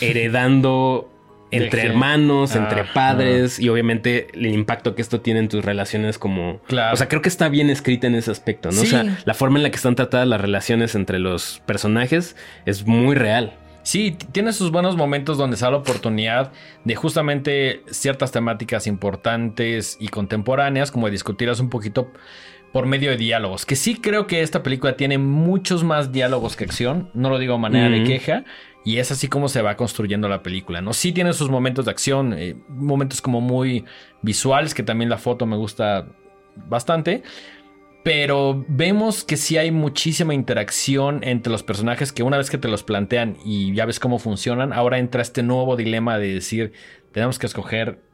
heredando 0.00 1.10
entre 1.56 1.82
hermanos, 1.82 2.54
entre 2.54 2.84
padres 2.84 3.58
y 3.58 3.68
obviamente 3.68 4.28
el 4.34 4.46
impacto 4.46 4.94
que 4.94 5.02
esto 5.02 5.20
tiene 5.20 5.40
en 5.40 5.48
tus 5.48 5.64
relaciones 5.64 6.18
como... 6.18 6.60
Claro. 6.66 6.94
O 6.94 6.96
sea, 6.96 7.08
creo 7.08 7.22
que 7.22 7.28
está 7.28 7.48
bien 7.48 7.70
escrita 7.70 8.06
en 8.06 8.14
ese 8.14 8.30
aspecto, 8.30 8.70
¿no? 8.70 8.80
O 8.80 8.84
sea, 8.84 9.18
la 9.24 9.34
forma 9.34 9.58
en 9.58 9.62
la 9.62 9.70
que 9.70 9.76
están 9.76 9.94
tratadas 9.94 10.26
las 10.26 10.40
relaciones 10.40 10.94
entre 10.94 11.18
los 11.18 11.62
personajes 11.66 12.36
es 12.64 12.86
muy 12.86 13.14
real. 13.14 13.54
Sí, 13.86 14.16
tiene 14.32 14.52
sus 14.52 14.72
buenos 14.72 14.96
momentos 14.96 15.38
donde 15.38 15.56
se 15.56 15.64
da 15.64 15.70
la 15.70 15.76
oportunidad 15.76 16.50
de 16.82 16.96
justamente 16.96 17.82
ciertas 17.88 18.32
temáticas 18.32 18.88
importantes 18.88 19.96
y 20.00 20.08
contemporáneas, 20.08 20.90
como 20.90 21.06
de 21.06 21.12
discutirlas 21.12 21.60
un 21.60 21.70
poquito 21.70 22.10
por 22.76 22.84
medio 22.84 23.08
de 23.08 23.16
diálogos. 23.16 23.64
Que 23.64 23.74
sí 23.74 23.94
creo 23.94 24.26
que 24.26 24.42
esta 24.42 24.62
película 24.62 24.98
tiene 24.98 25.16
muchos 25.16 25.82
más 25.82 26.12
diálogos 26.12 26.56
que 26.56 26.64
acción. 26.64 27.08
No 27.14 27.30
lo 27.30 27.38
digo 27.38 27.54
a 27.54 27.56
manera 27.56 27.88
de 27.88 28.04
queja. 28.04 28.44
Y 28.84 28.98
es 28.98 29.10
así 29.10 29.28
como 29.28 29.48
se 29.48 29.62
va 29.62 29.78
construyendo 29.78 30.28
la 30.28 30.42
película, 30.42 30.82
¿no? 30.82 30.92
Sí 30.92 31.12
tiene 31.12 31.32
sus 31.32 31.48
momentos 31.48 31.86
de 31.86 31.90
acción, 31.90 32.34
eh, 32.34 32.54
momentos 32.68 33.22
como 33.22 33.40
muy 33.40 33.86
visuales, 34.20 34.74
que 34.74 34.82
también 34.82 35.08
la 35.08 35.16
foto 35.16 35.46
me 35.46 35.56
gusta 35.56 36.08
bastante. 36.68 37.22
Pero 38.04 38.62
vemos 38.68 39.24
que 39.24 39.38
sí 39.38 39.56
hay 39.56 39.70
muchísima 39.70 40.34
interacción 40.34 41.24
entre 41.24 41.50
los 41.50 41.62
personajes 41.62 42.12
que 42.12 42.24
una 42.24 42.36
vez 42.36 42.50
que 42.50 42.58
te 42.58 42.68
los 42.68 42.82
plantean 42.82 43.38
y 43.42 43.72
ya 43.72 43.86
ves 43.86 43.98
cómo 43.98 44.18
funcionan, 44.18 44.74
ahora 44.74 44.98
entra 44.98 45.22
este 45.22 45.42
nuevo 45.42 45.76
dilema 45.76 46.18
de 46.18 46.34
decir, 46.34 46.72
tenemos 47.12 47.38
que 47.38 47.46
escoger 47.46 48.05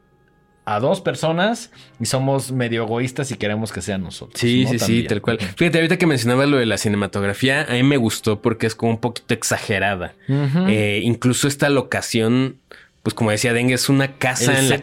a 0.65 0.79
dos 0.79 1.01
personas 1.01 1.71
y 1.99 2.05
somos 2.05 2.51
medio 2.51 2.83
egoístas 2.83 3.31
y 3.31 3.35
queremos 3.35 3.71
que 3.71 3.81
sean 3.81 4.01
nosotros. 4.01 4.39
Sí, 4.39 4.65
sí, 4.69 4.79
sí, 4.79 5.03
tal 5.03 5.21
cual. 5.21 5.39
Fíjate, 5.39 5.77
ahorita 5.79 5.97
que 5.97 6.07
mencionabas 6.07 6.47
lo 6.47 6.57
de 6.57 6.65
la 6.65 6.77
cinematografía, 6.77 7.65
a 7.67 7.73
mí 7.73 7.83
me 7.83 7.97
gustó 7.97 8.41
porque 8.41 8.67
es 8.67 8.75
como 8.75 8.93
un 8.93 8.99
poquito 8.99 9.33
exagerada. 9.33 10.13
Eh, 10.27 11.01
incluso 11.03 11.47
esta 11.47 11.69
locación, 11.69 12.57
pues 13.01 13.13
como 13.13 13.31
decía 13.31 13.51
Dengue, 13.51 13.73
es 13.73 13.89
una 13.89 14.17
casa 14.17 14.57
en 14.57 14.69
la, 14.69 14.81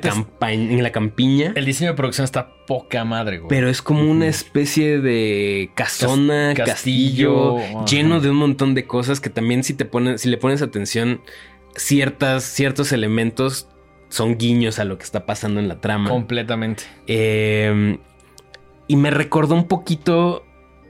en 0.51 0.83
la 0.83 0.93
campiña. 0.93 1.53
El 1.57 1.65
diseño 1.65 1.93
de 1.93 1.97
producción 1.97 2.27
está 2.27 2.51
poca 2.67 3.05
madre, 3.05 3.39
güey. 3.39 3.49
Pero 3.49 3.71
es 3.71 3.81
como 3.81 4.03
una 4.03 4.29
especie 4.29 5.01
de 5.01 5.71
casona, 5.75 6.53
castillo, 6.55 7.57
lleno 7.87 8.21
de 8.21 8.29
un 8.29 8.37
montón 8.37 8.75
de 8.75 8.87
cosas 8.87 9.21
que 9.21 9.31
también 9.31 9.65
si 9.65 9.73
te 9.73 9.87
pones, 9.87 10.21
si 10.21 10.29
le 10.29 10.37
pones 10.37 10.61
atención, 10.61 11.23
ciertas, 11.75 12.45
ciertos 12.45 12.93
elementos 12.93 13.67
son 14.11 14.37
guiños 14.37 14.79
a 14.79 14.85
lo 14.85 14.99
que 14.99 15.05
está 15.05 15.25
pasando 15.25 15.61
en 15.61 15.69
la 15.69 15.81
trama. 15.81 16.11
Completamente. 16.11 16.85
Em, 17.07 17.99
y 18.87 18.97
me 18.97 19.11
recordó 19.11 19.55
un 19.55 19.67
poquito 19.67 20.45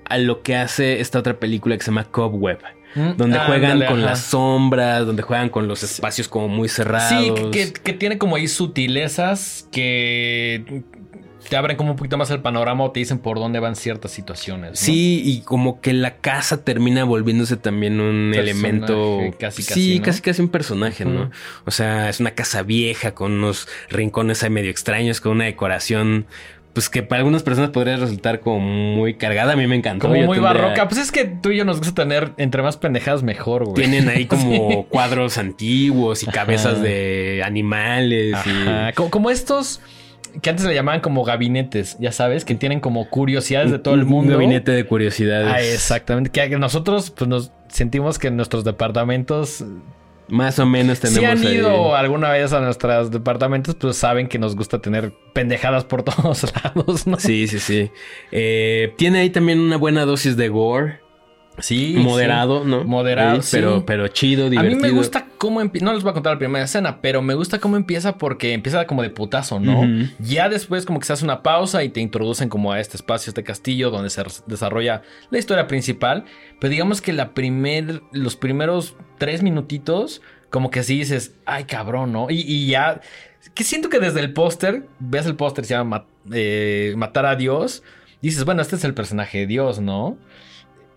a 0.07 0.19
lo 0.19 0.43
que 0.43 0.57
hace 0.57 1.01
esta 1.01 1.19
otra 1.19 1.39
película 1.39 1.77
que 1.77 1.85
se 1.85 1.91
llama 1.91 2.05
Cobweb. 2.05 2.59
Mm, 2.95 3.13
donde 3.17 3.39
juegan 3.39 3.85
con 3.87 4.03
las 4.03 4.21
sombras, 4.21 5.07
donde 5.07 5.23
juegan 5.23 5.49
con 5.49 5.69
los 5.69 5.85
espacios 5.85 6.27
como 6.27 6.49
muy 6.49 6.69
cerrados. 6.69 7.39
Sí, 7.53 7.73
que, 7.85 7.93
tiene 7.93 8.19
como 8.19 8.35
ahí 8.35 8.49
sutilezas 8.49 9.69
que 9.71 10.83
te 11.49 11.57
abren 11.57 11.77
como 11.77 11.93
un 11.93 11.97
poquito 11.97 12.17
más 12.17 12.31
el 12.31 12.41
panorama 12.41 12.85
o 12.85 12.91
te 12.91 13.01
dicen 13.01 13.19
por 13.19 13.39
dónde 13.39 13.61
van 13.61 13.77
ciertas 13.77 14.11
situaciones. 14.11 14.79
Sí, 14.79 15.23
y 15.25 15.41
como 15.43 15.81
que 15.81 15.93
la 15.93 16.17
casa 16.17 16.65
termina 16.65 17.05
volviéndose 17.05 17.57
también 17.57 18.01
un 18.01 18.35
elemento. 18.35 19.19
Casi, 19.39 19.63
casi, 19.65 19.95
sí, 19.95 20.01
casi 20.01 20.21
casi 20.21 20.43
un 20.43 20.49
personaje, 20.49 21.05
¿no? 21.05 21.31
O 21.65 21.71
sea, 21.71 22.09
es 22.09 22.21
una 22.21 22.33
casa 22.33 22.63
vieja 22.63 23.15
con 23.15 23.33
unos 23.33 23.69
rincones 23.89 24.43
ahí 24.43 24.51
medio 24.51 24.71
extraños, 24.71 25.21
con 25.21 25.33
una 25.33 25.45
decoración. 25.45 26.27
Pues 26.73 26.89
que 26.89 27.03
para 27.03 27.19
algunas 27.19 27.43
personas 27.43 27.71
podría 27.71 27.97
resultar 27.97 28.39
como 28.39 28.61
muy 28.61 29.15
cargada. 29.15 29.55
A 29.55 29.57
mí 29.57 29.67
me 29.67 29.75
encantó. 29.75 30.07
Como 30.07 30.23
muy 30.23 30.39
barroca. 30.39 30.87
Pues 30.89 31.01
es 31.01 31.11
que 31.11 31.25
tú 31.25 31.51
y 31.51 31.57
yo 31.57 31.65
nos 31.65 31.79
gusta 31.79 31.95
tener 31.95 32.31
entre 32.37 32.63
más 32.63 32.77
pendejadas 32.77 33.25
mejor, 33.25 33.65
güey. 33.65 33.75
Tienen 33.75 34.09
ahí 34.09 34.27
como 34.29 34.87
cuadros 34.87 35.37
antiguos 35.37 36.23
y 36.23 36.27
cabezas 36.27 36.81
de 36.81 37.43
animales. 37.45 38.37
Y... 38.47 38.93
como 38.93 39.31
estos 39.31 39.81
que 40.43 40.51
antes 40.51 40.65
le 40.67 40.75
llamaban 40.75 41.01
como 41.01 41.25
gabinetes, 41.25 41.97
ya 41.99 42.13
sabes, 42.13 42.45
que 42.45 42.55
tienen 42.55 42.81
como 42.81 43.09
curiosidades 43.09 43.71
de 43.71 43.79
todo 43.79 43.95
el 43.95 44.05
mundo. 44.05 44.33
Un 44.33 44.39
gabinete 44.39 44.73
de 44.73 44.85
curiosidades. 44.85 45.49
Ah, 45.53 45.63
exactamente. 45.63 46.31
Que 46.31 46.59
nosotros 46.59 47.11
pues 47.11 47.29
nos 47.29 47.53
sentimos 47.69 48.19
que 48.19 48.29
en 48.29 48.37
nuestros 48.37 48.65
departamentos 48.65 49.65
más 50.31 50.59
o 50.59 50.67
menos 50.67 51.01
tenemos. 51.01 51.41
Si 51.41 51.47
han 51.47 51.55
ido 51.55 51.95
alguna 51.95 52.31
vez 52.31 52.53
a 52.53 52.61
nuestros 52.61 53.11
departamentos, 53.11 53.75
pues 53.75 53.97
saben 53.97 54.29
que 54.29 54.39
nos 54.39 54.57
gusta 54.57 54.81
tener 54.81 55.13
pendejadas 55.35 55.85
por 55.85 56.03
todos 56.05 56.53
lados, 56.55 57.07
¿no? 57.07 57.19
Sí, 57.19 57.47
sí, 57.49 57.59
sí. 57.59 57.91
Eh, 58.33 58.95
tiene 58.97 59.21
ahí 59.21 59.31
también 59.31 59.61
una 59.61 59.77
buena 59.77 60.05
dosis 60.05 60.37
de 60.37 60.49
gore. 60.49 61.00
Sí. 61.63 61.95
Moderado, 61.99 62.65
¿no? 62.65 62.85
Moderado. 62.85 63.41
Pero, 63.51 63.85
pero 63.87 64.09
chido, 64.09 64.51
divertido. 64.51 64.75
A 64.75 64.77
mí 64.77 64.83
me 64.83 64.91
gusta 64.91 65.27
cómo 65.39 65.61
empieza. 65.61 65.85
No 65.85 65.95
les 65.95 66.03
voy 66.03 66.11
a 66.11 66.15
contar 66.15 66.35
la 66.35 66.39
primera 66.39 66.65
escena, 66.65 67.01
pero 67.01 67.23
me 67.23 67.35
gusta 67.35 67.59
cómo 67.59 67.77
empieza 67.77 68.19
porque 68.19 68.53
empieza 68.53 68.87
como 68.87 69.03
de 69.03 69.11
putazo, 69.11 69.61
¿no? 69.61 69.83
Ya 70.19 70.49
después, 70.49 70.85
como 70.85 70.99
que 71.01 71.07
se 71.07 71.13
hace 71.13 71.25
una 71.25 71.43
pausa 71.43 71.83
y 71.85 71.89
te 71.89 72.01
introducen 72.01 72.49
como 72.49 72.73
a 72.73 72.81
este 72.81 72.97
espacio, 72.97 73.31
este 73.31 73.45
castillo, 73.45 73.91
donde 73.91 74.11
se 74.11 74.23
desarrolla 74.47 75.03
la 75.31 75.39
historia 75.39 75.67
principal. 75.67 76.25
Pero 76.61 76.71
digamos 76.71 77.01
que 77.01 77.13
la 77.13 77.33
primer, 77.35 78.03
los 78.13 78.37
primeros 78.37 78.97
tres 79.19 79.43
minutitos, 79.43 80.23
como 80.51 80.71
que 80.71 80.81
así 80.81 80.99
dices, 80.99 81.35
ay, 81.47 81.65
cabrón, 81.65 82.13
¿no? 82.13 82.27
Y, 82.29 82.67
ya. 82.67 83.01
Que 83.55 83.65
siento 83.65 83.89
que 83.89 83.99
desde 83.99 84.21
el 84.21 84.33
póster, 84.33 84.87
ves 84.99 85.27
el 85.27 85.37
póster, 85.37 85.65
se 85.65 85.75
llama 85.75 86.07
eh, 86.33 86.95
Matar 86.97 87.27
a 87.27 87.37
Dios. 87.37 87.83
Dices, 88.21 88.45
bueno, 88.45 88.61
este 88.61 88.77
es 88.77 88.85
el 88.85 88.93
personaje 88.93 89.39
de 89.39 89.47
Dios, 89.47 89.81
¿no? 89.81 90.19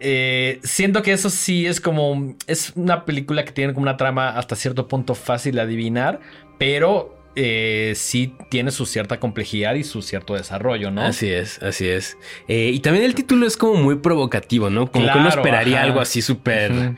Eh, 0.03 0.59
siento 0.63 1.01
que 1.01 1.13
eso 1.13 1.29
sí 1.29 1.65
es 1.65 1.79
como. 1.79 2.35
Es 2.45 2.73
una 2.75 3.05
película 3.05 3.45
que 3.45 3.53
tiene 3.53 3.73
como 3.73 3.83
una 3.83 3.95
trama 3.95 4.37
hasta 4.37 4.55
cierto 4.57 4.87
punto 4.89 5.15
fácil 5.15 5.55
de 5.55 5.61
adivinar, 5.61 6.19
pero 6.57 7.17
eh, 7.35 7.93
sí 7.95 8.35
tiene 8.49 8.71
su 8.71 8.85
cierta 8.85 9.21
complejidad 9.21 9.75
y 9.75 9.83
su 9.85 10.01
cierto 10.01 10.33
desarrollo, 10.33 10.91
¿no? 10.91 11.03
Así 11.03 11.29
es, 11.29 11.63
así 11.63 11.87
es. 11.87 12.17
Eh, 12.49 12.71
y 12.73 12.79
también 12.81 13.05
el 13.05 13.15
título 13.15 13.47
es 13.47 13.55
como 13.55 13.75
muy 13.75 13.95
provocativo, 13.95 14.69
¿no? 14.69 14.91
Como 14.91 15.09
que 15.09 15.17
uno 15.17 15.29
esperaría 15.29 15.77
ajá. 15.77 15.85
algo 15.85 16.01
así 16.01 16.21
súper. 16.21 16.95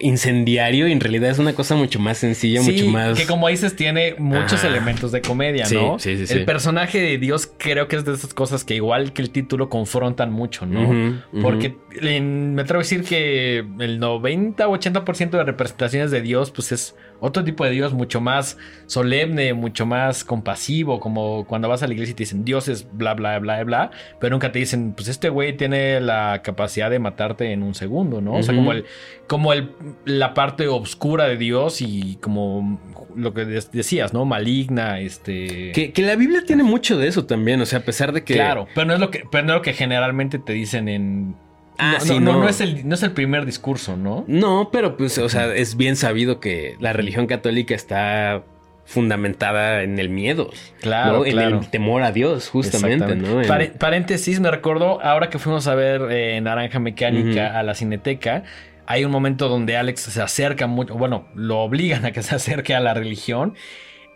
Incendiario 0.00 0.88
y 0.88 0.92
en 0.92 1.00
realidad 1.00 1.30
es 1.30 1.38
una 1.38 1.54
cosa 1.54 1.74
mucho 1.76 1.98
más 2.00 2.18
sencilla, 2.18 2.60
Sí, 2.62 2.72
mucho 2.72 2.86
más... 2.90 3.18
que 3.18 3.26
como 3.26 3.48
dices 3.48 3.76
tiene 3.76 4.14
muchos 4.18 4.62
elementos 4.64 5.12
de 5.12 5.20
comedia, 5.20 5.66
Sí, 5.66 5.74
¿no? 5.76 5.98
sí, 5.98 6.16
sí, 6.16 6.26
sí. 6.26 6.34
El 6.34 6.44
personaje 6.44 7.00
de 7.00 7.18
Dios 7.18 7.50
creo 7.58 7.88
que 7.88 7.96
es 7.96 8.04
de 8.04 8.14
esas 8.14 8.34
cosas 8.34 8.64
que 8.64 8.74
igual 8.74 9.12
que 9.12 9.22
el 9.22 9.30
título 9.30 9.68
confrontan 9.68 10.32
mucho, 10.32 10.66
¿no? 10.66 11.18
Porque 11.42 11.76
en- 12.00 12.54
me 12.54 12.62
atrevo 12.62 12.80
a 12.80 12.82
decir 12.82 13.02
que 13.04 13.64
el 13.80 13.98
90 13.98 14.68
o 14.68 14.76
80% 14.76 15.30
de 15.38 15.44
representaciones 15.44 16.10
de 16.10 16.20
Dios, 16.22 16.50
pues 16.50 16.72
es 16.72 16.96
otro 17.20 17.42
tipo 17.42 17.64
de 17.64 17.70
Dios 17.72 17.92
mucho 17.92 18.20
más 18.20 18.56
solemne, 18.86 19.52
mucho 19.52 19.86
más 19.86 20.22
compasivo, 20.24 21.00
como 21.00 21.44
cuando 21.46 21.68
vas 21.68 21.82
a 21.82 21.88
la 21.88 21.92
iglesia 21.94 22.12
y 22.12 22.14
te 22.14 22.22
dicen 22.22 22.44
Dios 22.44 22.68
es 22.68 22.86
bla, 22.92 23.14
bla, 23.14 23.38
bla, 23.40 23.62
bla, 23.64 23.90
pero 24.20 24.34
nunca 24.36 24.52
te 24.52 24.60
dicen, 24.60 24.92
pues 24.92 25.08
este 25.08 25.28
güey 25.28 25.56
tiene 25.56 26.00
la 26.00 26.40
capacidad 26.42 26.90
de 26.90 26.98
matarte 27.00 27.50
en 27.52 27.62
un 27.64 27.74
segundo, 27.74 28.20
¿no? 28.20 28.34
O 28.34 28.42
sea, 28.44 28.54
como 28.54 28.70
el, 28.72 28.84
como 29.26 29.52
el, 29.52 29.67
la 30.04 30.34
parte 30.34 30.68
oscura 30.68 31.24
de 31.26 31.36
Dios 31.36 31.80
y 31.80 32.16
como 32.20 32.80
lo 33.16 33.34
que 33.34 33.44
decías, 33.44 34.12
¿no? 34.12 34.24
Maligna, 34.24 35.00
este... 35.00 35.72
Que, 35.72 35.92
que 35.92 36.02
la 36.02 36.14
Biblia 36.16 36.42
tiene 36.46 36.62
mucho 36.62 36.98
de 36.98 37.08
eso 37.08 37.24
también, 37.26 37.60
o 37.60 37.66
sea, 37.66 37.80
a 37.80 37.82
pesar 37.82 38.12
de 38.12 38.22
que... 38.24 38.34
Claro, 38.34 38.66
pero 38.74 38.86
no 38.86 38.94
es 38.94 39.00
lo 39.00 39.10
que, 39.10 39.24
pero 39.30 39.44
no 39.44 39.52
es 39.54 39.56
lo 39.58 39.62
que 39.62 39.72
generalmente 39.72 40.38
te 40.38 40.52
dicen 40.52 40.88
en. 40.88 41.34
Ah, 41.78 41.94
no, 42.00 42.04
sí, 42.04 42.18
no, 42.18 42.32
no, 42.40 42.48
es 42.48 42.60
el, 42.60 42.88
no 42.88 42.94
es 42.96 43.02
el 43.04 43.12
primer 43.12 43.46
discurso, 43.46 43.96
¿no? 43.96 44.24
No, 44.26 44.70
pero 44.72 44.96
pues, 44.96 45.16
o 45.18 45.28
sea, 45.28 45.54
es 45.54 45.76
bien 45.76 45.94
sabido 45.94 46.40
que 46.40 46.74
la 46.80 46.92
religión 46.92 47.26
católica 47.28 47.74
está 47.74 48.42
fundamentada 48.84 49.82
en 49.82 49.98
el 49.98 50.08
miedo, 50.08 50.50
Claro, 50.80 51.18
¿no? 51.18 51.22
claro. 51.24 51.48
En 51.50 51.62
el 51.62 51.70
temor 51.70 52.02
a 52.02 52.10
Dios, 52.10 52.48
justamente. 52.48 53.14
¿no? 53.16 53.42
En- 53.42 53.72
paréntesis, 53.78 54.40
me 54.40 54.50
recordó 54.50 55.00
ahora 55.02 55.28
que 55.30 55.38
fuimos 55.38 55.66
a 55.66 55.74
ver 55.74 56.02
eh, 56.10 56.40
Naranja 56.40 56.78
Mecánica 56.80 57.58
a 57.58 57.62
la 57.62 57.74
Cineteca. 57.74 58.44
Hay 58.90 59.04
un 59.04 59.12
momento 59.12 59.50
donde 59.50 59.76
Alex 59.76 60.00
se 60.00 60.22
acerca 60.22 60.66
mucho, 60.66 60.94
bueno, 60.94 61.28
lo 61.34 61.58
obligan 61.58 62.06
a 62.06 62.12
que 62.12 62.22
se 62.22 62.34
acerque 62.34 62.74
a 62.74 62.80
la 62.80 62.94
religión. 62.94 63.54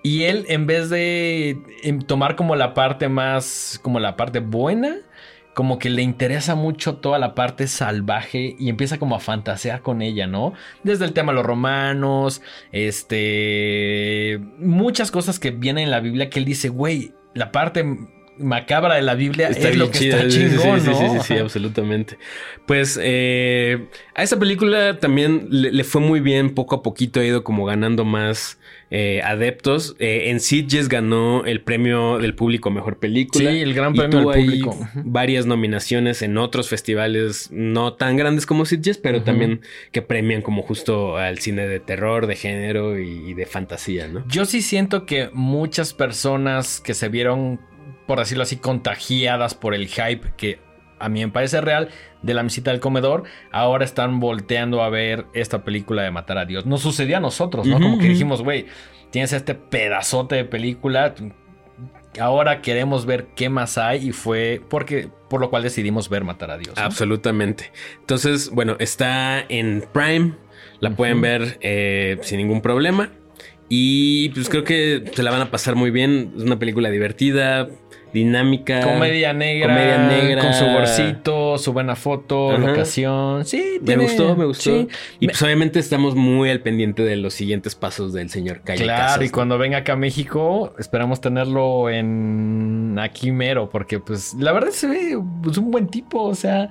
Y 0.03 0.23
él, 0.23 0.47
en 0.49 0.66
vez 0.66 0.89
de 0.89 1.59
em, 1.83 2.01
tomar 2.01 2.37
como 2.37 2.57
la 2.57 2.73
parte 2.73 3.11
más, 3.11 3.79
como 3.83 4.01
la 4.01 4.16
parte 4.16 4.41
buena, 4.41 4.97
como 5.53 5.79
que 5.79 5.91
le 5.91 6.01
interesa 6.01 6.55
mucho 6.55 6.97
toda 6.97 7.18
la 7.18 7.35
parte 7.35 7.66
salvaje 7.66 8.57
y 8.59 8.70
empieza 8.70 8.99
como 8.99 9.14
a 9.14 9.20
fantasear 9.20 9.83
con 9.83 10.01
ella, 10.01 10.27
¿no? 10.27 10.55
Desde 10.85 11.05
el 11.05 11.12
tema 11.12 11.33
de 11.33 11.37
los 11.37 11.47
romanos, 11.47 12.41
este, 12.73 14.41
muchas 14.59 15.11
cosas 15.11 15.39
que 15.39 15.51
vienen 15.51 15.85
en 15.85 15.91
la 15.91 16.01
Biblia 16.01 16.31
que 16.31 16.39
él 16.39 16.47
dice, 16.47 16.70
güey, 16.70 17.12
la 17.35 17.53
parte 17.53 17.85
macabra 18.39 18.95
de 18.95 19.03
la 19.03 19.14
Biblia 19.14 19.49
es 19.49 19.76
lo 19.76 19.91
que 19.91 19.99
chida, 19.99 20.16
está 20.16 20.30
sí, 20.30 20.49
sí, 20.49 20.57
chingón, 20.57 20.80
sí, 20.80 20.87
¿no? 20.89 20.99
sí, 20.99 21.05
sí, 21.09 21.18
sí, 21.26 21.39
absolutamente. 21.39 22.18
Pues 22.66 22.99
eh, 23.03 23.87
a 24.14 24.22
esa 24.22 24.39
película 24.39 24.99
también 24.99 25.49
le, 25.51 25.72
le 25.72 25.85
fue 25.85 26.01
muy 26.01 26.20
bien, 26.20 26.55
poco 26.55 26.76
a 26.76 26.83
poquito 26.83 27.20
ha 27.20 27.24
ido 27.24 27.45
como 27.45 27.64
ganando 27.64 28.05
más 28.05 28.59
eh, 28.95 29.22
adeptos. 29.24 29.97
Eh, 29.99 30.24
en 30.28 30.39
Sitges 30.39 30.91
ganó 30.91 31.47
el 31.47 31.62
premio 31.62 32.18
del 32.18 32.35
público 32.35 32.68
a 32.68 32.72
mejor 32.72 32.99
película. 32.99 33.51
Sí, 33.51 33.61
el 33.61 33.72
gran 33.72 33.95
premio 33.95 34.18
del 34.28 34.45
público. 34.45 34.78
Varias 34.95 35.47
nominaciones 35.47 36.20
en 36.20 36.37
otros 36.37 36.68
festivales 36.68 37.49
no 37.51 37.95
tan 37.95 38.18
grandes 38.18 38.45
como 38.45 38.66
Sitges, 38.66 38.99
pero 38.99 39.22
también 39.22 39.62
que 39.93 40.03
premian 40.03 40.43
como 40.43 40.61
justo 40.61 41.16
al 41.16 41.39
cine 41.39 41.66
de 41.66 41.80
terror, 41.80 42.26
de 42.26 42.37
género 42.37 43.01
y, 43.01 43.30
y 43.30 43.33
de 43.33 43.47
fantasía, 43.47 44.09
¿no? 44.09 44.28
Yo 44.28 44.45
sí 44.45 44.61
siento 44.61 45.07
que 45.07 45.30
muchas 45.33 45.95
personas 45.95 46.78
que 46.78 46.93
se 46.93 47.09
vieron, 47.09 47.61
por 48.07 48.18
decirlo 48.18 48.42
así, 48.42 48.57
contagiadas 48.57 49.55
por 49.55 49.74
el 49.74 49.88
hype 49.88 50.32
que 50.36 50.61
a 50.98 51.09
mí 51.09 51.24
me 51.24 51.32
parece 51.32 51.61
real 51.61 51.88
de 52.22 52.34
la 52.34 52.42
mesita 52.42 52.70
del 52.70 52.80
comedor, 52.80 53.24
ahora 53.50 53.84
están 53.84 54.20
volteando 54.20 54.82
a 54.82 54.88
ver 54.88 55.26
esta 55.34 55.64
película 55.64 56.03
de 56.03 56.11
Matar 56.12 56.38
a 56.38 56.44
Dios. 56.44 56.64
Nos 56.64 56.80
sucedió 56.80 57.16
a 57.16 57.20
nosotros, 57.20 57.66
¿no? 57.66 57.80
Como 57.80 57.98
que 57.98 58.09
dijimos, 58.09 58.42
güey, 58.42 58.66
tienes 59.11 59.32
este 59.32 59.55
pedazote 59.55 60.36
de 60.36 60.44
película, 60.44 61.14
ahora 62.20 62.61
queremos 62.61 63.07
ver 63.07 63.28
qué 63.34 63.48
más 63.48 63.78
hay 63.78 64.09
y 64.09 64.12
fue 64.12 64.61
porque 64.68 65.09
por 65.28 65.40
lo 65.40 65.50
cual 65.50 65.62
decidimos 65.62 66.09
ver 66.09 66.24
Matar 66.24 66.50
a 66.50 66.59
Dios. 66.59 66.76
¿no? 66.76 66.82
Absolutamente. 66.82 67.72
Entonces, 68.00 68.50
bueno, 68.50 68.76
está 68.78 69.44
en 69.48 69.84
Prime. 69.92 70.34
La 70.80 70.90
pueden 70.90 71.20
ver 71.20 71.59
eh, 71.61 72.18
sin 72.22 72.38
ningún 72.38 72.61
problema. 72.61 73.11
Y 73.68 74.28
pues 74.30 74.48
creo 74.48 74.64
que 74.64 75.05
se 75.14 75.22
la 75.22 75.30
van 75.30 75.40
a 75.40 75.50
pasar 75.50 75.76
muy 75.76 75.90
bien. 75.90 76.32
Es 76.36 76.42
una 76.42 76.59
película 76.59 76.90
divertida, 76.90 77.68
dinámica. 78.12 78.80
Comedia 78.82 79.32
negra, 79.32 79.68
Comedia 79.68 79.98
negra. 80.08 80.42
con 80.42 80.54
su 80.54 80.64
gorcito, 80.66 81.58
su 81.58 81.72
buena 81.72 81.96
foto, 81.96 82.50
Ajá. 82.52 82.58
locación. 82.58 83.44
Sí, 83.44 83.78
Me 83.82 83.96
gustó, 83.96 84.36
me 84.36 84.44
gustó. 84.44 84.62
sí. 84.70 84.88
Y 85.20 85.26
Me- 85.26 85.32
pues 85.32 85.42
obviamente 85.42 85.78
estamos 85.78 86.14
muy 86.14 86.50
al 86.50 86.60
pendiente 86.60 87.02
de 87.02 87.16
los 87.16 87.34
siguientes 87.34 87.74
pasos 87.74 88.12
del 88.12 88.28
señor 88.30 88.60
Calle 88.62 88.84
Claro, 88.84 89.02
Casas, 89.02 89.22
y 89.22 89.26
¿no? 89.26 89.32
cuando 89.32 89.58
venga 89.58 89.78
acá 89.78 89.94
a 89.94 89.96
México, 89.96 90.74
esperamos 90.78 91.20
tenerlo 91.20 91.88
en 91.90 92.98
aquí 93.00 93.32
mero, 93.32 93.70
porque 93.70 93.98
pues 94.00 94.34
la 94.34 94.52
verdad 94.52 94.70
se 94.70 94.86
ve 94.86 95.18
pues, 95.42 95.56
un 95.58 95.70
buen 95.70 95.86
tipo, 95.88 96.22
o 96.22 96.34
sea, 96.34 96.68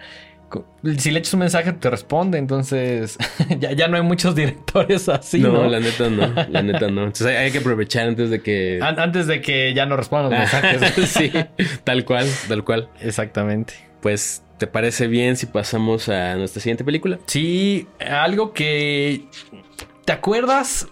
si 0.98 1.12
le 1.12 1.20
echas 1.20 1.34
un 1.34 1.42
mensaje 1.42 1.72
te 1.74 1.90
responde, 1.90 2.38
entonces 2.38 3.18
ya, 3.60 3.72
ya 3.74 3.88
no 3.88 3.98
hay 3.98 4.04
muchos 4.04 4.36
directores 4.36 5.08
así, 5.10 5.40
¿no? 5.40 5.52
no, 5.54 5.68
la 5.70 5.80
neta 5.80 6.10
no, 6.10 6.28
la 6.50 6.62
neta 6.62 6.90
no. 6.90 7.02
Entonces 7.04 7.28
hay, 7.28 7.36
hay 7.38 7.52
que 7.52 7.60
aprovechar 7.60 8.08
antes 8.08 8.30
de 8.30 8.42
que... 8.42 8.80
An- 8.82 9.00
Antes 9.00 9.28
de 9.28 9.42
que 9.42 9.74
ya 9.74 9.86
no 9.86 9.96
respondan 9.98 10.32
los 10.32 10.40
mensajes. 10.40 11.10
sí, 11.10 11.32
tal 11.84 12.06
cual, 12.06 12.28
tal 12.48 12.64
cual. 12.64 12.90
Exactamente. 13.02 13.74
Pues, 14.02 14.44
¿te 14.58 14.68
parece 14.68 15.08
bien 15.08 15.38
si 15.38 15.46
pasamos 15.46 16.10
a 16.10 16.36
nuestra 16.36 16.62
siguiente 16.62 16.84
película? 16.84 17.20
Sí, 17.28 17.88
algo 18.00 18.54
que... 18.54 19.26
¿Te 20.06 20.12
acuerdas 20.14 20.88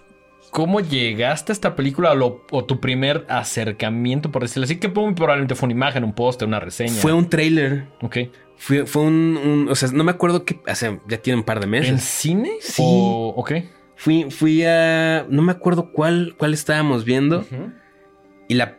cómo 0.52 0.80
llegaste 0.80 1.50
a 1.50 1.54
esta 1.54 1.74
película 1.76 2.12
o, 2.12 2.14
lo- 2.14 2.46
o 2.50 2.64
tu 2.64 2.80
primer 2.80 3.26
acercamiento, 3.28 4.30
por 4.30 4.42
decirlo 4.42 4.64
así? 4.64 4.76
Que 4.78 4.88
probablemente 4.88 5.54
fue 5.54 5.66
una 5.66 5.74
imagen, 5.74 6.04
un 6.04 6.12
póster, 6.12 6.46
una 6.48 6.60
reseña. 6.60 6.92
Fue 6.94 7.12
un 7.12 7.28
trailer. 7.28 7.86
Ok. 8.02 8.16
Fue, 8.62 8.84
fue 8.84 9.02
un, 9.02 9.38
un- 9.42 9.68
O 9.70 9.74
sea, 9.74 9.88
no 9.90 10.04
me 10.04 10.10
acuerdo 10.10 10.44
qué. 10.44 10.60
O 10.70 10.74
sea, 10.74 11.00
ya 11.08 11.16
tiene 11.16 11.38
un 11.38 11.44
par 11.44 11.60
de 11.60 11.64
¿En 11.64 11.70
meses. 11.70 12.02
cine? 12.02 12.50
Sí. 12.60 12.82
O- 12.84 13.32
ok. 13.36 13.52
Fui, 13.96 14.26
fui 14.30 14.62
a. 14.64 15.26
No 15.30 15.40
me 15.40 15.50
acuerdo 15.52 15.92
cuál, 15.92 16.34
cuál 16.36 16.52
estábamos 16.52 17.06
viendo. 17.06 17.46
Y 18.48 18.54
la 18.54 18.76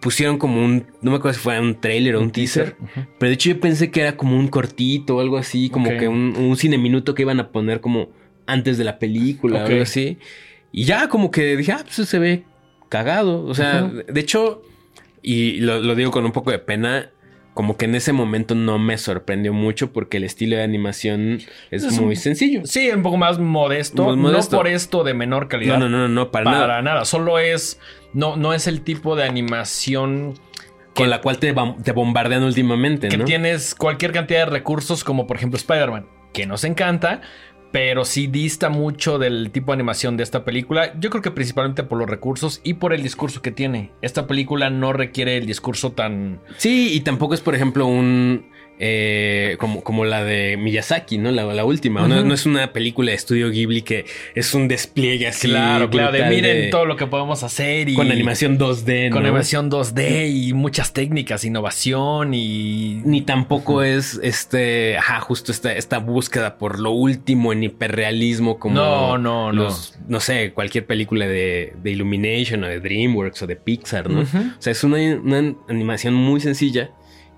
pusieron 0.00 0.36
como 0.36 0.64
un. 0.64 0.86
No 1.00 1.12
me 1.12 1.18
acuerdo 1.18 1.34
si 1.38 1.44
fue 1.44 1.60
un 1.60 1.80
trailer 1.80 2.16
o 2.16 2.20
un, 2.20 2.32
teaser. 2.32 2.76
Pero 3.18 3.28
de 3.30 3.34
hecho 3.34 3.50
yo 3.50 3.60
pensé 3.60 3.92
que 3.92 4.00
era 4.00 4.16
como 4.16 4.36
un 4.36 4.48
cortito 4.48 5.16
o 5.16 5.20
algo 5.20 5.38
así. 5.38 5.70
Como 5.70 5.90
que 5.90 6.08
un, 6.08 6.34
un 6.36 6.56
cine 6.56 6.76
minuto 6.76 7.14
que 7.14 7.22
iban 7.22 7.38
a 7.38 7.50
poner 7.52 7.80
como 7.80 8.08
antes 8.46 8.78
de 8.78 8.84
la 8.84 8.98
película 8.98 9.62
o 9.62 9.66
algo 9.66 9.82
así. 9.82 10.18
Y 10.72 10.84
ya 10.84 11.08
como 11.08 11.30
que 11.30 11.56
dije, 11.56 11.70
ah, 11.72 11.84
pues 11.84 12.08
se 12.08 12.18
ve 12.18 12.44
cagado. 12.88 13.44
O 13.44 13.54
sea, 13.54 13.82
de 13.84 14.20
hecho, 14.20 14.62
y 15.22 15.58
lo, 15.60 15.78
lo 15.80 15.94
digo 15.94 16.10
con 16.10 16.24
un 16.24 16.32
poco 16.32 16.50
de 16.50 16.58
pena. 16.58 17.10
Como 17.54 17.76
que 17.76 17.84
en 17.86 17.94
ese 17.96 18.12
momento 18.12 18.54
no 18.54 18.78
me 18.78 18.96
sorprendió 18.96 19.52
mucho 19.52 19.92
porque 19.92 20.16
el 20.18 20.24
estilo 20.24 20.56
de 20.56 20.62
animación 20.62 21.40
es, 21.70 21.82
Es 21.84 21.98
muy 22.00 22.10
un- 22.10 22.16
sencillo. 22.16 22.62
Sí, 22.64 22.90
un 22.90 23.02
poco 23.02 23.16
más 23.16 23.38
modesto. 23.38 24.14
No 24.16 24.40
por 24.50 24.68
esto 24.68 25.02
de 25.04 25.14
menor 25.14 25.48
calidad. 25.48 25.76
No, 25.78 25.88
no, 25.88 25.98
no, 25.98 26.08
no, 26.08 26.30
para, 26.30 26.44
para 26.44 26.58
nada. 26.58 26.82
nada. 26.82 27.04
Solo 27.04 27.38
es. 27.38 27.80
No, 28.14 28.36
no 28.36 28.54
es 28.54 28.66
el 28.66 28.82
tipo 28.82 29.14
de 29.16 29.24
animación 29.24 30.34
Con 30.94 31.10
la 31.10 31.20
cual 31.20 31.38
te 31.38 31.52
bombardean 31.92 32.42
últimamente, 32.42 33.08
que 33.08 33.16
¿no? 33.18 33.24
tienes 33.24 33.74
cualquier 33.74 34.12
cantidad 34.12 34.40
de 34.46 34.46
recursos, 34.50 35.04
como 35.04 35.26
por 35.26 35.36
ejemplo 35.36 35.56
Spider-Man, 35.56 36.06
que 36.32 36.46
nos 36.46 36.64
encanta, 36.64 37.20
pero 37.72 38.04
sí 38.04 38.26
dista 38.26 38.68
mucho 38.68 39.18
del 39.18 39.50
tipo 39.50 39.72
de 39.72 39.76
animación 39.76 40.16
de 40.16 40.22
esta 40.22 40.44
película. 40.44 40.98
Yo 40.98 41.10
creo 41.10 41.22
que 41.22 41.30
principalmente 41.30 41.82
por 41.82 41.98
los 41.98 42.08
recursos 42.08 42.60
y 42.64 42.74
por 42.74 42.92
el 42.92 43.02
discurso 43.02 43.42
que 43.42 43.52
tiene. 43.52 43.92
Esta 44.02 44.26
película 44.26 44.70
no 44.70 44.92
requiere 44.92 45.36
el 45.36 45.46
discurso 45.46 45.92
tan. 45.92 46.40
Sí, 46.56 46.92
y 46.92 47.00
tampoco 47.00 47.34
es, 47.34 47.40
por 47.40 47.54
ejemplo, 47.54 47.86
un. 47.86 48.46
Eh, 48.82 49.56
como, 49.58 49.84
como 49.84 50.06
la 50.06 50.24
de 50.24 50.56
Miyazaki, 50.56 51.18
¿no? 51.18 51.30
La, 51.30 51.44
la 51.44 51.64
última. 51.66 52.08
no, 52.08 52.32
es 52.34 52.46
una 52.46 52.72
película 52.72 53.10
de 53.10 53.16
estudio 53.16 53.50
Ghibli 53.50 53.82
que 53.82 54.06
es 54.34 54.54
un 54.54 54.68
despliegue 54.68 55.26
así. 55.26 55.48
claro, 55.48 55.90
claro, 55.90 56.12
de 56.12 56.24
miren 56.24 56.70
todo 56.70 56.86
lo 56.86 56.96
que 56.96 57.06
podemos 57.06 57.42
hacer 57.42 57.88
y. 57.90 57.94
Con 57.94 58.10
animación 58.10 58.58
2D, 58.58 59.10
Con 59.10 59.22
¿no? 59.22 59.28
animación 59.28 59.70
2D 59.70 60.30
y 60.32 60.52
muchas 60.54 60.92
técnicas, 60.94 61.44
innovación 61.44 62.32
y. 62.32 63.02
Ni 63.04 63.20
tampoco 63.20 63.82
es 63.82 64.18
este. 64.22 64.96
Ajá, 64.96 65.20
justo 65.20 65.52
esta, 65.52 65.74
esta 65.74 65.98
búsqueda 65.98 66.56
por 66.56 66.80
lo 66.80 66.90
último 66.92 67.52
en 67.52 67.62
hiperrealismo, 67.64 68.58
como. 68.58 68.76
No, 68.76 69.18
no, 69.18 69.52
no. 69.52 69.64
los- 69.64 69.94
no 70.08 70.18
sé, 70.20 70.52
cualquier 70.52 70.86
película 70.86 71.28
de, 71.28 71.74
de 71.82 71.90
Illumination 71.90 72.64
o 72.64 72.66
de 72.66 72.80
Dreamworks 72.80 73.42
o 73.42 73.46
de 73.46 73.56
Pixar, 73.56 74.08
¿no? 74.10 74.22
O 74.22 74.26
sea, 74.58 74.72
es 74.72 74.82
una, 74.82 74.96
una 74.96 75.54
animación 75.68 76.14
muy 76.14 76.40
sencilla 76.40 76.90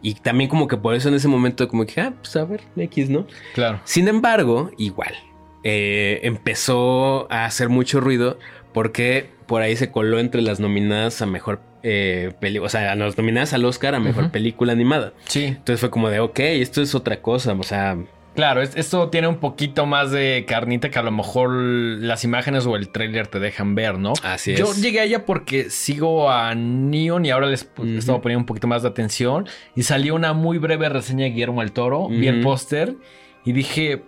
Y 0.02 0.14
también 0.14 0.50
como 0.50 0.66
que 0.66 0.76
por 0.76 0.94
eso 0.94 1.08
en 1.08 1.14
ese 1.14 1.28
momento 1.28 1.68
como 1.68 1.86
que, 1.86 2.00
ah, 2.00 2.12
pues 2.20 2.34
a 2.36 2.44
ver, 2.44 2.62
X, 2.76 3.08
¿no? 3.08 3.26
Claro. 3.54 3.80
Sin 3.84 4.08
embargo, 4.08 4.70
igual, 4.76 5.14
eh, 5.62 6.20
empezó 6.24 7.30
a 7.30 7.44
hacer 7.44 7.68
mucho 7.68 8.00
ruido 8.00 8.38
porque 8.72 9.30
por 9.46 9.62
ahí 9.62 9.76
se 9.76 9.90
coló 9.90 10.18
entre 10.18 10.42
las 10.42 10.58
nominadas 10.58 11.22
a 11.22 11.26
mejor 11.26 11.60
eh, 11.84 12.32
película, 12.40 12.66
o 12.66 12.68
sea, 12.68 12.92
a 12.92 12.94
las 12.96 13.16
nominadas 13.16 13.52
al 13.52 13.64
Oscar 13.64 13.94
a 13.94 14.00
mejor 14.00 14.30
película 14.30 14.72
animada. 14.72 15.12
Sí. 15.26 15.44
Entonces 15.44 15.80
fue 15.80 15.90
como 15.90 16.10
de, 16.10 16.20
ok, 16.20 16.38
esto 16.40 16.82
es 16.82 16.94
otra 16.94 17.20
cosa, 17.20 17.52
o 17.52 17.62
sea, 17.62 17.96
Claro, 18.34 18.62
es- 18.62 18.74
esto 18.76 19.10
tiene 19.10 19.28
un 19.28 19.36
poquito 19.36 19.84
más 19.84 20.10
de 20.10 20.44
carnita 20.48 20.90
que 20.90 20.98
a 20.98 21.02
lo 21.02 21.10
mejor 21.10 21.50
las 21.52 22.24
imágenes 22.24 22.64
o 22.66 22.76
el 22.76 22.88
tráiler 22.88 23.26
te 23.26 23.38
dejan 23.40 23.74
ver, 23.74 23.98
¿no? 23.98 24.14
Así 24.22 24.54
Yo 24.56 24.70
es. 24.70 24.80
llegué 24.80 25.00
a 25.00 25.04
ella 25.04 25.26
porque 25.26 25.68
sigo 25.68 26.30
a 26.30 26.54
Neon 26.54 27.26
y 27.26 27.30
ahora 27.30 27.48
les 27.48 27.68
Ujú. 27.76 27.86
estaba 27.98 28.20
poniendo 28.22 28.40
un 28.40 28.46
poquito 28.46 28.66
más 28.66 28.82
de 28.82 28.88
atención 28.88 29.46
y 29.74 29.82
salió 29.82 30.14
una 30.14 30.32
muy 30.32 30.56
breve 30.58 30.88
reseña 30.88 31.24
de 31.24 31.30
Guillermo 31.30 31.60
del 31.60 31.72
Toro, 31.72 32.08
vi 32.08 32.26
el 32.28 32.40
póster 32.40 32.96
y 33.44 33.52
dije, 33.52 34.02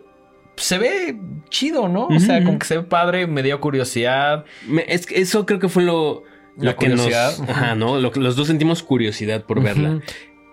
se 0.56 0.78
ve 0.78 1.18
chido, 1.50 1.88
¿no? 1.88 2.06
O 2.06 2.18
sea, 2.20 2.42
como 2.44 2.58
que 2.58 2.66
se 2.66 2.78
ve 2.78 2.84
padre, 2.84 3.26
me 3.26 3.42
dio 3.42 3.60
curiosidad. 3.60 4.44
me- 4.66 4.84
es 4.88 5.04
que 5.04 5.20
eso 5.20 5.44
creo 5.44 5.58
que 5.58 5.68
fue 5.68 5.82
lo, 5.82 6.22
La 6.56 6.70
lo 6.70 6.76
que 6.76 6.88
nos... 6.88 7.12
Ajá, 7.12 7.74
¿no? 7.74 7.98
Lo 8.00 8.10
que 8.12 8.20
los 8.20 8.36
dos 8.36 8.46
sentimos 8.46 8.82
curiosidad 8.82 9.44
por 9.44 9.60
verla. 9.62 10.00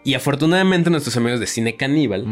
Y 0.04 0.16
afortunadamente 0.16 0.90
nuestros 0.90 1.16
amigos 1.18 1.40
de 1.40 1.48
Cine 1.48 1.76
Caníbal 1.76 2.26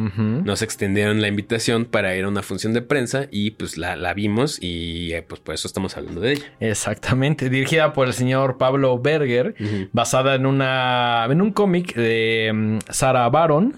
nos 0.43 0.61
extendieron 0.61 1.22
la 1.22 1.28
invitación 1.28 1.86
para 1.86 2.15
ir 2.15 2.26
a 2.26 2.28
una 2.28 2.41
función 2.41 2.74
de 2.74 2.82
prensa 2.82 3.28
y 3.30 3.51
pues 3.51 3.78
la, 3.78 3.95
la 3.95 4.13
vimos 4.13 4.57
y 4.61 5.13
eh, 5.13 5.22
pues 5.22 5.39
por 5.39 5.53
eso 5.53 5.67
estamos 5.67 5.95
hablando 5.95 6.22
de 6.22 6.34
ella. 6.34 6.45
Exactamente, 6.59 7.49
dirigida 7.49 7.93
por 7.93 8.07
el 8.07 8.13
señor 8.13 8.57
Pablo 8.57 8.97
Berger, 8.99 9.55
basada 9.91 10.36
en 10.36 10.45
una 10.45 11.28
en 11.30 11.41
un 11.41 11.51
cómic 11.51 11.93
de 11.93 12.51
mm, 12.53 12.78
Sarah 12.89 13.30
Baron, 13.30 13.76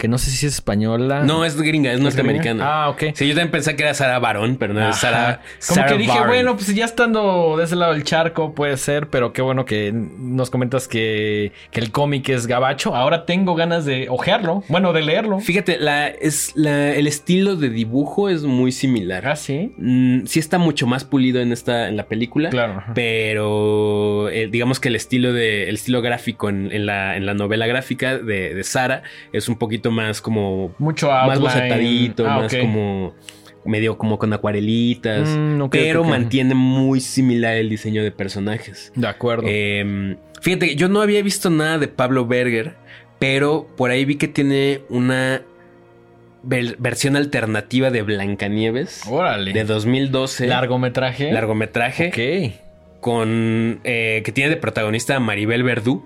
que 0.00 0.08
no 0.08 0.16
sé 0.16 0.30
si 0.30 0.46
es 0.46 0.54
española. 0.54 1.22
No, 1.24 1.44
es 1.44 1.60
gringa, 1.60 1.92
es 1.92 2.00
norteamericana. 2.00 2.64
Ah, 2.66 2.88
ok. 2.88 3.02
Sí, 3.14 3.28
yo 3.28 3.34
también 3.34 3.50
pensé 3.50 3.76
que 3.76 3.82
era 3.82 3.92
Sara 3.92 4.18
Barón, 4.18 4.56
pero 4.58 4.72
no 4.72 4.88
es. 4.88 4.96
Sara. 4.96 5.42
Como 5.66 5.74
Sarah 5.76 5.92
que 5.92 5.98
dije, 5.98 6.18
bueno, 6.26 6.56
pues 6.56 6.74
ya 6.74 6.86
estando 6.86 7.56
de 7.58 7.64
ese 7.64 7.76
lado 7.76 7.92
del 7.92 8.02
charco 8.02 8.54
puede 8.54 8.78
ser, 8.78 9.08
pero 9.08 9.34
qué 9.34 9.42
bueno 9.42 9.66
que 9.66 9.92
nos 9.92 10.48
comentas 10.48 10.88
que, 10.88 11.52
que 11.70 11.80
el 11.80 11.92
cómic 11.92 12.30
es 12.30 12.46
gabacho. 12.46 12.96
Ahora 12.96 13.26
tengo 13.26 13.54
ganas 13.54 13.84
de 13.84 14.08
ojearlo, 14.08 14.64
bueno, 14.68 14.94
de 14.94 15.02
leerlo. 15.02 15.38
Fíjate, 15.40 15.78
la, 15.78 16.08
es 16.08 16.52
la, 16.54 16.94
el 16.94 17.06
estilo 17.06 17.56
de 17.56 17.68
dibujo 17.68 18.30
es 18.30 18.42
muy 18.44 18.72
similar. 18.72 19.28
Ah, 19.28 19.36
sí. 19.36 19.74
Mm, 19.76 20.24
sí 20.24 20.38
está 20.38 20.56
mucho 20.56 20.86
más 20.86 21.04
pulido 21.04 21.42
en 21.42 21.52
esta 21.52 21.88
en 21.88 21.98
la 21.98 22.06
película. 22.06 22.48
Claro. 22.48 22.78
ajá. 22.78 22.94
Pero 22.94 24.30
eh, 24.30 24.48
digamos 24.50 24.80
que 24.80 24.88
el 24.88 24.96
estilo 24.96 25.34
de 25.34 25.68
el 25.68 25.74
estilo 25.74 26.00
gráfico 26.00 26.48
en, 26.48 26.72
en 26.72 26.86
la, 26.86 27.18
en 27.18 27.26
la 27.26 27.34
novela 27.34 27.66
gráfica 27.66 28.16
de, 28.16 28.54
de 28.54 28.64
Sara 28.64 29.02
es 29.34 29.46
un 29.48 29.56
poquito 29.56 29.89
más 29.90 30.20
como 30.20 30.74
Mucho 30.78 31.08
más 31.08 31.36
outline. 31.38 31.42
bocetadito, 31.42 32.26
Ah, 32.28 32.38
más 32.40 32.52
ok. 32.54 32.60
como 32.60 33.14
medio 33.64 33.98
como 33.98 34.18
con 34.18 34.32
acuarelitas, 34.32 35.28
Mm, 35.28 35.68
pero 35.70 36.02
mantiene 36.04 36.54
muy 36.54 37.00
similar 37.00 37.56
el 37.56 37.68
diseño 37.68 38.02
de 38.02 38.10
personajes. 38.10 38.90
De 38.96 39.06
acuerdo. 39.06 39.44
Eh, 39.46 40.16
fíjate, 40.40 40.74
yo 40.76 40.88
no 40.88 41.02
había 41.02 41.22
visto 41.22 41.50
nada 41.50 41.76
de 41.78 41.86
Pablo 41.88 42.26
Berger, 42.26 42.74
pero 43.18 43.66
por 43.76 43.90
ahí 43.90 44.04
vi 44.06 44.16
que 44.16 44.28
tiene 44.28 44.80
una 44.88 45.42
ver- 46.42 46.76
versión 46.78 47.16
alternativa 47.16 47.90
de 47.90 48.00
Blancanieves 48.00 49.02
Órale. 49.06 49.52
de 49.52 49.64
2012. 49.64 50.46
Largometraje. 50.46 51.30
Largometraje 51.30 52.08
Ok. 52.08 53.00
con 53.00 53.80
eh, 53.84 54.22
que 54.24 54.32
tiene 54.32 54.48
de 54.50 54.56
protagonista 54.56 55.16
a 55.16 55.20
Maribel 55.20 55.62
Verdú, 55.62 56.02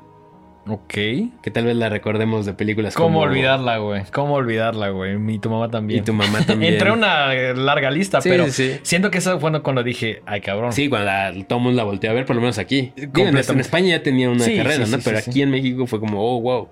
Ok. 0.66 0.94
que 0.94 1.50
tal 1.52 1.66
vez 1.66 1.76
la 1.76 1.88
recordemos 1.88 2.46
de 2.46 2.54
películas 2.54 2.94
¿Cómo 2.94 3.06
como 3.08 3.20
olvidarla, 3.20 3.78
güey? 3.78 4.02
¿Cómo 4.12 4.34
olvidarla, 4.34 4.88
güey? 4.88 5.16
Y 5.34 5.38
tu 5.38 5.50
mamá 5.50 5.66
Y 5.66 5.70
también. 5.70 6.04
tu 6.04 6.12
mamá 6.12 6.40
también. 6.46 6.74
Entré 6.74 6.90
una 6.90 7.34
larga 7.54 7.90
lista, 7.90 8.20
Sí, 8.20 8.28
pero 8.28 8.48
sí, 8.48 8.76
siento 8.82 9.10
que 9.10 9.18
eso 9.18 9.38
fue 9.40 9.62
cuando 9.62 9.82
dije, 9.82 10.22
ay, 10.26 10.40
cabrón. 10.40 10.72
Sí, 10.72 10.88
cuando 10.88 11.06
la, 11.06 11.34
todo 11.46 11.58
mundo 11.58 11.76
la 11.76 11.84
volteó 11.84 12.10
a 12.10 12.14
ver, 12.14 12.24
por 12.24 12.36
lo 12.36 12.40
menos 12.40 12.58
aquí. 12.58 12.92
Digo, 12.96 13.28
en, 13.28 13.36
España 13.36 13.96
ya 13.96 14.02
tenía 14.02 14.30
una 14.30 14.44
Sí, 14.44 14.56
carrera, 14.56 14.86
¿no? 14.86 14.98
Pero 15.04 15.18
aquí 15.18 15.42
en 15.42 15.50
México 15.50 15.86
fue 15.86 16.00
como, 16.00 16.22
oh, 16.22 16.40
wow, 16.40 16.68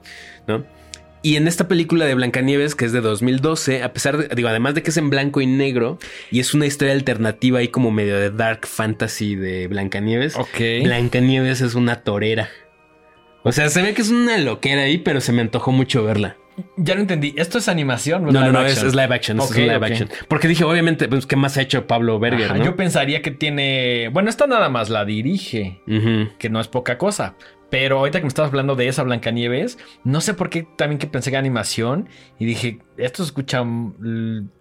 ¿no? 0.46 0.64
Y 1.24 1.36
en 1.36 1.46
esta 1.46 1.68
película 1.68 2.04
de 2.04 2.14
Blancanieves, 2.14 2.74
que 2.74 2.84
es 2.84 2.92
de 2.92 3.00
2012, 3.00 3.84
a 3.84 3.92
pesar 3.92 4.16
de, 4.16 4.34
digo, 4.34 4.48
además 4.48 4.74
de 4.74 4.82
que 4.82 4.90
es 4.90 4.96
en 4.96 5.08
blanco 5.08 5.40
y 5.40 5.46
negro, 5.46 5.98
y 6.32 6.40
es 6.40 6.52
una 6.52 6.66
historia 6.66 6.94
alternativa 6.94 7.60
ahí 7.60 7.68
como 7.68 7.92
medio 7.92 8.18
de 8.18 8.30
dark 8.30 8.66
fantasy 8.66 9.36
de 9.36 9.68
Blancanieves, 9.68 10.34
Ok. 10.34 10.82
Blancanieves 10.82 11.60
es 11.60 11.76
una 11.76 12.00
torera. 12.02 12.48
O 13.44 13.52
sea, 13.52 13.68
se 13.68 13.82
ve 13.82 13.94
que 13.94 14.02
es 14.02 14.10
una 14.10 14.38
loquera 14.38 14.82
ahí, 14.82 14.98
pero 14.98 15.20
se 15.20 15.32
me 15.32 15.40
antojó 15.40 15.72
mucho 15.72 16.04
verla. 16.04 16.36
Ya 16.76 16.94
lo 16.94 17.00
entendí. 17.00 17.34
Esto 17.36 17.58
es 17.58 17.68
animación. 17.68 18.24
No, 18.24 18.30
no, 18.30 18.52
no, 18.52 18.64
es, 18.64 18.82
es 18.82 18.94
live 18.94 19.14
action. 19.14 19.40
es 19.40 19.50
Ok, 19.50 19.56
live 19.56 19.86
action. 19.86 20.08
Porque 20.28 20.48
dije, 20.48 20.64
obviamente, 20.64 21.08
pues, 21.08 21.26
¿qué 21.26 21.36
más 21.36 21.56
ha 21.56 21.62
hecho 21.62 21.86
Pablo 21.86 22.18
Berger, 22.18 22.46
Ajá, 22.46 22.58
no? 22.58 22.64
Yo 22.64 22.76
pensaría 22.76 23.22
que 23.22 23.30
tiene. 23.30 24.08
Bueno, 24.08 24.28
esta 24.28 24.46
nada 24.46 24.68
más 24.68 24.90
la 24.90 25.04
dirige, 25.04 25.80
que 26.38 26.50
no 26.50 26.60
es 26.60 26.68
poca 26.68 26.98
cosa. 26.98 27.36
Pero 27.72 27.98
ahorita 27.98 28.18
que 28.20 28.24
me 28.24 28.28
estabas 28.28 28.50
hablando 28.50 28.76
de 28.76 28.86
esa 28.86 29.02
Blancanieves, 29.02 29.78
no 30.04 30.20
sé 30.20 30.34
por 30.34 30.48
qué 30.50 30.64
también 30.76 30.98
que 31.00 31.06
pensé 31.08 31.30
que 31.30 31.38
animación 31.38 32.06
y 32.38 32.44
dije, 32.44 32.78
esto 32.98 33.24
se 33.24 33.28
escucha 33.28 33.64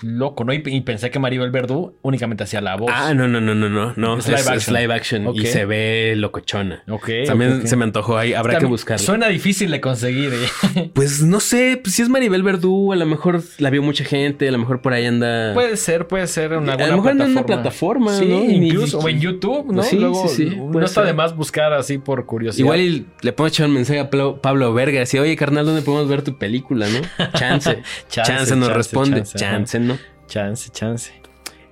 loco, 0.01 0.43
¿no? 0.43 0.53
Y, 0.53 0.62
y 0.66 0.82
pensé 0.82 1.12
que 1.12 1.20
Maribel 1.20 1.51
Verdú 1.51 1.95
únicamente 2.01 2.43
hacía 2.43 2.62
la 2.62 2.76
voz. 2.78 2.89
Ah, 2.93 3.14
no, 3.14 3.28
no, 3.28 3.41
no, 3.41 3.53
no, 3.53 3.70
no. 3.70 3.93
No, 3.97 4.18
Es 4.18 4.28
live 4.28 4.39
es 4.39 4.47
action. 4.47 4.76
live 4.76 4.93
action 4.93 5.28
Ok. 5.28 5.36
y 5.36 5.45
se 5.45 5.66
ve 5.66 6.14
locochona. 6.16 6.84
Ok. 6.88 7.09
También 7.26 7.68
se 7.68 7.76
me 7.76 7.84
antojó 7.84 8.18
ahí. 8.18 8.34
Habrá 8.34 8.57
que 8.59 8.66
buscarla. 8.66 9.03
Suena 9.05 9.28
difícil 9.28 9.70
de 9.72 9.82
conseguir. 9.82 10.32
¿eh? 10.34 10.91
Pues 10.93 11.22
no 11.22 11.39
sé, 11.39 11.80
pues 11.84 11.95
si 11.95 12.01
es 12.01 12.09
Maribel 12.09 12.43
Verdú, 12.43 12.93
a 12.93 12.95
lo 12.95 13.05
mejor 13.05 13.41
la 13.59 13.70
vio 13.70 13.82
mucha 13.82 14.03
gente, 14.05 14.47
a 14.47 14.51
lo 14.51 14.57
mejor 14.57 14.82
por 14.82 14.93
ahí 14.93 15.05
anda. 15.05 15.53
puede 15.53 15.76
ser, 15.78 16.07
puede 16.07 16.28
ser 16.28 16.53
una 16.57 16.74
A 16.74 16.76
buena 16.76 16.91
lo 16.91 16.95
mejor 16.97 17.12
anda 17.12 17.26
en 17.26 17.34
plataforma. 17.43 18.12
una 18.12 18.20
plataforma, 18.22 18.47
Sí, 18.47 18.55
incluso. 18.55 18.99
O 18.99 19.09
en 19.09 19.20
YouTube, 19.20 19.72
¿no? 19.74 19.84
Sí, 19.84 19.97
Luego, 19.97 20.28
sí, 20.28 20.49
sí, 20.49 20.55
No 20.55 20.80
está 20.80 21.01
ser. 21.01 21.05
de 21.07 21.14
más 21.14 21.36
buscar 21.36 21.74
así 21.74 21.97
por 21.97 22.26
curiosidad. 22.26 22.64
Igual 22.64 22.80
y 22.80 23.01
le 23.22 23.34
puedo 23.34 23.47
echar 23.47 23.68
un 23.68 23.74
mensaje 23.74 23.99
a 23.99 24.10
Pablo, 24.10 24.74
Verga, 24.74 25.02
así, 25.02 25.18
oye 25.20 25.36
carnal, 25.36 25.66
¿dónde 25.66 25.82
podemos 25.82 26.08
ver 26.10 26.22
tu 26.24 26.38
película, 26.38 26.88
no? 26.88 26.99
Chance. 27.38 27.82
Chance, 28.10 28.32
chance, 28.32 28.56
nos 28.56 28.68
chance, 28.70 28.74
responde. 28.78 29.18
chance, 29.24 29.38
Chance. 29.38 29.80
¿no? 29.80 29.97
Chance, 30.28 30.70
chance. 30.72 31.12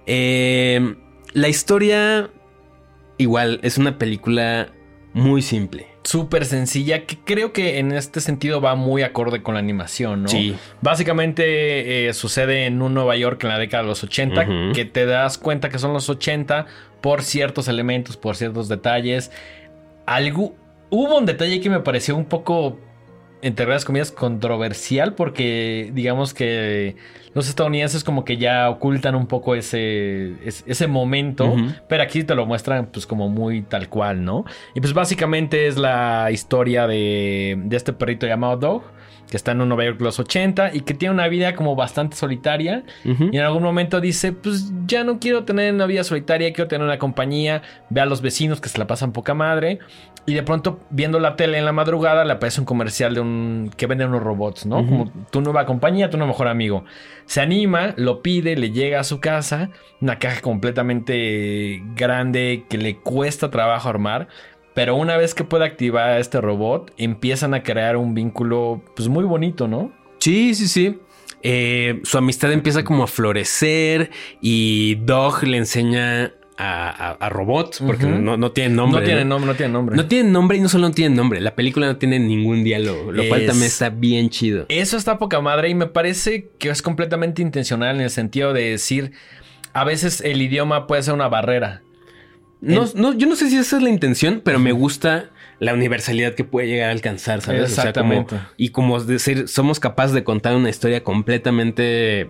Eh, 0.06 0.96
la 1.34 1.48
historia, 1.48 2.30
igual, 3.18 3.60
es 3.64 3.78
una 3.78 3.98
película 3.98 4.70
muy 5.14 5.42
simple. 5.42 5.88
Súper 6.04 6.46
sencilla, 6.46 7.06
que 7.06 7.18
creo 7.20 7.52
que 7.54 7.78
en 7.78 7.92
este 7.92 8.22
sentido 8.22 8.62
va 8.62 8.76
muy 8.76 9.04
acorde 9.04 9.44
con 9.44 9.54
la 9.56 9.60
animación, 9.60 10.24
¿no? 10.24 10.30
Sí. 10.30 10.56
Básicamente 10.82 12.08
eh, 12.08 12.14
sucede 12.14 12.66
en 12.66 12.82
un 12.82 12.94
Nueva 12.94 13.16
York 13.18 13.44
en 13.44 13.50
la 13.50 13.60
década 13.60 13.84
de 13.84 13.90
los 13.90 14.04
80, 14.04 14.42
Ujú. 14.42 14.74
que 14.74 14.86
te 14.86 15.06
das 15.06 15.38
cuenta 15.38 15.70
que 15.70 15.78
son 15.78 15.94
los 15.94 16.10
80 16.10 16.66
por 17.02 17.22
ciertos 17.24 17.68
elementos, 17.68 18.18
por 18.18 18.36
ciertos 18.36 18.70
detalles. 18.70 19.32
Algo, 20.06 20.56
hubo 20.90 21.18
un 21.18 21.26
detalle 21.26 21.60
que 21.60 21.70
me 21.70 21.80
pareció 21.80 22.16
un 22.16 22.26
poco, 22.26 22.78
entre 23.42 23.66
varias 23.66 23.86
comillas, 23.86 24.12
controversial, 24.12 25.14
porque 25.16 25.92
digamos 25.94 26.34
que 26.34 26.96
los 27.34 27.48
estadounidenses 27.48 28.04
como 28.04 28.26
que 28.26 28.38
ya 28.38 28.70
ocultan 28.70 29.16
un 29.16 29.28
poco 29.28 29.56
ese, 29.56 30.34
ese, 30.46 30.64
ese 30.66 30.88
momento, 30.88 31.56
pero 31.88 32.04
aquí 32.04 32.24
te 32.24 32.36
lo 32.36 32.46
muestran 32.46 32.88
pues 32.88 33.06
como 33.06 33.30
muy 33.30 33.62
tal 33.62 33.88
cual, 33.90 34.24
¿no? 34.24 34.46
Y 34.74 34.82
pues 34.82 34.94
básicamente 34.94 35.68
es 35.68 35.78
la 35.78 36.30
historia 36.32 36.88
de, 36.88 37.56
de 37.64 37.78
este 37.78 37.94
perrito 37.94 38.26
llamado 38.26 38.58
Dog, 38.58 38.84
que 39.30 39.38
está 39.38 39.52
en 39.52 39.62
un 39.62 39.70
Nueva 39.70 39.86
York 39.86 40.02
los 40.02 40.20
80 40.20 40.74
y 40.74 40.82
que 40.82 40.94
tiene 40.94 41.14
una 41.14 41.28
vida 41.28 41.56
como 41.56 41.76
bastante 41.76 42.16
solitaria. 42.16 42.84
Y 43.04 43.38
en 43.38 43.44
algún 43.44 43.64
momento 43.64 44.02
dice, 44.02 44.32
pues 44.32 44.72
ya 44.88 45.04
no 45.04 45.20
quiero 45.20 45.44
tener 45.44 45.74
una 45.74 45.86
vida 45.86 46.04
solitaria, 46.04 46.52
quiero 46.52 46.68
tener 46.68 46.86
una 46.86 46.98
compañía, 46.98 47.62
ve 47.90 48.02
a 48.02 48.06
los 48.06 48.22
vecinos 48.22 48.60
que 48.60 48.70
se 48.70 48.78
la 48.80 48.88
pasan 48.88 49.12
poca 49.12 49.34
madre. 49.34 49.80
Y 50.26 50.34
de 50.34 50.44
pronto, 50.44 50.80
viendo 50.90 51.20
la 51.20 51.36
tele 51.36 51.58
en 51.58 51.66
la 51.66 51.72
madrugada, 51.72 52.24
le 52.24 52.34
aparece 52.34 52.60
un 52.60 52.66
comercial 52.66 53.16
de 53.16 53.22
un 53.22 53.72
que 53.76 53.88
venden 53.88 54.10
unos 54.10 54.22
robots, 54.22 54.66
¿no? 54.66 54.86
Como 54.86 55.12
tu 55.32 55.42
nueva 55.42 55.66
compañía, 55.66 56.10
tu 56.10 56.18
nuevo 56.18 56.34
mejor 56.34 56.48
amigo. 56.48 56.84
Se 57.26 57.42
anima, 57.42 57.94
lo 57.98 58.22
pide, 58.22 58.56
le 58.56 58.72
llega 58.72 59.00
a 59.00 59.04
su 59.04 59.20
casa, 59.20 59.70
una 60.02 60.20
caja 60.20 60.42
completamente 60.42 61.82
grande 61.96 62.66
que 62.70 62.78
le 62.78 62.98
cuesta 62.98 63.50
trabajo 63.50 63.90
armar. 63.90 64.28
Pero 64.80 64.96
una 64.96 65.18
vez 65.18 65.34
que 65.36 65.44
puede 65.44 65.66
activar 65.66 66.08
a 66.12 66.20
este 66.20 66.40
robot, 66.40 66.94
empiezan 66.96 67.54
a 67.54 67.64
crear 67.64 67.98
un 67.98 68.14
vínculo 68.14 68.82
pues 68.96 69.10
muy 69.10 69.26
bonito, 69.26 69.68
¿no? 69.68 69.92
Sí, 70.20 70.56
sí, 70.56 70.70
sí. 70.70 70.98
Eh, 71.44 72.00
su 72.06 72.18
amistad 72.18 72.50
empieza 72.54 72.86
como 72.86 73.04
a 73.04 73.08
florecer 73.08 74.10
y 74.40 74.96
Dog 75.04 75.44
le 75.44 75.58
enseña 75.58 76.32
a, 76.58 77.12
a- 77.20 77.28
Robot, 77.28 77.82
porque 77.86 78.06
no, 78.06 78.38
no 78.38 78.52
tiene 78.54 78.74
nombre. 78.74 79.02
no 79.02 79.06
tiene 79.06 79.26
¿no? 79.26 79.30
nombre, 79.32 79.48
no 79.52 79.56
tiene 79.58 79.74
nombre. 79.74 79.96
No 79.98 80.06
tiene 80.06 80.30
nombre 80.30 80.58
y 80.58 80.62
no 80.62 80.70
solo 80.70 80.88
no 80.88 80.94
tiene 80.94 81.14
nombre. 81.14 81.42
La 81.42 81.56
película 81.56 81.86
no 81.86 81.98
tiene 81.98 82.18
ningún 82.18 82.64
diálogo, 82.64 83.12
lo 83.12 83.28
cual 83.28 83.46
también 83.48 83.68
está 83.68 83.90
bien 83.90 84.30
chido. 84.30 84.66
Eso 84.70 84.96
está 84.96 85.18
poca 85.20 85.42
madre 85.42 85.68
y 85.68 85.76
me 85.76 85.88
parece 85.88 86.52
que 86.58 86.70
es 86.70 86.82
completamente 86.82 87.42
intencional 87.42 87.98
en 87.98 88.02
el 88.04 88.12
sentido 88.12 88.54
de 88.54 88.70
decir, 88.70 89.12
a 89.74 89.84
veces 89.84 90.22
el 90.22 90.42
idioma 90.42 90.88
puede 90.88 91.04
ser 91.04 91.16
una 91.16 91.28
barrera. 91.28 91.82
No, 92.62 92.86
no, 92.96 93.14
yo 93.14 93.28
no 93.28 93.36
sé 93.36 93.50
si 93.50 93.58
esa 93.58 93.78
es 93.78 93.84
la 93.84 93.90
intención, 93.90 94.42
pero 94.44 94.60
me 94.60 94.72
gusta 94.72 95.30
la 95.60 95.74
universalidad 95.74 96.36
que 96.36 96.44
puede 96.44 96.68
llegar 96.68 96.90
a 96.90 96.92
alcanzar, 96.92 97.42
¿sabes? 97.42 97.64
Exactamente. 97.70 98.36
y 98.58 98.70
como 98.70 99.00
decir, 99.02 99.48
somos 99.48 99.80
capaces 99.80 100.14
de 100.14 100.24
contar 100.24 100.56
una 100.56 100.70
historia 100.70 101.04
completamente 101.04 102.30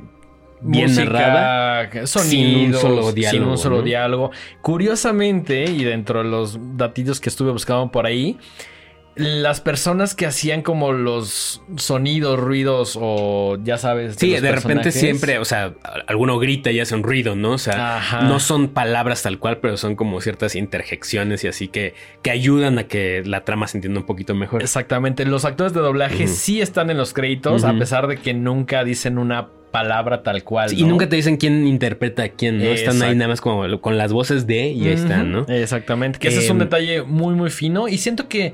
bien 0.61 0.95
narrada. 0.95 1.89
sin 2.05 2.67
un 2.67 2.73
solo 2.73 3.11
diálogo. 3.11 3.43
Sin 3.43 3.43
un 3.43 3.57
solo 3.57 3.81
diálogo. 3.81 4.31
Curiosamente, 4.61 5.65
y 5.65 5.83
dentro 5.83 6.23
de 6.23 6.29
los 6.29 6.57
datitos 6.75 7.19
que 7.19 7.29
estuve 7.29 7.51
buscando 7.51 7.91
por 7.91 8.05
ahí, 8.05 8.37
las 9.19 9.59
personas 9.59 10.15
que 10.15 10.25
hacían 10.25 10.61
como 10.61 10.93
los 10.93 11.61
sonidos, 11.75 12.39
ruidos 12.39 12.97
o 12.99 13.57
ya 13.61 13.77
sabes. 13.77 14.15
sí, 14.15 14.29
de 14.29 14.51
repente 14.51 14.93
siempre, 14.93 15.39
o 15.39 15.45
sea, 15.45 15.73
alguno 16.07 16.39
grita 16.39 16.71
y 16.71 16.79
hace 16.79 16.95
un 16.95 17.03
ruido, 17.03 17.35
¿no? 17.35 17.51
O 17.51 17.57
sea, 17.57 18.23
no 18.23 18.39
son 18.39 18.69
palabras 18.69 19.21
tal 19.21 19.37
cual, 19.37 19.57
pero 19.57 19.75
son 19.75 19.97
como 19.97 20.21
ciertas 20.21 20.55
interjecciones 20.55 21.43
y 21.43 21.49
así 21.49 21.67
que, 21.67 21.95
que 22.21 22.31
ayudan 22.31 22.79
a 22.79 22.85
que 22.85 23.21
la 23.25 23.43
trama 23.43 23.67
se 23.67 23.77
entienda 23.77 23.99
un 23.99 24.05
poquito 24.05 24.35
mejor. 24.35 24.61
Exactamente. 24.61 25.25
Los 25.25 25.43
actores 25.43 25.73
de 25.73 25.81
doblaje 25.81 26.27
sí 26.27 26.61
están 26.61 26.89
en 26.89 26.95
los 26.95 27.13
créditos, 27.13 27.65
a 27.65 27.73
pesar 27.73 28.07
de 28.07 28.15
que 28.15 28.33
nunca 28.33 28.85
dicen 28.85 29.17
una 29.17 29.49
palabra 29.71 30.23
tal 30.23 30.45
cual. 30.45 30.71
Y 30.71 30.83
nunca 30.83 31.09
te 31.09 31.17
dicen 31.17 31.35
quién 31.35 31.67
interpreta 31.67 32.23
a 32.23 32.29
quién, 32.29 32.59
¿no? 32.59 32.63
Están 32.65 33.01
ahí 33.01 33.15
nada 33.15 33.27
más 33.27 33.41
como 33.41 33.81
con 33.81 33.97
las 33.97 34.13
voces 34.13 34.47
de 34.47 34.69
y 34.69 34.87
ahí 34.87 34.93
están, 34.93 35.29
¿no? 35.31 35.45
Exactamente. 35.49 36.19
Que 36.19 36.29
ese 36.29 36.39
es 36.39 36.49
un 36.49 36.57
em, 36.57 36.63
detalle 36.63 37.01
muy, 37.01 37.35
muy 37.35 37.49
fino. 37.49 37.89
Y 37.89 37.97
siento 37.97 38.29
que 38.29 38.53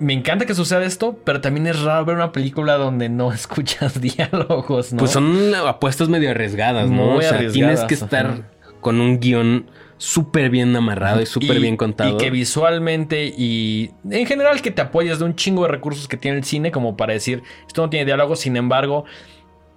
me 0.00 0.14
encanta 0.14 0.46
que 0.46 0.54
suceda 0.54 0.82
esto, 0.84 1.18
pero 1.24 1.40
también 1.40 1.66
es 1.66 1.80
raro 1.82 2.04
ver 2.06 2.16
una 2.16 2.32
película 2.32 2.76
donde 2.76 3.08
no 3.08 3.32
escuchas 3.34 4.00
diálogos, 4.00 4.92
¿no? 4.92 4.98
Pues 4.98 5.12
son 5.12 5.54
apuestas 5.54 6.08
medio 6.08 6.30
arriesgadas, 6.30 6.90
¿no? 6.90 7.16
o 7.16 7.22
sea, 7.22 7.38
tienes 7.50 7.82
que 7.82 7.94
estar 7.94 8.50
con 8.80 9.00
un 9.00 9.20
guion 9.20 9.66
súper 9.98 10.48
bien 10.48 10.74
amarrado 10.74 11.20
y 11.20 11.26
súper 11.26 11.60
bien 11.60 11.76
contado. 11.76 12.14
Y 12.14 12.16
que 12.16 12.30
visualmente 12.30 13.26
y 13.26 13.90
en 14.10 14.24
general 14.24 14.62
que 14.62 14.70
te 14.70 14.80
apoyes 14.80 15.18
de 15.18 15.26
un 15.26 15.36
chingo 15.36 15.62
de 15.62 15.68
recursos 15.68 16.08
que 16.08 16.16
tiene 16.16 16.38
el 16.38 16.44
cine 16.44 16.70
como 16.70 16.96
para 16.96 17.12
decir, 17.12 17.42
esto 17.66 17.82
no 17.82 17.90
tiene 17.90 18.06
diálogo, 18.06 18.34
sin 18.34 18.56
embargo, 18.56 19.04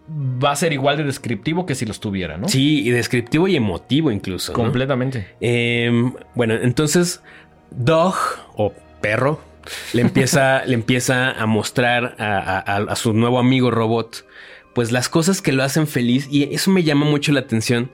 va 0.10 0.52
a 0.52 0.56
ser 0.56 0.72
igual 0.72 0.96
de 0.96 1.04
descriptivo 1.04 1.66
que 1.66 1.76
si 1.76 1.86
los 1.86 2.00
tuviera, 2.00 2.38
¿no? 2.38 2.48
Sí, 2.48 2.88
y 2.88 2.92
descriptivo 2.92 3.50
y 3.50 3.58
emotivo 3.58 4.12
incluso. 4.12 4.54
Completamente. 4.54 5.28
Em, 5.42 6.14
bueno, 6.36 6.54
entonces, 6.54 7.22
Dog 7.72 8.16
o 8.56 8.72
perro 9.04 9.42
le 9.92 10.02
empieza, 10.02 10.64
le 10.66 10.74
empieza 10.74 11.32
a 11.32 11.46
mostrar 11.46 12.16
a, 12.18 12.96
su 12.96 13.14
nuevo 13.14 13.38
amigo 13.38 13.70
robot, 13.70 14.26
pues 14.74 14.92
las 14.92 15.10
cosas 15.10 15.42
que 15.42 15.52
lo 15.52 15.64
hacen 15.64 15.86
feliz 15.86 16.28
y 16.32 16.44
eso 16.56 16.72
me 16.72 16.84
llama 16.84 17.06
mucho 17.06 17.32
la 17.34 17.42
atención, 17.42 17.92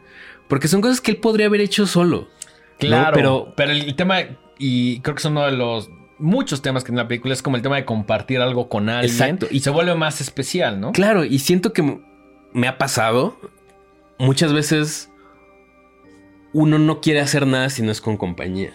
porque 0.47 0.67
son 0.67 0.81
cosas 0.81 1.01
que 1.01 1.11
él 1.11 1.17
podría 1.17 1.47
haber 1.47 1.61
hecho 1.61 1.87
solo. 1.87 2.29
Claro, 2.77 3.13
pero, 3.13 3.53
pero 3.57 3.71
el 3.71 3.95
tema, 3.95 4.19
y 4.57 5.01
creo 5.01 5.15
que 5.15 5.19
es 5.19 5.25
uno 5.25 5.45
de 5.45 5.51
los 5.51 5.89
muchos 6.17 6.61
temas 6.61 6.83
que 6.83 6.91
en 6.91 6.97
la 6.97 7.07
película 7.07 7.33
es 7.33 7.41
como 7.41 7.55
el 7.55 7.61
tema 7.61 7.75
de 7.75 7.85
compartir 7.85 8.39
algo 8.39 8.69
con 8.69 8.87
alguien. 8.87 9.11
Exacto. 9.11 9.47
Y 9.49 9.61
se 9.61 9.69
vuelve 9.69 9.95
más 9.95 10.21
especial, 10.21 10.79
¿no? 10.79 10.91
Claro, 10.91 11.25
y 11.25 11.39
siento 11.39 11.73
que 11.73 11.99
me 12.53 12.67
ha 12.67 12.77
pasado 12.77 13.37
muchas 14.17 14.53
veces 14.53 15.09
uno 16.53 16.79
no 16.79 17.01
quiere 17.01 17.19
hacer 17.19 17.45
nada 17.47 17.69
si 17.69 17.83
no 17.83 17.91
es 17.91 18.01
con 18.01 18.17
compañía 18.17 18.73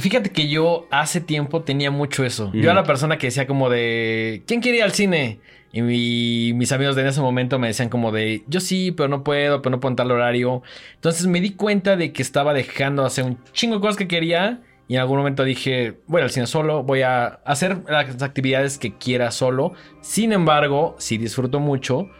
fíjate, 0.00 0.30
que 0.30 0.48
yo 0.48 0.86
hace 0.90 1.20
tiempo 1.20 1.62
tenía 1.62 1.90
mucho 1.90 2.24
eso. 2.24 2.50
Yo 2.52 2.62
era 2.62 2.74
la 2.74 2.84
persona 2.84 3.18
que 3.18 3.28
decía 3.28 3.46
como 3.46 3.70
de, 3.70 4.42
¿quién 4.46 4.60
quiere 4.60 4.78
ir 4.78 4.84
al 4.84 4.92
cine? 4.92 5.40
Y 5.72 6.52
mis 6.54 6.70
amigos 6.72 6.96
de 6.96 7.02
en 7.02 7.08
ese 7.08 7.22
momento 7.22 7.58
me 7.58 7.68
decían 7.68 7.88
como 7.88 8.12
de, 8.12 8.42
yo 8.46 8.60
sí, 8.60 8.92
pero 8.92 9.08
no 9.08 9.24
puedo, 9.24 9.62
pero 9.62 9.70
no 9.70 9.80
puedo 9.80 9.92
en 9.92 9.96
tal 9.96 10.10
horario. 10.10 10.62
Entonces 10.94 11.26
me 11.26 11.40
di 11.40 11.50
cuenta 11.50 11.96
de 11.96 12.12
que 12.12 12.20
estaba 12.20 12.52
dejando 12.52 13.02
de 13.02 13.08
hacer 13.08 13.24
un 13.24 13.38
chingo 13.52 13.76
de 13.76 13.80
cosas 13.80 13.96
que 13.96 14.08
quería. 14.08 14.60
Y 14.88 14.96
en 14.96 15.00
algún 15.00 15.18
momento 15.18 15.44
dije, 15.44 15.94
voy 16.06 16.20
al 16.20 16.30
cine 16.30 16.46
solo, 16.46 16.82
voy 16.82 17.00
a 17.00 17.40
hacer 17.46 17.78
las 17.88 18.22
actividades 18.22 18.76
que 18.76 18.94
quiera 18.98 19.30
solo. 19.30 19.72
Sin 20.02 20.32
embargo, 20.32 20.96
si 20.98 21.16
disfruto 21.16 21.60
mucho, 21.60 22.10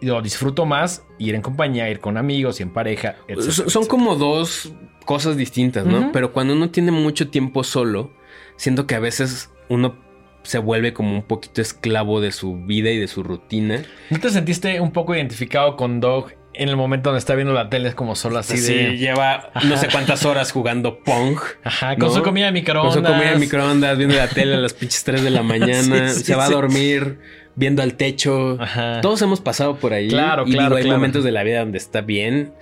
lo 0.00 0.22
disfruto 0.22 0.66
más 0.66 1.04
ir 1.18 1.34
en 1.34 1.42
compañía, 1.42 1.88
ir 1.90 2.00
con 2.00 2.16
amigos 2.16 2.60
y 2.60 2.62
en 2.62 2.70
pareja. 2.70 3.16
Son 3.50 3.86
como 3.86 4.16
dos 4.16 4.72
cosas 5.04 5.36
distintas, 5.36 5.86
¿no? 5.86 6.12
Pero 6.12 6.32
cuando 6.32 6.54
uno 6.54 6.70
tiene 6.70 6.92
mucho 6.92 7.28
tiempo 7.28 7.64
solo, 7.64 8.12
siento 8.56 8.86
que 8.86 8.94
a 8.94 9.00
veces 9.00 9.50
uno 9.68 9.96
se 10.42 10.58
vuelve 10.58 10.92
como 10.92 11.14
un 11.14 11.22
poquito 11.22 11.60
esclavo 11.60 12.20
de 12.20 12.32
su 12.32 12.56
vida 12.56 12.90
y 12.90 12.98
de 12.98 13.08
su 13.08 13.22
rutina. 13.22 13.82
¿No 14.10 14.18
te 14.20 14.30
sentiste 14.30 14.80
un 14.80 14.92
poco 14.92 15.14
identificado 15.14 15.76
con 15.76 16.00
Dog 16.00 16.32
en 16.52 16.68
el 16.68 16.76
momento 16.76 17.10
donde 17.10 17.18
está 17.18 17.34
viendo 17.34 17.52
la 17.52 17.68
tele? 17.68 17.88
Es 17.88 17.94
como 17.94 18.16
solo 18.16 18.38
así 18.38 18.56
sí, 18.56 18.74
lleva 18.96 19.50
no 19.64 19.76
sé 19.76 19.88
cuántas 19.92 20.24
horas 20.24 20.52
jugando 20.52 21.00
Pong. 21.00 21.38
Ajá, 21.62 21.96
con 21.96 22.12
su 22.12 22.22
comida 22.22 22.46
de 22.46 22.52
microondas. 22.52 22.94
Con 22.94 23.04
su 23.04 23.12
comida 23.12 23.32
de 23.32 23.38
microondas, 23.38 23.98
viendo 23.98 24.16
la 24.16 24.28
tele 24.28 24.54
a 24.54 24.58
las 24.58 24.72
pinches 24.72 25.04
3 25.04 25.22
de 25.22 25.30
la 25.30 25.42
mañana. 25.44 26.08
se 26.08 26.34
va 26.34 26.46
a 26.46 26.50
dormir 26.50 27.18
viendo 27.60 27.82
al 27.82 27.94
techo. 27.94 28.56
Ajá. 28.58 29.00
Todos 29.00 29.22
hemos 29.22 29.40
pasado 29.40 29.76
por 29.76 29.92
ahí. 29.92 30.08
Claro, 30.08 30.44
y 30.46 30.52
claro. 30.52 30.74
hay 30.74 30.90
momentos 30.90 31.22
de 31.22 31.30
la 31.30 31.44
vida 31.44 31.60
donde 31.60 31.78
está 31.78 32.00
bien 32.00 32.52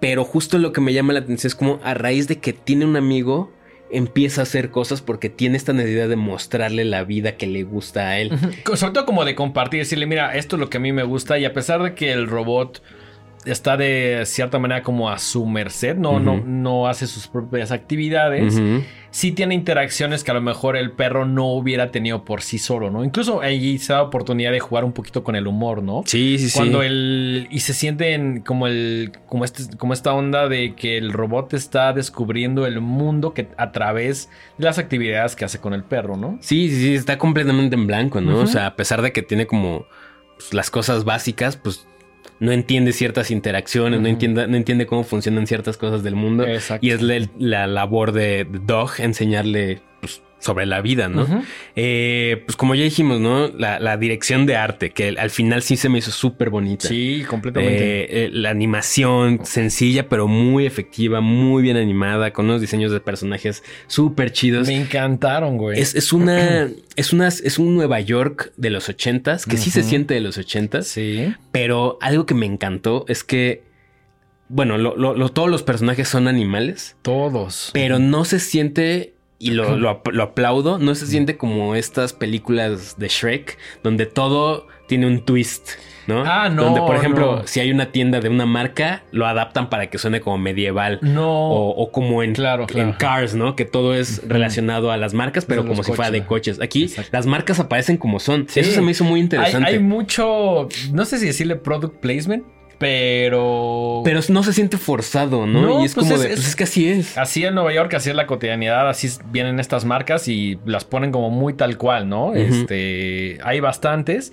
pero 0.00 0.24
justo 0.24 0.58
lo 0.58 0.72
que 0.72 0.80
me 0.80 0.92
llama 0.92 1.12
la 1.12 1.20
atención 1.20 1.48
es 1.48 1.54
como 1.54 1.80
a 1.82 1.94
raíz 1.94 2.28
de 2.28 2.38
que 2.38 2.52
tiene 2.52 2.84
un 2.84 2.96
amigo, 2.96 3.52
empieza 3.90 4.42
a 4.42 4.44
hacer 4.44 4.70
cosas 4.70 5.00
porque 5.00 5.30
tiene 5.30 5.56
esta 5.56 5.72
necesidad 5.72 6.08
de 6.08 6.16
mostrarle 6.16 6.84
la 6.84 7.04
vida 7.04 7.36
que 7.36 7.46
le 7.46 7.62
gusta 7.62 8.08
a 8.08 8.18
él. 8.18 8.30
Sobre 8.74 8.92
todo 8.92 9.06
como 9.06 9.24
de 9.24 9.34
compartir, 9.34 9.80
decirle, 9.80 10.06
mira, 10.06 10.36
esto 10.36 10.56
es 10.56 10.60
lo 10.60 10.70
que 10.70 10.76
a 10.76 10.80
mí 10.80 10.92
me 10.92 11.02
gusta 11.02 11.38
y 11.38 11.44
a 11.44 11.52
pesar 11.52 11.82
de 11.82 11.94
que 11.94 12.12
el 12.12 12.26
robot 12.26 12.82
está 13.46 13.76
de 13.76 14.22
cierta 14.26 14.58
manera 14.58 14.82
como 14.82 15.08
a 15.08 15.18
su 15.18 15.46
merced, 15.46 15.96
no, 15.96 16.18
no, 16.18 16.42
no 16.44 16.88
hace 16.88 17.06
sus 17.06 17.28
propias 17.28 17.70
actividades. 17.70 18.60
Sí 19.16 19.32
tiene 19.32 19.54
interacciones 19.54 20.24
que 20.24 20.30
a 20.30 20.34
lo 20.34 20.42
mejor 20.42 20.76
el 20.76 20.90
perro 20.90 21.24
no 21.24 21.46
hubiera 21.46 21.90
tenido 21.90 22.26
por 22.26 22.42
sí 22.42 22.58
solo, 22.58 22.90
¿no? 22.90 23.02
Incluso 23.02 23.40
ahí 23.40 23.78
se 23.78 23.94
da 23.94 24.02
oportunidad 24.02 24.52
de 24.52 24.60
jugar 24.60 24.84
un 24.84 24.92
poquito 24.92 25.24
con 25.24 25.36
el 25.36 25.46
humor, 25.46 25.82
¿no? 25.82 26.02
Sí, 26.04 26.36
sí, 26.38 26.50
sí. 26.50 26.58
Cuando 26.58 26.82
él. 26.82 27.48
Y 27.50 27.60
se 27.60 27.72
sienten 27.72 28.42
como 28.42 28.66
el. 28.66 29.12
como 29.26 29.46
este, 29.46 29.74
como 29.78 29.94
esta 29.94 30.12
onda 30.12 30.50
de 30.50 30.74
que 30.74 30.98
el 30.98 31.14
robot 31.14 31.54
está 31.54 31.94
descubriendo 31.94 32.66
el 32.66 32.82
mundo 32.82 33.32
que 33.32 33.48
a 33.56 33.72
través 33.72 34.28
de 34.58 34.66
las 34.66 34.78
actividades 34.78 35.34
que 35.34 35.46
hace 35.46 35.60
con 35.60 35.72
el 35.72 35.82
perro, 35.82 36.18
¿no? 36.18 36.36
Sí, 36.42 36.68
sí, 36.68 36.76
sí, 36.76 36.94
está 36.94 37.16
completamente 37.16 37.74
en 37.74 37.86
blanco, 37.86 38.20
¿no? 38.20 38.40
O 38.40 38.46
sea, 38.46 38.66
a 38.66 38.76
pesar 38.76 39.00
de 39.00 39.12
que 39.12 39.22
tiene 39.22 39.46
como 39.46 39.86
pues, 40.36 40.52
las 40.52 40.68
cosas 40.68 41.04
básicas, 41.04 41.56
pues 41.56 41.86
no 42.38 42.52
entiende 42.52 42.92
ciertas 42.92 43.30
interacciones, 43.30 44.00
no, 44.00 44.08
entiende, 44.08 44.46
no 44.46 44.56
entiende 44.56 44.86
cómo 44.86 45.04
funcionan 45.04 45.46
ciertas 45.46 45.76
cosas 45.76 46.02
del 46.02 46.14
mundo. 46.14 46.44
Y 46.80 46.90
es 46.90 47.02
la, 47.38 47.66
labor 47.66 48.12
de, 48.12 48.46
Dog 48.66 48.92
enseñarle 48.98 49.80
sobre 50.46 50.64
la 50.64 50.80
vida, 50.80 51.08
¿no? 51.08 51.26
Eh, 51.74 52.42
pues 52.46 52.56
como 52.56 52.74
ya 52.74 52.84
dijimos, 52.84 53.20
¿no? 53.20 53.48
La, 53.48 53.96
dirección 53.96 54.46
de 54.46 54.56
arte, 54.56 54.90
que 54.90 55.08
al 55.18 55.30
final 55.30 55.62
sí 55.62 55.76
se 55.76 55.88
me 55.88 55.98
hizo 55.98 56.12
súper 56.12 56.50
bonita. 56.50 56.88
Sí, 56.88 57.24
completamente. 57.28 58.02
Eh, 58.02 58.06
eh, 58.24 58.30
la 58.32 58.50
animación 58.50 59.40
sencilla, 59.44 60.08
pero 60.08 60.28
muy 60.28 60.66
efectiva, 60.66 61.20
muy 61.20 61.62
bien 61.62 61.76
animada, 61.76 62.32
con 62.32 62.46
unos 62.46 62.60
diseños 62.60 62.92
de 62.92 63.00
personajes 63.00 63.62
súper 63.86 64.32
chidos. 64.32 64.68
Me 64.68 64.76
encantaron, 64.76 65.56
güey. 65.56 65.80
Es, 65.80 66.12
una, 66.12 66.68
es 66.96 67.12
una, 67.12 67.28
es 67.28 67.58
un 67.58 67.74
Nueva 67.74 68.00
York 68.00 68.52
de 68.56 68.70
los 68.70 68.88
ochentas, 68.88 69.46
que 69.46 69.56
sí 69.56 69.70
se 69.70 69.82
siente 69.82 70.14
de 70.14 70.20
los 70.20 70.38
ochentas. 70.38 70.86
Sí. 70.86 71.34
Pero 71.52 71.98
algo 72.00 72.26
que 72.26 72.34
me 72.34 72.46
encantó 72.46 73.04
es 73.08 73.24
que 73.24 73.66
bueno, 74.48 74.78
todos 75.30 75.50
los 75.50 75.62
personajes 75.64 76.08
son 76.08 76.28
animales. 76.28 76.96
Todos. 77.02 77.70
Pero 77.72 77.98
no 77.98 78.24
se 78.24 78.38
siente 78.38 79.15
y 79.38 79.50
lo, 79.50 79.76
lo, 79.76 79.90
aplaudo, 80.22 80.78
no 80.78 80.94
se 80.94 81.06
siente 81.06 81.36
como 81.36 81.74
estas 81.74 82.12
películas 82.14 82.98
de 82.98 83.08
Shrek, 83.08 83.58
donde 83.82 84.06
todo 84.06 84.66
tiene 84.86 85.06
un 85.06 85.20
twist, 85.20 85.72
¿no? 86.06 86.22
Ah, 86.24 86.48
no. 86.48 86.64
Donde, 86.64 86.80
por 86.80 86.96
ejemplo, 86.96 87.42
si 87.46 87.60
hay 87.60 87.70
una 87.70 87.92
tienda 87.92 88.20
de 88.20 88.30
una 88.30 88.46
marca, 88.46 89.02
lo 89.10 89.26
adaptan 89.26 89.68
para 89.68 89.90
que 89.90 89.98
suene 89.98 90.20
como 90.20 90.38
medieval. 90.38 91.00
No. 91.02 91.50
O, 91.50 91.90
como 91.92 92.22
en, 92.22 92.32
claro, 92.32 92.66
en 92.72 92.92
Cars, 92.92 93.34
¿no? 93.34 93.56
Que 93.56 93.66
todo 93.66 93.94
es 93.94 94.26
relacionado 94.26 94.90
a 94.90 94.96
las 94.96 95.12
marcas, 95.12 95.44
pero 95.44 95.66
como 95.66 95.82
si 95.82 95.92
fuera 95.92 96.10
de 96.10 96.24
coches. 96.24 96.60
Aquí 96.60 96.90
las 97.12 97.26
marcas 97.26 97.60
aparecen 97.60 97.98
como 97.98 98.20
son. 98.20 98.46
Eso 98.54 98.70
se 98.70 98.80
me 98.80 98.92
hizo 98.92 99.04
muy 99.04 99.20
interesante. 99.20 99.68
hay 99.68 99.78
mucho, 99.80 100.68
no 100.92 101.04
sé 101.04 101.18
si 101.18 101.26
decirle 101.26 101.56
product 101.56 101.96
placement, 102.00 102.44
pero. 102.78 104.02
Pero 104.04 104.20
no 104.28 104.42
se 104.42 104.52
siente 104.52 104.76
forzado, 104.76 105.46
¿no? 105.46 105.80
y 105.80 105.84
es 105.84 105.94
pues 105.94 106.06
como 106.06 106.18
de. 106.18 106.28
pues 106.28 106.46
es 106.46 106.56
que 106.56 106.64
así 106.64 106.88
es. 106.88 107.16
Así 107.16 107.44
en 107.44 107.54
Nueva 107.54 107.72
York, 107.72 107.94
así 107.94 108.10
es 108.10 108.16
la 108.16 108.26
cotidianidad, 108.26 108.88
así 108.88 109.08
vienen 109.30 109.60
estas 109.60 109.84
marcas 109.84 110.28
y 110.28 110.58
las 110.64 110.84
ponen 110.84 111.12
como 111.12 111.30
muy 111.30 111.54
tal 111.54 111.78
cual, 111.78 112.08
¿no? 112.08 112.34
Este. 112.34 113.38
Hay 113.42 113.60
bastantes. 113.60 114.32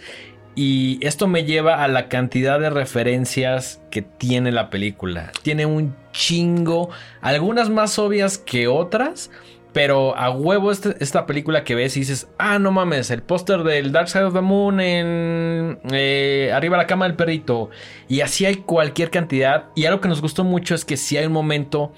Y 0.56 1.00
esto 1.06 1.28
me 1.28 1.46
lleva 1.46 1.84
a 1.84 1.88
la 1.88 2.10
cantidad 2.10 2.60
de 2.60 2.70
referencias 2.70 3.82
que 3.90 4.04
tiene 4.04 4.52
la 4.52 4.70
película. 4.70 5.32
Tiene 5.42 5.66
un 5.66 5.96
chingo, 6.12 6.90
algunas 7.22 7.72
más 7.72 7.98
obvias 7.98 8.38
que 8.38 8.68
otras, 8.68 9.32
pero 9.74 10.16
a 10.16 10.30
huevo 10.30 10.72
este, 10.72 10.96
esta 11.00 11.26
película 11.26 11.64
que 11.64 11.74
ves 11.74 11.98
y 11.98 12.02
dices, 12.02 12.28
ah, 12.38 12.60
no 12.60 12.72
mames, 12.72 13.10
el 13.10 13.24
póster 13.24 13.64
del 13.64 13.92
Dark 13.92 14.08
Side 14.08 14.26
of 14.26 14.34
the 14.34 14.42
Moon 14.42 14.80
en 14.80 15.80
eh, 15.92 16.52
arriba 16.54 16.78
la 16.78 16.88
cama 16.88 17.06
del 17.06 17.16
perrito. 17.16 17.72
Y 18.08 18.22
así 18.22 18.46
hay 18.46 18.58
cualquier 18.58 19.10
cantidad. 19.10 19.66
Y 19.76 19.86
algo 19.86 20.00
que 20.00 20.08
nos 20.08 20.22
gustó 20.22 20.44
mucho 20.44 20.76
es 20.76 20.86
que 20.86 20.96
si 20.96 21.18
hay 21.18 21.26
un 21.26 21.34
momento 21.34 21.92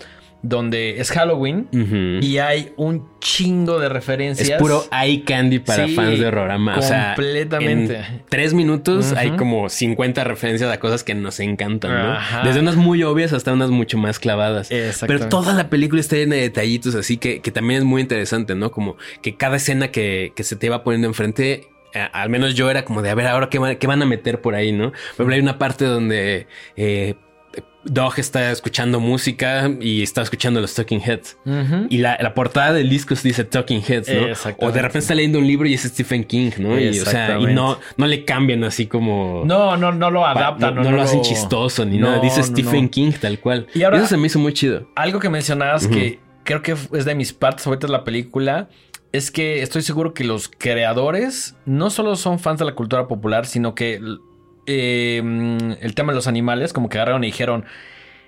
donde 0.47 0.99
es 1.01 1.11
Halloween 1.11 1.67
y 2.21 2.37
hay 2.37 2.71
un 2.77 3.07
chingo 3.19 3.79
de 3.79 3.87
Es 3.87 3.91
referencias. 3.93 4.61
puro 4.61 4.83
eye 4.91 5.23
candy 5.23 5.59
para 5.59 5.87
Sí, 5.87 5.95
fans 5.95 6.19
de 6.19 6.27
Horrorama. 6.27 6.77
O 6.77 6.81
sea, 6.81 7.13
completamente. 7.15 7.95
en 7.97 8.23
tres 8.29 8.53
minutos 8.53 9.13
hay 9.13 9.31
como 9.31 9.69
50 9.69 10.23
referencias 10.23 10.71
a 10.71 10.79
cosas 10.79 11.03
que 11.03 11.15
nos 11.15 11.39
encantan, 11.39 11.91
¿no? 11.91 12.11
Ajá. 12.13 12.43
Desde 12.43 12.59
unas 12.59 12.75
muy 12.75 13.01
obvias 13.03 13.33
hasta 13.33 13.51
unas 13.53 13.71
mucho 13.71 13.97
más 13.97 14.19
clavadas. 14.19 14.69
Pero 15.07 15.27
toda 15.29 15.53
la 15.53 15.69
película 15.69 15.99
está 15.99 16.15
llena 16.15 16.35
de 16.35 16.41
detallitos 16.41 16.93
así 16.95 17.17
que, 17.17 17.41
que 17.41 17.51
también 17.51 17.79
es 17.79 17.83
muy 17.85 18.01
interesante, 18.01 18.53
¿no? 18.55 18.71
Como 18.71 18.97
que 19.23 19.35
cada 19.35 19.55
escena 19.57 19.89
que, 19.89 20.31
que 20.35 20.43
se 20.43 20.55
te 20.55 20.69
va 20.69 20.83
poniendo 20.83 21.07
enfrente, 21.07 21.67
a- 21.93 22.05
al 22.21 22.29
menos 22.29 22.53
yo 22.55 22.69
era 22.69 22.85
como 22.85 23.01
de, 23.01 23.09
a 23.09 23.15
ver, 23.15 23.25
ahora 23.27 23.49
qué, 23.49 23.57
van- 23.57 23.77
qué 23.77 23.87
van 23.87 24.01
a 24.01 24.05
meter 24.05 24.41
por 24.41 24.53
ahí, 24.53 24.71
¿no? 24.71 24.91
Ejemplo, 25.13 25.33
hay 25.33 25.41
una 25.41 25.57
parte 25.57 25.85
donde 25.85 26.47
eh, 26.75 27.15
Dog 27.86 28.13
está 28.17 28.51
escuchando 28.51 28.99
música 28.99 29.71
y 29.79 30.01
está 30.01 30.21
escuchando 30.23 30.59
los 30.59 30.73
Talking 30.73 31.01
Heads. 31.01 31.38
Y 31.89 31.99
la, 31.99 32.17
la 32.19 32.33
portada 32.33 32.73
del 32.73 32.89
disco 32.89 33.13
dice 33.23 33.43
Talking 33.43 33.81
Heads, 33.88 34.09
¿no? 34.09 34.27
O 34.57 34.71
de 34.71 34.81
repente 34.81 34.99
está 34.99 35.15
leyendo 35.15 35.39
un 35.39 35.47
libro 35.47 35.67
y 35.67 35.73
es 35.75 35.83
Stephen 35.83 36.23
King, 36.23 36.51
¿no? 36.57 36.79
Y, 36.79 36.99
o 36.99 37.05
sea, 37.05 37.38
y 37.39 37.45
no, 37.53 37.77
no 37.97 38.07
le 38.07 38.25
cambian 38.25 38.63
así 38.63 38.88
como... 38.88 39.43
No, 39.45 39.77
no, 39.77 39.91
no 39.91 40.09
lo 40.11 40.25
adaptan. 40.25 40.75
no, 40.75 40.83
no 40.83 40.91
lo 40.91 41.01
hacen 41.01 41.21
chistoso 41.21 41.86
ni 41.86 41.97
nada. 41.99 42.19
Dice 42.19 42.41
Stephen. 42.43 42.89
King 42.89 43.11
tal 43.21 43.39
cual. 43.39 43.67
Y 43.73 43.83
ahora- 43.83 43.97
Eso 43.97 44.07
se 44.07 44.17
me 44.17 44.27
hizo 44.27 44.39
muy 44.39 44.53
chido. 44.53 44.89
Algo 44.95 45.19
que 45.19 45.29
mencionabas 45.29 45.88
que 45.88 46.19
creo 46.43 46.61
que 46.61 46.71
es 46.93 47.05
de 47.05 47.15
mis 47.15 47.33
partes 47.33 47.63
favoritas 47.63 47.89
de 47.89 47.97
la 47.97 48.03
película 48.03 48.67
es 49.11 49.31
que 49.31 49.61
estoy 49.61 49.81
seguro 49.81 50.13
que 50.13 50.23
los 50.23 50.49
creadores 50.49 51.55
no 51.65 51.89
solo 51.89 52.15
son 52.15 52.38
fans 52.39 52.59
de 52.59 52.65
la 52.65 52.75
cultura 52.75 53.07
popular, 53.07 53.45
sino 53.45 53.73
que 53.75 53.99
eh, 54.66 55.22
el 55.82 55.95
tema 55.95 56.11
de 56.11 56.16
los 56.16 56.28
animales, 56.28 56.74
como 56.74 56.89
que 56.89 56.97
agarraron 56.97 57.24
y 57.24 57.28
dijeron. 57.28 57.66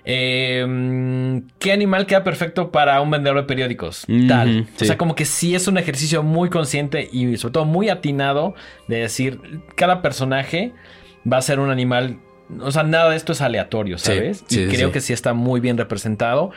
eh, 0.04 1.42
¿Qué 1.58 1.72
animal 1.72 2.06
queda 2.06 2.24
perfecto 2.24 2.70
para 2.70 3.00
un 3.00 3.10
vendedor 3.10 3.38
de 3.38 3.42
periódicos? 3.44 4.06
Tal. 4.28 4.66
sí. 4.76 4.84
O 4.84 4.86
sea, 4.86 4.96
como 4.96 5.14
que 5.14 5.24
sí 5.24 5.54
es 5.54 5.68
un 5.68 5.78
ejercicio 5.78 6.22
muy 6.22 6.50
consciente 6.50 7.08
y 7.12 7.36
sobre 7.36 7.52
todo 7.52 7.64
muy 7.64 7.88
atinado 7.88 8.54
de 8.86 9.00
decir, 9.00 9.40
cada 9.74 10.00
personaje 10.02 10.72
va 11.30 11.38
a 11.38 11.42
ser 11.42 11.60
un 11.60 11.70
animal. 11.70 12.18
O 12.60 12.70
sea, 12.70 12.82
nada 12.82 13.10
de 13.10 13.16
esto 13.16 13.32
es 13.32 13.42
aleatorio, 13.42 13.98
¿sabes? 13.98 14.44
sí, 14.46 14.62
y 14.62 14.68
creo 14.68 14.88
sí. 14.88 14.92
que 14.94 15.00
sí 15.00 15.12
está 15.12 15.34
muy 15.34 15.60
bien 15.60 15.76
representado. 15.76 16.50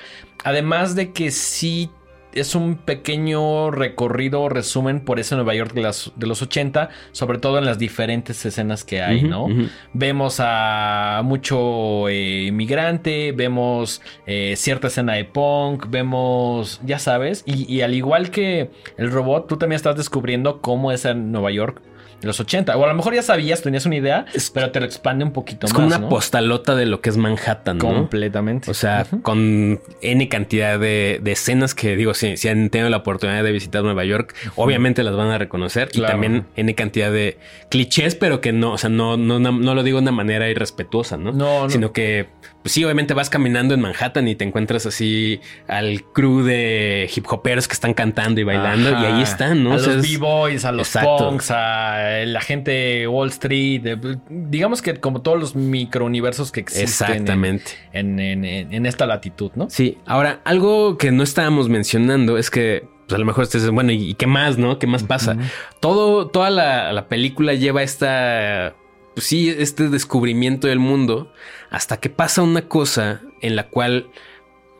Además 0.44 0.96
de 0.96 1.12
que 1.12 1.32
sí 1.32 1.90
es 2.34 2.56
un 2.56 2.76
pequeño 2.76 3.72
recorrido, 3.72 4.48
resumen 4.50 5.02
por 5.02 5.20
ese 5.20 5.36
Nueva 5.36 5.54
York 5.56 5.74
de, 5.74 5.82
las- 5.82 6.12
de 6.16 6.28
los 6.28 6.42
80, 6.42 6.90
sobre 7.12 7.38
todo 7.40 7.58
en 7.58 7.66
las 7.66 7.78
diferentes 7.78 8.46
escenas 8.46 8.84
que 8.84 9.02
hay, 9.02 9.24
¿no? 9.24 9.48
Vemos 9.94 10.38
a 10.40 11.22
mucho 11.24 12.08
eh, 12.10 12.46
inmigrante, 12.48 13.32
vemos 13.34 14.02
eh, 14.26 14.54
cierta 14.58 14.88
escena 14.88 15.14
de 15.14 15.26
punk, 15.26 15.88
vemos, 15.90 16.80
ya 16.86 17.00
sabes, 17.00 17.44
y, 17.46 17.72
y 17.74 17.82
al 17.82 17.94
igual 17.94 18.32
que 18.32 18.72
el 18.98 19.12
robot, 19.12 19.48
tú 19.48 19.58
también 19.58 19.76
estás 19.78 19.98
descubriendo 19.98 20.62
cómo 20.62 20.92
es 20.92 21.06
en 21.06 21.32
Nueva 21.32 21.52
York 21.52 21.82
los 22.22 22.40
80. 22.40 22.76
O 22.78 22.84
a 22.84 22.88
lo 22.88 22.94
mejor 22.94 23.14
ya 23.16 23.22
sabías, 23.22 23.62
tenías 23.62 23.86
una 23.86 23.96
idea, 23.96 24.26
Es- 24.34 24.50
pero 24.50 24.72
te 24.72 24.80
lo 24.80 24.86
expande 24.86 25.24
un 25.26 25.32
poquito 25.32 25.66
Es 25.68 25.74
más. 25.74 25.76
como 25.76 25.88
una 25.88 25.98
¿no? 26.00 26.10
postalota 26.10 26.76
de 26.76 26.86
lo 26.86 27.02
que 27.02 27.10
es 27.10 27.18
Manhattan, 27.18 27.78
¿no? 27.78 27.86
Completamente. 27.86 28.70
O 28.70 28.74
sea, 28.74 29.06
con 29.22 29.80
N 30.02 30.30
cantidad 30.30 30.80
de, 30.80 31.20
de 31.22 31.32
escenas 31.32 31.74
que 31.76 31.96
digo, 31.96 32.14
si, 32.14 32.38
si 32.38 32.48
han 32.48 32.70
tenido 32.70 32.90
la 32.90 32.98
oportunidad 32.98 33.44
de 33.44 33.52
visitar 33.52 33.84
Nueva 33.84 34.04
York, 34.06 34.34
obviamente 34.56 35.04
las 35.04 35.16
van 35.16 35.30
a 35.30 35.38
reconocer. 35.38 35.90
Y 35.94 36.02
también 36.02 36.46
N 36.56 36.74
cantidad 36.76 37.12
de 37.12 37.38
clichés, 37.70 38.16
pero 38.16 38.42
que 38.42 38.52
no, 38.54 38.74
o 38.74 38.78
sea, 38.78 38.90
no, 38.90 39.18
no, 39.18 39.40
no, 39.40 39.52
no 39.52 39.76
lo 39.76 39.84
digo 39.84 39.98
de 40.00 40.04
una 40.04 40.12
manera 40.12 40.50
irrespetuosa, 40.50 41.18
¿no? 41.18 41.32
No, 41.32 41.64
no. 41.64 41.70
Sino 41.70 41.92
que, 41.92 42.28
pues 42.62 42.74
sí, 42.74 42.84
obviamente 42.84 43.14
vas 43.14 43.30
caminando 43.30 43.74
en 43.74 43.82
Manhattan 43.82 44.28
y 44.28 44.36
te 44.36 44.44
encuentras 44.46 44.86
así 44.86 45.42
al 45.68 46.04
crew 46.14 46.44
de 46.44 47.10
hip 47.16 47.26
hoperos 47.32 47.68
que 47.68 47.74
están 47.74 47.94
cantando 47.94 48.40
y 48.40 48.44
bailando 48.44 48.90
Ajá. 48.96 49.02
y 49.02 49.06
ahí 49.14 49.22
están, 49.24 49.64
¿no? 49.64 49.74
A 49.74 49.76
O 49.76 49.80
sea, 49.80 49.94
los 49.96 50.06
es- 50.06 50.12
B-Boys, 50.12 50.66
a 50.66 50.72
los 50.72 50.88
Exacto. 50.88 51.18
punks, 51.30 51.52
a 51.52 52.24
la 52.26 52.42
gente 52.42 52.72
de 52.72 53.08
Wall 53.08 53.30
Street. 53.30 53.98
digamos 54.30 54.82
que 54.82 54.96
como 55.00 55.22
todos 55.22 55.40
los 55.40 55.56
microuniversos 55.56 56.52
que 56.52 56.60
existen. 56.62 56.82
en- 56.84 56.90
Exactamente. 57.14 57.72
En, 57.94 58.20
en- 58.20 58.46
en- 58.46 58.74
en 58.74 58.86
esta 58.86 59.06
latitud, 59.06 59.52
¿no? 59.56 59.70
Sí, 59.70 59.98
ahora 60.06 60.42
algo 60.46 60.98
que 60.98 61.12
no 61.12 61.24
estábamos 61.24 61.70
mencionando 61.70 62.38
es 62.38 62.50
que 62.50 62.84
pues 63.08 63.16
a 63.18 63.20
lo 63.20 63.26
mejor 63.26 63.44
ustedes 63.44 63.70
bueno, 63.72 63.92
¿y 63.92 64.14
qué 64.14 64.26
más, 64.28 64.58
no? 64.58 64.80
¿Qué 64.80 64.88
más 64.88 65.04
pasa? 65.04 65.36
Todo, 65.82 66.28
toda 66.28 66.50
la, 66.50 66.94
la 66.94 67.08
película 67.10 67.54
lleva 67.54 67.84
esta, 67.84 68.74
pues 69.16 69.26
sí, 69.28 69.50
este 69.50 69.90
descubrimiento 69.90 70.68
del 70.68 70.80
mundo 70.80 71.32
hasta 71.70 71.98
que 71.98 72.10
pasa 72.10 72.42
una 72.42 72.68
cosa 72.68 73.22
en 73.42 73.56
la 73.56 73.68
cual 73.70 74.10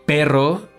perro 0.06 0.70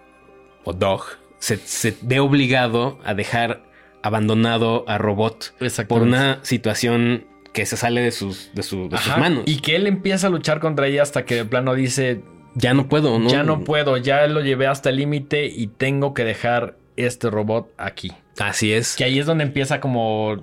o 0.65 0.73
dog 0.73 1.05
se, 1.39 1.57
se 1.59 1.97
ve 2.03 2.21
obligado 2.21 2.99
a 3.05 3.15
dejar 3.15 3.65
abandonado 4.03 4.85
a 4.89 4.99
robot 4.99 5.55
por 5.89 6.03
una 6.03 6.41
situación 6.43 7.27
que 7.53 7.67
se 7.67 7.77
sale 7.77 8.01
de 8.01 8.11
sus, 8.11 8.51
de 8.55 8.63
su- 8.63 8.89
de 8.89 8.97
sus 8.99 9.17
manos. 9.19 9.45
Y 9.47 9.61
que 9.61 9.77
él 9.77 9.87
empieza 9.87 10.29
a 10.29 10.31
luchar 10.31 10.59
contra 10.61 10.87
ella 10.87 11.03
hasta 11.03 11.25
que 11.25 11.35
de 11.37 11.45
plano 11.45 11.75
dice: 11.75 12.23
ya 12.55 12.73
no 12.75 12.89
puedo, 12.89 13.19
¿no? 13.19 13.29
Ya 13.29 13.43
no 13.43 13.63
puedo, 13.65 13.97
ya 13.99 14.27
lo 14.27 14.41
llevé 14.41 14.67
hasta 14.67 14.89
el 14.91 14.97
límite 14.97 15.47
y 15.47 15.67
tengo 15.67 16.15
que 16.15 16.25
dejar 16.25 16.77
este 16.97 17.31
robot 17.31 17.71
aquí. 17.77 18.11
Así 18.39 18.73
es. 18.73 18.97
Que 18.97 19.05
ahí 19.05 19.19
es 19.19 19.27
donde 19.27 19.45
empieza 19.45 19.81
como. 19.81 20.37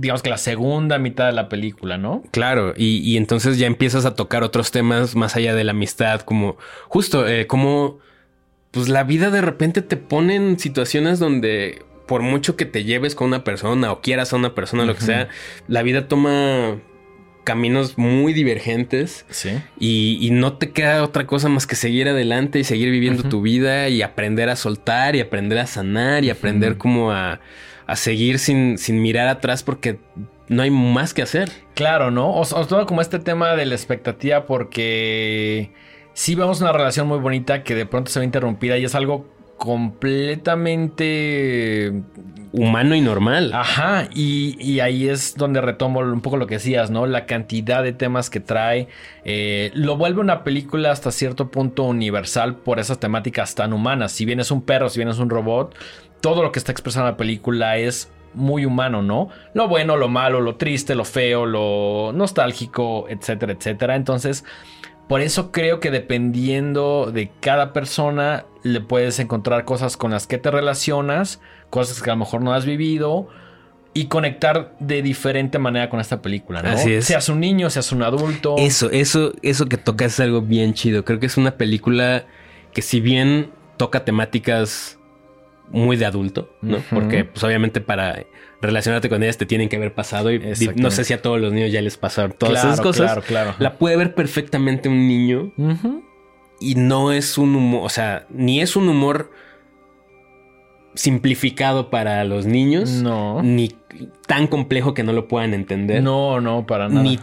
Digamos 0.00 0.22
que 0.22 0.30
la 0.30 0.38
segunda 0.38 0.98
mitad 0.98 1.26
de 1.26 1.32
la 1.32 1.48
película, 1.48 1.98
¿no? 1.98 2.22
Claro, 2.30 2.72
y, 2.76 2.98
y 2.98 3.16
entonces 3.16 3.58
ya 3.58 3.66
empiezas 3.66 4.04
a 4.04 4.14
tocar 4.14 4.44
otros 4.44 4.70
temas 4.70 5.16
más 5.16 5.34
allá 5.34 5.54
de 5.56 5.64
la 5.64 5.72
amistad, 5.72 6.20
como 6.20 6.56
justo 6.86 7.26
eh, 7.26 7.48
como 7.48 7.98
pues 8.70 8.88
la 8.88 9.02
vida 9.02 9.30
de 9.30 9.40
repente 9.40 9.82
te 9.82 9.96
pone 9.96 10.36
en 10.36 10.58
situaciones 10.58 11.18
donde 11.18 11.82
por 12.06 12.22
mucho 12.22 12.54
que 12.56 12.64
te 12.64 12.84
lleves 12.84 13.14
con 13.14 13.26
una 13.26 13.42
persona 13.42 13.90
o 13.90 14.00
quieras 14.00 14.32
a 14.32 14.36
una 14.36 14.54
persona, 14.54 14.84
lo 14.84 14.94
que 14.94 15.00
sea, 15.02 15.28
la 15.66 15.82
vida 15.82 16.06
toma 16.06 16.76
caminos 17.44 17.96
muy 17.98 18.32
divergentes 18.34 19.24
Sí. 19.30 19.50
y, 19.80 20.18
y 20.20 20.30
no 20.30 20.58
te 20.58 20.70
queda 20.70 21.02
otra 21.02 21.26
cosa 21.26 21.48
más 21.48 21.66
que 21.66 21.76
seguir 21.76 22.08
adelante 22.08 22.58
y 22.58 22.64
seguir 22.64 22.90
viviendo 22.90 23.22
tu 23.24 23.40
vida 23.42 23.88
y 23.88 24.02
aprender 24.02 24.48
a 24.50 24.56
soltar 24.56 25.16
y 25.16 25.20
aprender 25.20 25.58
a 25.58 25.66
sanar 25.66 26.24
y 26.24 26.30
aprender 26.30 26.72
Ujú. 26.72 26.78
como 26.78 27.10
a, 27.12 27.40
a 27.88 27.96
seguir 27.96 28.38
sin, 28.38 28.78
sin 28.78 29.02
mirar 29.02 29.26
atrás 29.26 29.64
porque 29.64 29.98
no 30.48 30.62
hay 30.62 30.70
más 30.70 31.14
que 31.14 31.22
hacer. 31.22 31.50
Claro, 31.74 32.12
¿no? 32.12 32.32
Os, 32.34 32.52
os 32.52 32.68
todo 32.68 32.86
como 32.86 33.00
este 33.00 33.18
tema 33.18 33.56
de 33.56 33.66
la 33.66 33.74
expectativa 33.74 34.46
porque 34.46 35.72
sí 36.12 36.36
vemos 36.36 36.60
una 36.60 36.72
relación 36.72 37.08
muy 37.08 37.18
bonita 37.18 37.64
que 37.64 37.74
de 37.74 37.86
pronto 37.86 38.10
se 38.10 38.20
ve 38.20 38.26
interrumpida 38.26 38.76
y 38.78 38.84
es 38.84 38.94
algo 38.94 39.26
completamente... 39.56 42.02
Humano 42.52 42.94
y 42.94 43.00
normal. 43.02 43.50
Ajá, 43.52 44.08
y, 44.14 44.56
y 44.58 44.80
ahí 44.80 45.06
es 45.08 45.34
donde 45.36 45.60
retomo 45.60 46.00
un 46.00 46.22
poco 46.22 46.38
lo 46.38 46.46
que 46.46 46.54
decías, 46.54 46.90
¿no? 46.90 47.06
La 47.06 47.26
cantidad 47.26 47.82
de 47.82 47.92
temas 47.92 48.30
que 48.30 48.40
trae. 48.40 48.88
eh, 49.24 49.70
lo 49.74 49.98
vuelve 49.98 50.20
una 50.20 50.44
película 50.44 50.90
hasta 50.90 51.10
cierto 51.10 51.50
punto 51.50 51.82
universal 51.82 52.56
por 52.56 52.78
esas 52.78 52.98
temáticas 53.00 53.54
tan 53.54 53.74
humanas. 53.74 54.12
Si 54.12 54.24
bien 54.24 54.40
es 54.40 54.50
un 54.50 54.62
perro, 54.62 54.88
si 54.88 54.98
bien 54.98 55.08
es 55.08 55.18
un 55.18 55.28
robot, 55.28 55.74
todo 56.20 56.42
lo 56.42 56.52
que 56.52 56.58
está 56.58 56.72
expresando 56.72 57.10
la 57.10 57.16
película 57.16 57.76
es 57.76 58.10
muy 58.34 58.64
humano, 58.64 59.02
¿no? 59.02 59.28
Lo 59.54 59.68
bueno, 59.68 59.96
lo 59.96 60.08
malo, 60.08 60.40
lo 60.40 60.56
triste, 60.56 60.94
lo 60.94 61.04
feo, 61.04 61.46
lo 61.46 62.12
nostálgico, 62.14 63.06
etcétera, 63.08 63.52
etcétera. 63.52 63.96
Entonces, 63.96 64.44
por 65.08 65.20
eso 65.20 65.50
creo 65.50 65.80
que 65.80 65.90
dependiendo 65.90 67.10
de 67.12 67.30
cada 67.40 67.72
persona, 67.72 68.44
le 68.62 68.80
puedes 68.80 69.18
encontrar 69.18 69.64
cosas 69.64 69.96
con 69.96 70.10
las 70.10 70.26
que 70.26 70.38
te 70.38 70.50
relacionas, 70.50 71.40
cosas 71.70 72.02
que 72.02 72.10
a 72.10 72.14
lo 72.14 72.20
mejor 72.20 72.42
no 72.42 72.52
has 72.52 72.64
vivido. 72.64 73.28
Y 73.94 74.06
conectar 74.06 74.76
de 74.78 75.02
diferente 75.02 75.58
manera 75.58 75.90
con 75.90 75.98
esta 75.98 76.22
película, 76.22 76.62
¿no? 76.62 76.68
Así 76.68 76.92
es. 76.92 77.06
Seas 77.06 77.28
un 77.30 77.40
niño, 77.40 77.68
seas 77.68 77.90
un 77.90 78.02
adulto. 78.02 78.54
Eso, 78.58 78.90
eso, 78.92 79.32
eso 79.42 79.66
que 79.66 79.76
toca 79.76 80.04
es 80.04 80.20
algo 80.20 80.42
bien 80.42 80.74
chido. 80.74 81.04
Creo 81.04 81.18
que 81.18 81.26
es 81.26 81.36
una 81.36 81.52
película 81.56 82.24
que 82.72 82.82
si 82.82 83.00
bien 83.00 83.50
toca 83.76 84.04
temáticas 84.04 84.97
muy 85.70 85.96
de 85.96 86.06
adulto, 86.06 86.56
¿no? 86.62 86.78
Porque 86.90 87.24
pues 87.24 87.42
obviamente 87.44 87.80
para 87.80 88.24
relacionarte 88.60 89.08
con 89.08 89.22
ellas 89.22 89.36
te 89.38 89.46
tienen 89.46 89.68
que 89.68 89.76
haber 89.76 89.94
pasado 89.94 90.32
y 90.32 90.40
no 90.76 90.90
sé 90.90 91.04
si 91.04 91.12
a 91.12 91.22
todos 91.22 91.40
los 91.40 91.52
niños 91.52 91.70
ya 91.70 91.80
les 91.82 91.96
pasaron 91.96 92.32
todas 92.32 92.54
Claro, 92.54 92.68
esas 92.68 92.80
cosas. 92.80 93.06
Claro, 93.06 93.22
claro. 93.22 93.54
La 93.58 93.74
puede 93.78 93.96
ver 93.96 94.14
perfectamente 94.14 94.88
un 94.88 95.06
niño 95.06 95.52
y 96.60 96.74
no 96.74 97.12
es 97.12 97.38
un 97.38 97.54
humor, 97.54 97.82
o 97.84 97.88
sea, 97.88 98.26
ni 98.30 98.60
es 98.60 98.74
un 98.76 98.88
humor 98.88 99.30
simplificado 100.94 101.90
para 101.90 102.24
los 102.24 102.46
niños, 102.46 102.90
No. 102.90 103.42
ni 103.42 103.76
tan 104.26 104.46
complejo 104.46 104.94
que 104.94 105.02
no 105.04 105.12
lo 105.12 105.28
puedan 105.28 105.54
entender, 105.54 106.02
No, 106.02 106.40
no, 106.40 106.66
para 106.66 106.88
nada. 106.88 107.02
ni, 107.02 107.20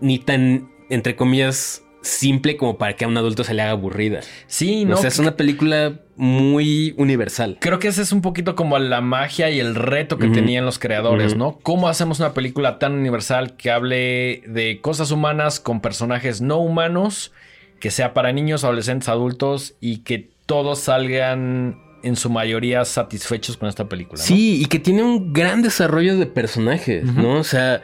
ni 0.00 0.18
tan, 0.18 0.68
entre 0.90 1.16
comillas, 1.16 1.83
simple 2.04 2.56
como 2.56 2.78
para 2.78 2.94
que 2.94 3.04
a 3.04 3.08
un 3.08 3.16
adulto 3.16 3.44
se 3.44 3.54
le 3.54 3.62
haga 3.62 3.72
aburrida. 3.72 4.20
Sí, 4.46 4.84
no. 4.84 4.94
o 4.94 4.96
sea, 4.98 5.08
es 5.08 5.18
una 5.18 5.36
película 5.36 6.00
muy 6.16 6.94
universal. 6.96 7.58
Creo 7.60 7.78
que 7.78 7.88
ese 7.88 8.02
es 8.02 8.12
un 8.12 8.22
poquito 8.22 8.54
como 8.54 8.78
la 8.78 9.00
magia 9.00 9.50
y 9.50 9.58
el 9.58 9.74
reto 9.74 10.18
que 10.18 10.28
tenían 10.28 10.64
los 10.64 10.78
creadores. 10.78 11.36
¿no? 11.36 11.58
¿Cómo 11.62 11.88
hacemos 11.88 12.20
una 12.20 12.34
película 12.34 12.78
tan 12.78 12.92
universal 12.92 13.56
que 13.56 13.70
hable 13.70 14.42
de 14.46 14.78
cosas 14.80 15.10
humanas 15.10 15.60
con 15.60 15.80
personajes 15.80 16.40
no 16.40 16.58
humanos, 16.58 17.32
que 17.80 17.90
sea 17.90 18.14
para 18.14 18.32
niños, 18.32 18.64
adolescentes, 18.64 19.08
adultos 19.08 19.74
y 19.80 19.98
que 19.98 20.30
todos 20.46 20.80
salgan 20.80 21.80
en 22.02 22.16
su 22.16 22.28
mayoría 22.28 22.84
satisfechos 22.84 23.56
con 23.56 23.68
esta 23.68 23.88
película. 23.88 24.20
¿no? 24.20 24.26
Sí, 24.26 24.62
y 24.62 24.66
que 24.66 24.78
tiene 24.78 25.02
un 25.02 25.32
gran 25.32 25.62
desarrollo 25.62 26.16
de 26.18 26.26
personajes, 26.26 27.04
¿no? 27.04 27.38
O 27.38 27.44
sea, 27.44 27.80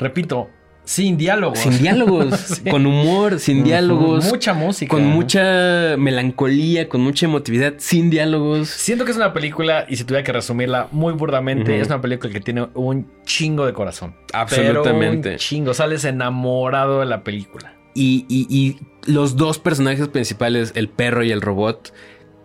Repito, 0.00 0.48
sin 0.84 1.16
diálogos. 1.16 1.58
sin 1.60 1.78
diálogos, 1.78 2.34
Sí. 2.62 2.68
con 2.70 2.84
humor, 2.86 3.38
sin 3.38 3.62
diálogos, 3.64 4.24
Mucha 4.26 4.52
música. 4.54 4.90
con 4.90 5.04
mucha 5.06 5.96
melancolía, 5.96 6.88
con 6.88 7.00
mucha 7.00 7.26
emotividad, 7.26 7.74
sin 7.78 8.10
diálogos. 8.10 8.68
Siento 8.68 9.04
que 9.04 9.12
es 9.12 9.16
una 9.16 9.32
película, 9.32 9.86
y 9.88 9.96
si 9.96 10.04
tuviera 10.04 10.24
que 10.24 10.32
resumirla 10.32 10.88
muy 10.92 11.12
burdamente, 11.12 11.80
es 11.80 11.86
una 11.88 12.00
película 12.00 12.32
que 12.32 12.40
tiene 12.40 12.68
un 12.74 13.06
chingo 13.24 13.66
de 13.66 13.72
corazón. 13.72 14.14
Absolutamente. 14.32 15.20
Pero 15.22 15.32
un 15.34 15.38
chingo. 15.38 15.74
Sales 15.74 16.04
enamorado 16.04 17.00
de 17.00 17.06
la 17.06 17.22
película. 17.24 17.74
Y, 17.94 18.24
y- 18.28 18.46
y 18.48 18.78
los 19.10 19.36
dos 19.36 19.58
personajes 19.58 20.08
principales, 20.08 20.72
el 20.74 20.88
perro 20.88 21.24
y 21.24 21.30
el 21.32 21.40
robot, 21.40 21.92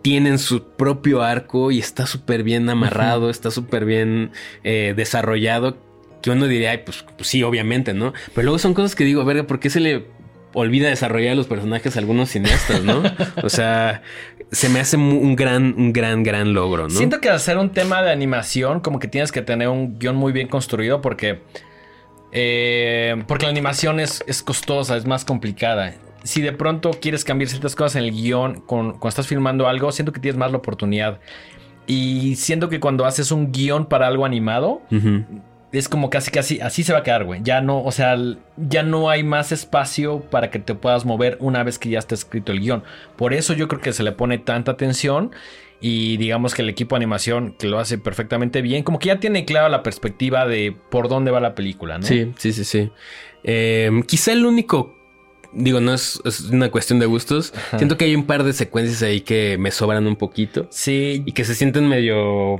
tienen 0.02 0.38
su 0.38 0.62
propio 0.62 1.22
arco 1.22 1.72
y 1.72 1.78
está 1.80 2.06
súper 2.06 2.44
bien 2.44 2.68
amarrado, 2.70 3.28
está 3.28 3.50
súper 3.50 3.84
bien 3.84 4.30
eh, 4.62 4.94
desarrollado. 4.96 5.78
Que 6.26 6.32
uno 6.32 6.48
diría, 6.48 6.72
"Ay, 6.72 6.78
pues, 6.84 7.04
pues 7.16 7.28
sí, 7.28 7.44
obviamente, 7.44 7.94
¿no? 7.94 8.12
Pero 8.34 8.46
luego 8.46 8.58
son 8.58 8.74
cosas 8.74 8.96
que 8.96 9.04
digo, 9.04 9.24
verga, 9.24 9.44
¿por 9.46 9.60
qué 9.60 9.70
se 9.70 9.78
le 9.78 10.06
olvida 10.54 10.88
desarrollar 10.88 11.32
a 11.32 11.34
los 11.36 11.46
personajes 11.46 11.94
a 11.96 12.00
algunos 12.00 12.30
cineastas, 12.30 12.82
¿no? 12.82 13.02
O 13.44 13.48
sea, 13.48 14.02
se 14.50 14.68
me 14.68 14.80
hace 14.80 14.96
un 14.96 15.36
gran, 15.36 15.74
un 15.78 15.92
gran, 15.92 16.24
gran 16.24 16.52
logro, 16.52 16.84
¿no? 16.84 16.90
Siento 16.90 17.20
que 17.20 17.28
al 17.30 17.38
ser 17.38 17.58
un 17.58 17.70
tema 17.70 18.02
de 18.02 18.10
animación, 18.10 18.80
como 18.80 18.98
que 18.98 19.06
tienes 19.06 19.30
que 19.30 19.40
tener 19.42 19.68
un 19.68 19.98
guion 20.00 20.16
muy 20.16 20.32
bien 20.32 20.48
construido 20.48 21.00
porque. 21.00 21.42
eh, 22.32 23.22
porque 23.28 23.44
la 23.46 23.50
animación 23.50 24.00
es, 24.00 24.24
es 24.26 24.42
costosa, 24.42 24.96
es 24.96 25.06
más 25.06 25.24
complicada. 25.24 25.94
Si 26.24 26.42
de 26.42 26.52
pronto 26.52 26.90
quieres 27.00 27.24
cambiar 27.24 27.48
ciertas 27.50 27.76
cosas 27.76 27.96
en 27.96 28.04
el 28.04 28.10
guion 28.10 28.54
con- 28.62 28.90
cuando 28.92 29.08
estás 29.10 29.26
filmando 29.28 29.68
algo, 29.68 29.92
siento 29.92 30.12
que 30.12 30.20
tienes 30.20 30.36
más 30.38 30.50
la 30.50 30.58
oportunidad. 30.58 31.20
Y 31.86 32.34
siento 32.34 32.68
que 32.68 32.80
cuando 32.80 33.04
haces 33.06 33.30
un 33.30 33.52
guion 33.52 33.86
para 33.86 34.08
algo 34.08 34.24
animado, 34.26 34.82
Ujú. 34.90 35.24
Es 35.78 35.88
como 35.88 36.10
casi 36.10 36.30
casi 36.30 36.60
así 36.60 36.82
se 36.82 36.92
va 36.92 37.00
a 37.00 37.02
quedar, 37.02 37.24
güey. 37.24 37.40
Ya 37.42 37.60
no, 37.60 37.82
o 37.82 37.92
sea, 37.92 38.16
ya 38.56 38.82
no 38.82 39.10
hay 39.10 39.22
más 39.22 39.52
espacio 39.52 40.20
para 40.20 40.50
que 40.50 40.58
te 40.58 40.74
puedas 40.74 41.04
mover 41.04 41.36
una 41.40 41.62
vez 41.62 41.78
que 41.78 41.88
ya 41.90 41.98
está 41.98 42.14
escrito 42.14 42.52
el 42.52 42.60
guion. 42.60 42.84
Por 43.16 43.34
eso 43.34 43.52
yo 43.52 43.68
creo 43.68 43.80
que 43.80 43.92
se 43.92 44.02
le 44.02 44.12
pone 44.12 44.38
tanta 44.38 44.72
atención 44.72 45.32
y 45.80 46.16
digamos 46.16 46.54
que 46.54 46.62
el 46.62 46.68
equipo 46.68 46.94
de 46.94 46.98
animación 46.98 47.54
que 47.58 47.68
lo 47.68 47.78
hace 47.78 47.98
perfectamente 47.98 48.62
bien, 48.62 48.82
como 48.82 48.98
que 48.98 49.08
ya 49.08 49.20
tiene 49.20 49.44
clara 49.44 49.68
la 49.68 49.82
perspectiva 49.82 50.46
de 50.46 50.74
por 50.90 51.08
dónde 51.08 51.30
va 51.30 51.40
la 51.40 51.54
película, 51.54 51.98
¿no? 51.98 52.06
Sí, 52.06 52.32
sí, 52.38 52.52
sí, 52.52 52.64
sí. 52.64 52.90
Eh, 53.44 53.90
quizá 54.06 54.32
el 54.32 54.46
único, 54.46 54.96
digo, 55.52 55.80
no 55.80 55.92
es, 55.92 56.20
es 56.24 56.40
una 56.40 56.70
cuestión 56.70 56.98
de 56.98 57.06
gustos. 57.06 57.52
Ajá. 57.54 57.78
Siento 57.78 57.98
que 57.98 58.06
hay 58.06 58.14
un 58.14 58.24
par 58.24 58.42
de 58.44 58.52
secuencias 58.52 59.02
ahí 59.02 59.20
que 59.20 59.58
me 59.58 59.70
sobran 59.70 60.06
un 60.06 60.16
poquito 60.16 60.66
Sí, 60.70 61.22
y 61.26 61.32
que 61.32 61.44
se 61.44 61.54
sienten 61.54 61.88
medio 61.88 62.58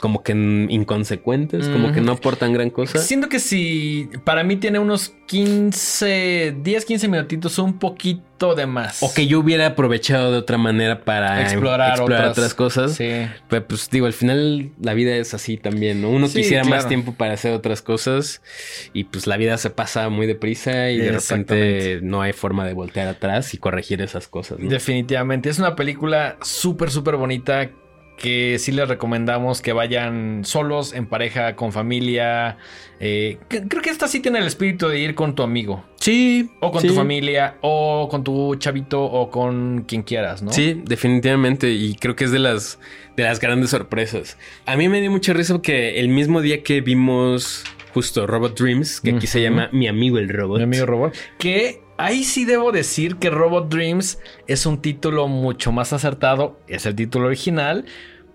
como 0.00 0.22
que 0.22 0.32
inconsecuentes, 0.32 1.68
como 1.68 1.92
que 1.92 2.00
no 2.00 2.12
aportan 2.12 2.52
gran 2.52 2.68
cosa. 2.70 2.98
Siento 2.98 3.28
que 3.28 3.38
si 3.38 4.10
para 4.24 4.44
mí 4.44 4.56
tiene 4.56 4.78
unos 4.78 5.14
15, 5.26 6.56
10, 6.62 6.84
15 6.84 7.08
minutitos, 7.08 7.58
un 7.58 7.78
poquito 7.78 8.54
de 8.54 8.66
más. 8.66 9.02
O 9.02 9.14
que 9.14 9.26
yo 9.26 9.40
hubiera 9.40 9.68
aprovechado 9.68 10.32
de 10.32 10.38
otra 10.38 10.58
manera 10.58 11.04
para 11.04 11.40
explorar, 11.42 11.90
explorar 11.90 12.20
otras, 12.20 12.30
otras 12.32 12.54
cosas. 12.54 12.94
Sí. 12.94 13.26
Pero 13.48 13.66
pues 13.66 13.88
digo, 13.88 14.06
al 14.06 14.12
final 14.12 14.72
la 14.80 14.92
vida 14.94 15.16
es 15.16 15.32
así 15.32 15.56
también, 15.56 16.02
¿no? 16.02 16.10
Uno 16.10 16.28
Sí, 16.28 16.42
quisiera 16.42 16.64
más 16.64 16.70
claro. 16.80 16.88
tiempo 16.88 17.14
para 17.14 17.34
hacer 17.34 17.52
otras 17.54 17.80
cosas 17.80 18.42
y 18.92 19.04
pues 19.04 19.26
la 19.26 19.36
vida 19.36 19.56
se 19.56 19.70
pasa 19.70 20.08
muy 20.10 20.26
deprisa 20.26 20.90
y 20.90 20.98
de 20.98 21.12
repente 21.12 22.00
no 22.02 22.20
hay 22.20 22.32
forma 22.34 22.66
de 22.66 22.74
voltear 22.74 23.08
atrás 23.08 23.54
y 23.54 23.58
corregir 23.58 24.02
esas 24.02 24.28
cosas. 24.28 24.58
¿no? 24.58 24.68
Definitivamente. 24.68 25.48
Es 25.48 25.58
una 25.58 25.76
película 25.76 26.36
súper, 26.42 26.90
súper 26.90 27.16
bonita 27.16 27.70
que 28.16 28.58
sí 28.58 28.72
les 28.72 28.88
recomendamos 28.88 29.60
que 29.60 29.72
vayan 29.72 30.44
solos, 30.44 30.92
en 30.92 31.06
pareja, 31.06 31.56
con 31.56 31.72
familia. 31.72 32.58
Eh, 33.00 33.38
creo 33.48 33.82
que 33.82 33.90
esta 33.90 34.08
sí 34.08 34.20
tiene 34.20 34.38
el 34.38 34.46
espíritu 34.46 34.88
de 34.88 34.98
ir 34.98 35.14
con 35.14 35.34
tu 35.34 35.42
amigo. 35.42 35.84
Sí. 36.00 36.50
O 36.60 36.70
con 36.70 36.82
sí. 36.82 36.88
tu 36.88 36.94
familia, 36.94 37.56
o 37.60 38.08
con 38.10 38.24
tu 38.24 38.54
chavito, 38.56 39.02
o 39.02 39.30
con 39.30 39.84
quien 39.86 40.02
quieras, 40.02 40.42
¿no? 40.42 40.52
Sí, 40.52 40.82
definitivamente. 40.84 41.70
Y 41.70 41.94
creo 41.96 42.16
que 42.16 42.24
es 42.24 42.30
de 42.30 42.38
las, 42.38 42.78
de 43.16 43.24
las 43.24 43.40
grandes 43.40 43.70
sorpresas. 43.70 44.38
A 44.66 44.76
mí 44.76 44.88
me 44.88 45.00
dio 45.00 45.10
mucha 45.10 45.32
risa 45.32 45.60
que 45.60 46.00
el 46.00 46.08
mismo 46.08 46.40
día 46.40 46.62
que 46.62 46.80
vimos 46.80 47.64
justo 47.94 48.26
Robot 48.26 48.58
Dreams, 48.58 49.00
que 49.00 49.12
aquí 49.12 49.28
se 49.28 49.40
llama 49.40 49.68
Mi 49.70 49.86
amigo 49.86 50.18
el 50.18 50.28
robot. 50.28 50.58
Mi 50.58 50.64
amigo 50.64 50.84
Robot. 50.84 51.14
Que 51.38 51.83
ahí 51.96 52.24
sí 52.24 52.44
debo 52.44 52.72
decir 52.72 53.16
que 53.16 53.30
Robot 53.30 53.68
Dreams 53.68 54.18
es 54.46 54.66
un 54.66 54.80
título 54.80 55.28
mucho 55.28 55.72
más 55.72 55.92
acertado. 55.92 56.58
Es 56.66 56.86
el 56.86 56.94
título 56.94 57.26
original. 57.26 57.84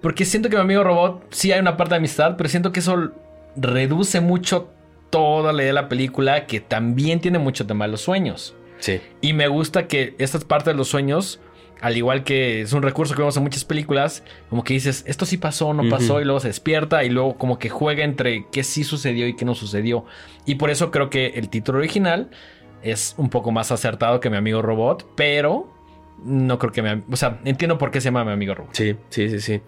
Porque 0.01 0.25
siento 0.25 0.49
que 0.49 0.55
mi 0.55 0.61
amigo 0.61 0.83
Robot 0.83 1.27
sí 1.31 1.51
hay 1.51 1.59
una 1.59 1.75
parte 1.75 1.91
de 1.91 1.97
amistad, 1.97 2.35
pero 2.37 2.49
siento 2.49 2.71
que 2.71 2.79
eso 2.79 3.11
reduce 3.55 4.21
mucho 4.21 4.69
toda 5.09 5.51
la 5.51 5.63
idea 5.63 5.69
de 5.69 5.81
la 5.81 5.89
película, 5.89 6.45
que 6.45 6.61
también 6.61 7.19
tiene 7.19 7.39
mucho 7.39 7.65
tema 7.65 7.85
de 7.85 7.91
los 7.91 8.01
sueños. 8.01 8.55
Sí. 8.79 9.01
Y 9.21 9.33
me 9.33 9.47
gusta 9.47 9.87
que 9.87 10.15
esta 10.19 10.39
parte 10.39 10.69
de 10.69 10.77
los 10.77 10.87
sueños, 10.87 11.41
al 11.81 11.97
igual 11.97 12.23
que 12.23 12.61
es 12.61 12.71
un 12.71 12.81
recurso 12.81 13.13
que 13.13 13.21
vemos 13.21 13.35
en 13.35 13.43
muchas 13.43 13.65
películas, 13.65 14.23
como 14.49 14.63
que 14.63 14.73
dices, 14.73 15.03
esto 15.05 15.25
sí 15.25 15.37
pasó, 15.37 15.73
no 15.73 15.89
pasó, 15.89 16.21
y 16.21 16.25
luego 16.25 16.39
se 16.39 16.47
despierta 16.47 17.03
y 17.03 17.09
luego 17.09 17.37
como 17.37 17.59
que 17.59 17.69
juega 17.69 18.03
entre 18.03 18.45
qué 18.51 18.63
sí 18.63 18.85
sucedió 18.85 19.27
y 19.27 19.35
qué 19.35 19.43
no 19.43 19.55
sucedió. 19.55 20.05
Y 20.45 20.55
por 20.55 20.69
eso 20.69 20.91
creo 20.91 21.09
que 21.09 21.27
el 21.35 21.49
título 21.49 21.79
original 21.79 22.29
es 22.83 23.15
un 23.17 23.29
poco 23.29 23.51
más 23.51 23.71
acertado 23.71 24.19
que 24.19 24.29
mi 24.29 24.37
amigo 24.37 24.61
robot, 24.61 25.07
pero 25.15 25.73
no 26.23 26.59
creo 26.59 26.71
que 26.71 26.81
me... 26.81 27.01
O 27.11 27.15
sea, 27.15 27.39
entiendo 27.45 27.77
por 27.77 27.91
qué 27.91 28.01
se 28.01 28.05
llama 28.05 28.25
mi 28.25 28.31
amigo 28.31 28.55
robot. 28.55 28.73
Sí, 28.73 28.95
sí, 29.09 29.29
sí, 29.29 29.39
sí. 29.39 29.61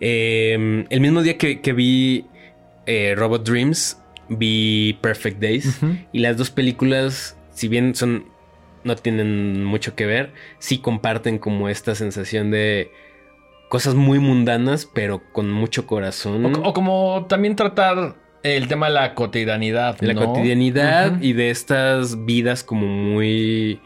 Eh, 0.00 0.86
el 0.88 1.00
mismo 1.00 1.22
día 1.22 1.38
que, 1.38 1.60
que 1.60 1.72
vi 1.72 2.26
eh, 2.86 3.14
Robot 3.16 3.48
Dreams, 3.48 4.00
vi 4.28 4.98
Perfect 5.00 5.40
Days. 5.40 5.80
Y 6.12 6.20
las 6.20 6.36
dos 6.36 6.50
películas, 6.50 7.36
si 7.52 7.68
bien 7.68 7.94
son. 7.94 8.26
no 8.84 8.96
tienen 8.96 9.64
mucho 9.64 9.94
que 9.94 10.06
ver, 10.06 10.32
sí 10.58 10.78
comparten 10.78 11.38
como 11.38 11.68
esta 11.68 11.94
sensación 11.94 12.50
de 12.50 12.90
cosas 13.68 13.94
muy 13.94 14.18
mundanas, 14.18 14.86
pero 14.86 15.22
con 15.32 15.50
mucho 15.50 15.86
corazón. 15.86 16.44
O, 16.56 16.68
o 16.68 16.72
como 16.72 17.26
también 17.28 17.56
tratar 17.56 18.16
el 18.42 18.68
tema 18.68 18.88
de 18.88 18.94
la 18.94 19.14
cotidianidad. 19.14 19.98
de 19.98 20.08
la 20.08 20.14
¿no? 20.14 20.26
cotidianidad 20.26 21.20
y 21.20 21.32
de 21.32 21.50
estas 21.50 22.24
vidas 22.24 22.64
como 22.64 22.86
muy. 22.86 23.80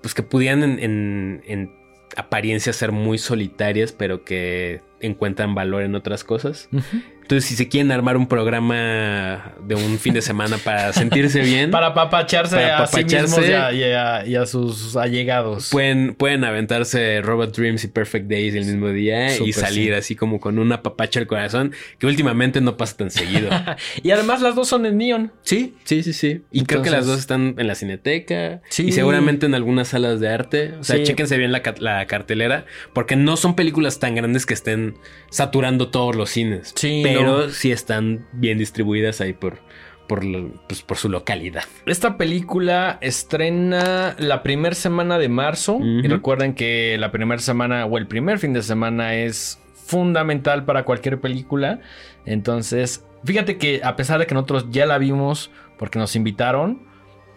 Pues 0.00 0.14
que 0.14 0.22
pudieran 0.22 0.62
en, 0.62 0.78
en, 0.80 1.42
en 1.46 1.72
apariencia 2.16 2.72
ser 2.72 2.92
muy 2.92 3.18
solitarias, 3.18 3.92
pero 3.92 4.24
que 4.24 4.80
encuentran 5.00 5.54
valor 5.54 5.82
en 5.82 5.94
otras 5.94 6.24
cosas. 6.24 6.68
Ujú. 6.72 7.02
Entonces, 7.22 7.48
si 7.48 7.56
se 7.56 7.68
quieren 7.68 7.90
armar 7.92 8.16
un 8.16 8.26
programa 8.26 9.54
de 9.66 9.74
un 9.74 9.98
fin 9.98 10.14
de 10.14 10.22
semana 10.22 10.58
para 10.58 10.92
sentirse 10.92 11.40
bien, 11.40 11.70
Para 11.70 11.88
apapacharse 11.88 12.56
Para 12.56 12.82
a 12.82 12.86
sí 12.86 13.04
mismos 13.04 13.40
y 13.48 13.52
a, 13.52 13.72
y 13.72 13.82
a- 13.84 14.26
y 14.26 14.36
a 14.36 14.46
sus 14.46 14.96
allegados. 14.96 15.70
pueden, 15.70 16.14
pueden 16.14 16.44
aventarse 16.44 17.20
Robot 17.22 17.56
Dreams 17.56 17.84
y 17.84 17.88
Perfect 17.88 18.28
Days 18.30 18.54
el 18.54 18.64
mismo 18.66 18.88
día 18.88 19.36
y 19.38 19.52
salir 19.52 19.88
sí. 19.92 19.98
así 19.98 20.16
como 20.16 20.40
con 20.40 20.58
una 20.58 20.82
papacha 20.82 21.20
al 21.20 21.26
corazón, 21.26 21.72
que 21.98 22.06
últimamente 22.06 22.60
no 22.60 22.76
pasa 22.76 22.96
tan 22.96 23.10
seguido. 23.10 23.50
y 24.02 24.10
además 24.10 24.42
las 24.42 24.54
dos 24.54 24.68
son 24.68 24.86
en 24.86 24.98
neon. 24.98 25.32
Sí, 25.42 25.74
sí, 25.84 26.02
sí, 26.02 26.12
sí. 26.12 26.42
Y 26.52 26.64
creo 26.64 26.82
que 26.82 26.90
las 26.90 27.06
dos 27.06 27.18
están 27.18 27.54
en 27.58 27.66
la 27.66 27.74
cineteca 27.74 28.60
Sí. 28.68 28.84
y 28.88 28.92
seguramente 28.92 29.46
en 29.46 29.54
algunas 29.54 29.88
salas 29.88 30.20
de 30.20 30.28
arte. 30.28 30.72
O 30.80 30.84
sea, 30.84 30.96
Sí. 30.96 31.04
chéquense 31.04 31.36
bien 31.38 31.52
la, 31.52 31.62
ca- 31.62 31.74
la 31.78 32.06
cartelera, 32.06 32.64
porque 32.92 33.16
no 33.16 33.36
son 33.36 33.54
películas 33.56 33.98
tan 34.00 34.14
grandes 34.14 34.46
que 34.46 34.54
estén 34.54 34.94
saturando 35.30 35.88
todos 35.88 36.14
los 36.16 36.30
cines. 36.30 36.72
Sí, 36.76 37.00
pero 37.02 37.11
no. 37.14 37.48
sí 37.48 37.72
están 37.72 38.26
bien 38.32 38.58
distribuidas 38.58 39.20
ahí 39.20 39.32
por, 39.32 39.58
por, 40.06 40.22
pues, 40.68 40.82
por 40.82 40.96
su 40.96 41.08
localidad. 41.08 41.64
Esta 41.86 42.16
película 42.16 42.98
estrena 43.00 44.14
la 44.18 44.42
primera 44.42 44.74
semana 44.74 45.18
de 45.18 45.28
marzo. 45.28 45.78
Y 45.80 46.06
recuerden 46.08 46.54
que 46.54 46.96
la 46.98 47.12
primera 47.12 47.40
semana 47.40 47.86
o 47.86 47.98
el 47.98 48.06
primer 48.06 48.38
fin 48.38 48.52
de 48.52 48.62
semana 48.62 49.14
es 49.14 49.60
fundamental 49.74 50.64
para 50.64 50.84
cualquier 50.84 51.20
película. 51.20 51.80
Entonces, 52.24 53.04
fíjate 53.24 53.58
que 53.58 53.80
a 53.84 53.96
pesar 53.96 54.18
de 54.18 54.26
que 54.26 54.34
nosotros 54.34 54.66
ya 54.70 54.86
la 54.86 54.98
vimos 54.98 55.50
porque 55.78 55.98
nos 55.98 56.16
invitaron, 56.16 56.82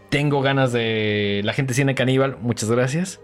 tengo 0.09 0.41
ganas 0.41 0.71
de... 0.71 1.41
La 1.43 1.53
gente 1.53 1.73
cine 1.73 1.95
caníbal, 1.95 2.37
muchas 2.39 2.69
gracias. 2.69 3.19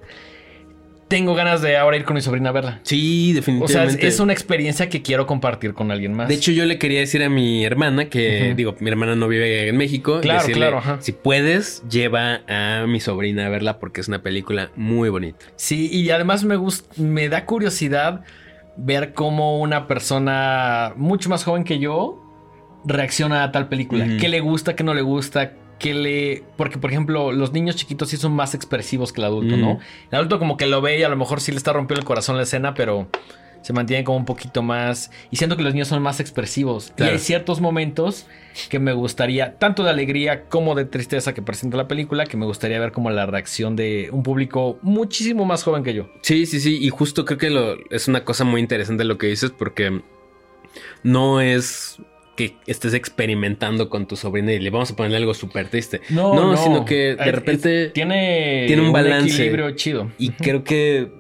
Tengo 1.11 1.35
ganas 1.35 1.61
de 1.61 1.75
ahora 1.75 1.97
ir 1.97 2.05
con 2.05 2.15
mi 2.15 2.21
sobrina 2.21 2.49
a 2.49 2.53
verla. 2.53 2.79
Sí, 2.83 3.31
O 3.31 3.33
sea, 3.33 3.35
definitivamente. 3.41 4.07
es, 4.07 4.13
es 4.13 4.19
una 4.21 4.31
experiencia 4.31 4.87
que 4.87 5.01
quiero 5.01 5.27
compartir 5.27 5.73
con 5.73 5.91
alguien 5.91 6.13
más. 6.13 6.29
De 6.29 6.35
hecho, 6.35 6.53
yo 6.53 6.65
le 6.65 6.79
quería 6.79 7.01
decir 7.01 7.21
a 7.21 7.29
mi 7.29 7.65
hermana 7.65 8.05
que, 8.05 8.53
digo, 8.55 8.75
mi 8.79 8.89
hermana 8.89 9.15
no 9.17 9.27
vive 9.27 9.67
en 9.67 9.75
México. 9.75 10.21
Claro, 10.21 10.39
decirle, 10.39 10.61
claro, 10.61 10.77
ajá. 10.77 10.97
Si 11.01 11.11
puedes, 11.11 11.83
lleva 11.89 12.41
a 12.47 12.85
mi 12.87 13.01
sobrina 13.01 13.47
a 13.47 13.49
verla 13.49 13.77
porque 13.77 13.99
es 13.99 14.07
una 14.07 14.23
película 14.23 14.71
muy 14.77 15.09
bonita. 15.09 15.45
Sí, 15.57 15.89
y 15.91 16.09
además 16.11 16.45
me 16.45 16.55
gusta, 16.55 16.89
me 17.01 17.27
da 17.27 17.45
curiosidad 17.45 18.23
ver 18.77 19.13
cómo 19.13 19.59
una 19.59 19.87
persona 19.87 20.93
mucho 20.95 21.29
más 21.29 21.43
joven 21.43 21.65
que 21.65 21.77
yo 21.77 22.23
reacciona 22.85 23.43
a 23.43 23.51
tal 23.51 23.67
película. 23.67 24.05
Ujú. 24.05 24.17
¿Qué 24.17 24.29
le 24.29 24.39
gusta, 24.39 24.75
qué 24.77 24.83
no 24.85 24.93
le 24.93 25.01
gusta? 25.01 25.53
Que 25.81 25.93
le. 25.95 26.43
Porque, 26.57 26.77
por 26.77 26.91
ejemplo, 26.91 27.31
los 27.31 27.51
niños 27.51 27.75
chiquitos 27.75 28.09
sí 28.09 28.17
son 28.17 28.33
más 28.33 28.53
expresivos 28.53 29.11
que 29.11 29.19
el 29.21 29.25
adulto, 29.25 29.57
Mm. 29.57 29.61
¿no? 29.61 29.79
El 30.11 30.15
adulto 30.15 30.37
como 30.39 30.55
que 30.55 30.67
lo 30.67 30.79
ve 30.81 30.99
y 30.99 31.03
a 31.03 31.09
lo 31.09 31.17
mejor 31.17 31.41
sí 31.41 31.51
le 31.51 31.57
está 31.57 31.73
rompiendo 31.73 31.99
el 32.01 32.05
corazón 32.05 32.37
la 32.37 32.43
escena, 32.43 32.73
pero 32.75 33.07
se 33.63 33.73
mantiene 33.73 34.03
como 34.03 34.17
un 34.17 34.25
poquito 34.25 34.61
más. 34.61 35.11
Y 35.31 35.37
siento 35.37 35.57
que 35.57 35.63
los 35.63 35.73
niños 35.73 35.87
son 35.87 36.01
más 36.01 36.19
expresivos. 36.19 36.93
Claro. 36.95 37.11
Y 37.11 37.15
hay 37.15 37.19
ciertos 37.19 37.61
momentos 37.61 38.27
que 38.69 38.79
me 38.79 38.93
gustaría, 38.93 39.57
tanto 39.57 39.83
de 39.83 39.89
alegría 39.89 40.43
como 40.49 40.75
de 40.75 40.85
tristeza 40.85 41.33
que 41.33 41.41
presenta 41.41 41.77
la 41.77 41.87
película, 41.87 42.25
que 42.25 42.37
me 42.37 42.45
gustaría 42.45 42.79
ver 42.79 42.91
como 42.91 43.09
la 43.09 43.25
reacción 43.25 43.75
de 43.75 44.09
un 44.11 44.23
público 44.23 44.77
muchísimo 44.83 45.45
más 45.45 45.63
joven 45.63 45.83
que 45.83 45.93
yo. 45.93 46.09
Sí, 46.21 46.45
sí, 46.45 46.59
sí. 46.59 46.77
Y 46.79 46.89
justo 46.89 47.25
creo 47.25 47.37
que 47.37 47.49
lo, 47.49 47.75
es 47.89 48.07
una 48.07 48.23
cosa 48.23 48.43
muy 48.43 48.61
interesante 48.61 49.03
lo 49.03 49.17
que 49.17 49.27
dices 49.27 49.51
porque 49.51 50.01
no 51.03 51.41
es 51.41 51.97
que 52.35 52.55
estés 52.65 52.93
experimentando 52.93 53.89
con 53.89 54.07
tu 54.07 54.15
sobrina 54.15 54.53
y 54.53 54.59
le 54.59 54.69
vamos 54.69 54.91
a 54.91 54.95
ponerle 54.95 55.17
algo 55.17 55.33
súper 55.33 55.67
triste. 55.69 56.01
No, 56.09 56.55
sino 56.57 56.85
que 56.85 57.15
de 57.15 57.31
repente... 57.31 57.85
es- 57.85 57.93
tiene, 57.93 58.65
tiene 58.67 58.81
un 58.81 58.91
balance. 58.93 59.33
equilibrio 59.33 59.71
chido. 59.71 60.11
Y 60.17 60.29
creo 60.31 60.63
que... 60.63 61.11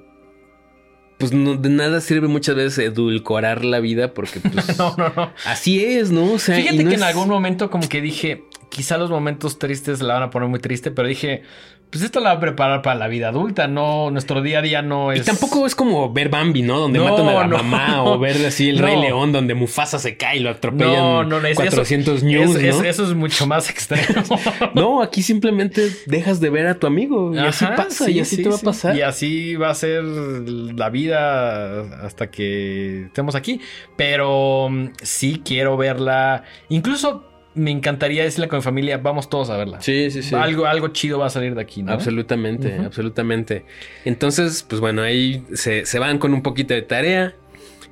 Pues 1.17 1.33
no, 1.33 1.55
de 1.55 1.69
nada 1.69 2.01
sirve 2.01 2.27
muchas 2.27 2.55
veces 2.55 2.79
edulcorar 2.79 3.63
la 3.63 3.79
vida 3.79 4.13
porque 4.13 4.39
pues... 4.39 4.77
No, 4.79 4.95
no, 4.97 5.13
no. 5.15 5.31
Así 5.45 5.83
es, 5.85 6.11
¿no? 6.11 6.31
O 6.33 6.39
sea, 6.39 6.55
Fíjate 6.55 6.83
no 6.83 6.89
que 6.89 6.95
en 6.95 7.03
algún 7.03 7.27
momento 7.29 7.69
como 7.69 7.87
que 7.87 8.01
dije, 8.01 8.43
quizá 8.71 8.97
los 8.97 9.09
momentos 9.11 9.59
tristes 9.59 10.01
la 10.01 10.15
van 10.15 10.23
a 10.23 10.29
poner 10.31 10.49
muy 10.49 10.59
triste, 10.59 10.89
pero 10.91 11.07
dije, 11.07 11.43
pues 11.89 12.05
esto 12.05 12.21
la 12.21 12.29
va 12.29 12.35
a 12.37 12.39
preparar 12.39 12.81
para 12.81 12.95
la 12.97 13.09
vida 13.09 13.27
adulta, 13.27 13.67
no, 13.67 14.11
nuestro 14.11 14.41
día 14.41 14.59
a 14.59 14.61
día 14.61 14.81
no 14.81 15.13
Y 15.13 15.19
es... 15.19 15.25
tampoco 15.25 15.65
es 15.67 15.75
como 15.75 16.13
ver 16.13 16.29
Bambi, 16.29 16.61
¿no? 16.61 16.79
Donde 16.79 16.99
No, 16.99 17.09
matan 17.09 17.27
a 17.27 17.33
la 17.33 17.47
no, 17.47 17.57
mamá 17.57 17.87
no. 17.97 18.03
o 18.13 18.17
ver 18.19 18.45
así 18.45 18.69
el. 18.69 18.79
Rey 18.79 18.95
León 19.01 19.33
donde 19.33 19.55
Mufasa 19.55 19.99
se 19.99 20.15
cae 20.15 20.37
y 20.37 20.39
lo 20.39 20.51
atropellan 20.51 20.93
No, 20.93 21.23
no, 21.25 21.41
no, 21.41 21.47
es- 21.49 21.57
400 21.57 22.15
eso, 22.17 22.25
news, 22.25 22.55
es- 22.55 22.81
eso 22.81 23.03
es 23.03 23.13
mucho 23.13 23.45
más 23.45 23.69
extremo. 23.69 24.23
No, 24.73 25.01
aquí 25.01 25.21
simplemente 25.21 25.89
dejas 26.05 26.39
de 26.39 26.49
ver 26.49 26.67
a 26.67 26.75
tu 26.79 26.87
amigo 26.87 27.35
y 27.35 27.39
así 27.39 27.65
pasa 27.65 28.05
sí, 28.05 28.13
y 28.13 28.19
así 28.21 28.37
sí, 28.37 28.43
te 28.43 28.49
va 28.49 28.55
a 28.55 28.59
pasar. 28.59 28.95
Y 28.95 29.01
así 29.01 29.55
va 29.57 29.69
a 29.69 29.75
ser 29.75 30.01
la 30.05 30.89
vida 30.89 31.81
hasta 32.05 32.31
que 32.31 33.07
estemos 33.07 33.35
aquí. 33.35 33.59
Pero 33.97 34.69
mm, 34.69 34.85
sí 35.01 35.41
quiero 35.43 35.75
verla. 35.75 36.43
Incluso 36.69 37.27
me 37.53 37.71
encantaría 37.71 38.23
decirle 38.23 38.47
con 38.47 38.59
mi 38.59 38.63
familia, 38.63 38.97
vamos 38.97 39.29
todos 39.29 39.49
a 39.49 39.57
verla. 39.57 39.81
Sí, 39.81 40.09
sí, 40.11 40.23
sí. 40.23 40.35
Algo, 40.35 40.65
algo 40.65 40.89
chido 40.89 41.19
va 41.19 41.27
a 41.27 41.29
salir 41.29 41.55
de 41.55 41.61
aquí, 41.61 41.83
¿no? 41.83 41.91
Absolutamente, 41.91 42.77
absolutamente. 42.77 43.65
Entonces, 44.05 44.63
pues 44.67 44.79
bueno, 44.79 45.01
ahí 45.01 45.43
se, 45.53 45.85
se 45.85 45.99
van 45.99 46.17
con 46.17 46.33
un 46.33 46.41
poquito 46.41 46.73
de 46.73 46.81
tarea. 46.81 47.35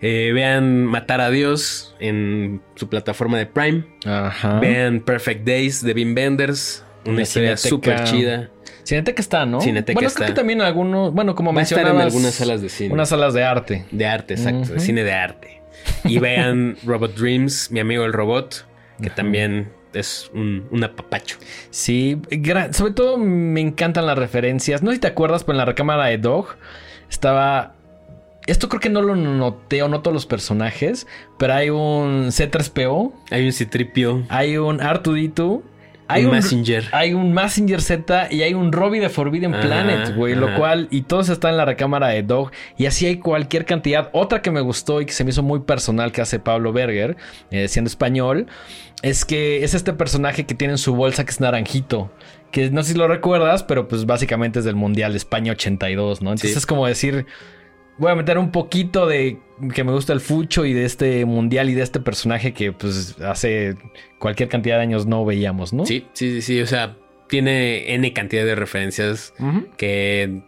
Eh, 0.02 0.32
vean 0.34 0.86
Matar 0.86 1.20
a 1.20 1.30
Dios 1.30 1.94
en 2.00 2.62
su 2.76 2.88
plataforma 2.88 3.38
de 3.38 3.46
Prime. 3.46 3.84
Ajá. 4.06 4.60
Vean 4.60 5.02
Perfect 5.02 5.46
Days 5.46 5.84
de 5.84 5.94
Wim 5.94 6.16
Wenders. 6.16 6.86
Una 7.06 7.18
La 7.18 7.22
historia 7.24 7.58
súper 7.58 8.04
chida. 8.06 8.50
Cineteca 8.84 9.22
está, 9.22 9.46
¿no? 9.46 9.62
Cineteca 9.62 9.96
bueno, 9.96 10.08
está. 10.08 10.20
creo 10.20 10.28
que 10.30 10.34
también 10.34 10.62
algunos, 10.62 11.14
bueno, 11.14 11.36
como 11.36 11.54
Va 11.54 11.60
a 11.60 11.64
estar 11.64 11.86
en 11.86 11.98
algunas 11.98 12.34
salas 12.34 12.62
de 12.62 12.70
cine. 12.70 12.94
Unas 12.94 13.10
salas 13.10 13.34
de 13.34 13.44
arte. 13.44 13.86
De 13.92 14.06
arte, 14.06 14.34
exacto. 14.34 14.74
De 14.74 14.80
cine 14.80 15.04
de 15.04 15.14
arte. 15.14 15.62
Y 16.06 16.18
vean 16.18 16.76
Robot 16.86 17.16
Dreams, 17.16 17.72
mi 17.72 17.80
amigo 17.80 18.06
el 18.06 18.14
robot, 18.14 18.66
que 19.02 19.08
Ajá. 19.08 19.16
también 19.16 19.72
es 19.94 20.30
un, 20.34 20.68
un 20.72 20.84
apapacho. 20.84 21.38
Sí, 21.72 22.22
sobre 22.72 22.94
todo 22.94 23.18
me 23.18 23.62
encantan 23.62 24.06
las 24.06 24.18
referencias. 24.18 24.84
No 24.84 24.92
sé 24.92 24.96
si 24.96 25.02
te 25.02 25.08
acuerdas, 25.08 25.44
pero 25.44 25.54
en 25.54 25.58
la 25.60 25.66
recámara 25.66 26.06
de 26.06 26.18
Dog 26.18 26.48
estaba. 27.10 27.74
Esto 28.48 28.68
creo 28.68 28.80
que 28.80 28.90
no 28.90 29.02
lo 29.04 29.16
noté 29.16 29.84
o 29.84 29.90
no 29.90 30.02
todos 30.02 30.14
los 30.14 30.26
personajes, 30.26 31.06
pero 31.38 31.54
hay 31.54 31.70
un 31.70 32.28
C3PO, 32.30 33.14
Hay 33.30 33.46
un 33.46 33.52
citripio, 33.54 34.24
hay 34.30 34.58
un 34.58 34.80
R2D2, 34.80 35.62
hay 36.08 36.24
un 36.24 36.30
un, 36.30 36.36
Messenger. 36.38 36.86
hay 36.92 37.14
un 37.14 37.32
Messenger 37.32 37.80
Z 37.80 38.30
y 38.32 38.42
hay 38.42 38.56
un 38.56 38.72
Robbie 38.72 39.02
de 39.02 39.10
Forbidden 39.10 39.54
Ajá, 39.54 39.62
Planet, 39.62 40.16
güey. 40.16 40.34
Lo 40.34 40.56
cual, 40.56 40.88
y 40.90 41.02
todos 41.04 41.30
están 41.30 41.52
en 41.52 41.58
la 41.58 41.66
recámara 41.66 42.08
de 42.08 42.24
Dog. 42.24 42.50
Y 42.76 42.88
así 42.88 43.06
hay 43.06 43.18
cualquier 43.18 43.66
cantidad. 43.66 44.10
Otra 44.14 44.42
que 44.42 44.50
me 44.50 44.62
gustó 44.62 45.00
y 45.00 45.06
que 45.06 45.14
se 45.14 45.24
me 45.24 45.30
hizo 45.30 45.44
muy 45.44 45.60
personal 45.60 46.12
que 46.12 46.22
hace 46.22 46.40
Pablo 46.40 46.74
Berger, 46.74 47.18
eh, 47.52 47.68
siendo 47.68 47.88
español, 47.90 48.48
es 49.02 49.26
que 49.26 49.64
es 49.64 49.74
este 49.74 49.94
personaje 49.94 50.46
que 50.46 50.56
tiene 50.56 50.74
en 50.74 50.78
su 50.78 50.96
bolsa 50.96 51.24
que 51.26 51.32
es 51.32 51.40
naranjito. 51.40 52.12
Que 52.52 52.70
no 52.72 52.84
sé 52.84 52.94
si 52.94 52.98
lo 52.98 53.08
recuerdas, 53.08 53.64
pero 53.64 53.88
pues 53.88 54.06
básicamente 54.06 54.60
es 54.60 54.66
del 54.66 54.76
Mundial 54.76 55.12
de 55.14 55.18
España 55.18 55.52
82, 55.54 56.22
¿no? 56.22 56.32
Entonces 56.32 56.52
Sí. 56.54 56.58
es 56.58 56.66
como 56.66 56.86
decir. 56.88 57.26
Voy 57.98 58.12
a 58.12 58.16
meter 58.16 58.38
un 58.38 58.52
poquito 58.52 59.08
de 59.08 59.40
que 59.74 59.84
me 59.84 59.92
gusta 59.92 60.14
el 60.14 60.22
fucho 60.22 60.64
y 60.66 60.72
de 60.72 60.86
este 60.86 61.26
mundial 61.26 61.70
y 61.70 61.74
de 61.74 61.82
este 61.82 62.00
personaje 62.00 62.54
que 62.54 62.72
pues 62.72 63.18
hace 63.20 63.76
cualquier 64.20 64.48
cantidad 64.48 64.78
de 64.78 64.84
años 64.84 65.06
no 65.06 65.26
veíamos, 65.26 65.74
¿no? 65.74 65.86
Sí, 65.86 66.08
sí, 66.14 66.32
sí, 66.36 66.42
sí. 66.42 66.62
O 66.62 66.66
sea, 66.66 66.96
tiene 67.28 67.94
N 67.94 68.14
cantidad 68.14 68.46
de 68.46 68.56
referencias 68.56 69.34
que 69.76 70.42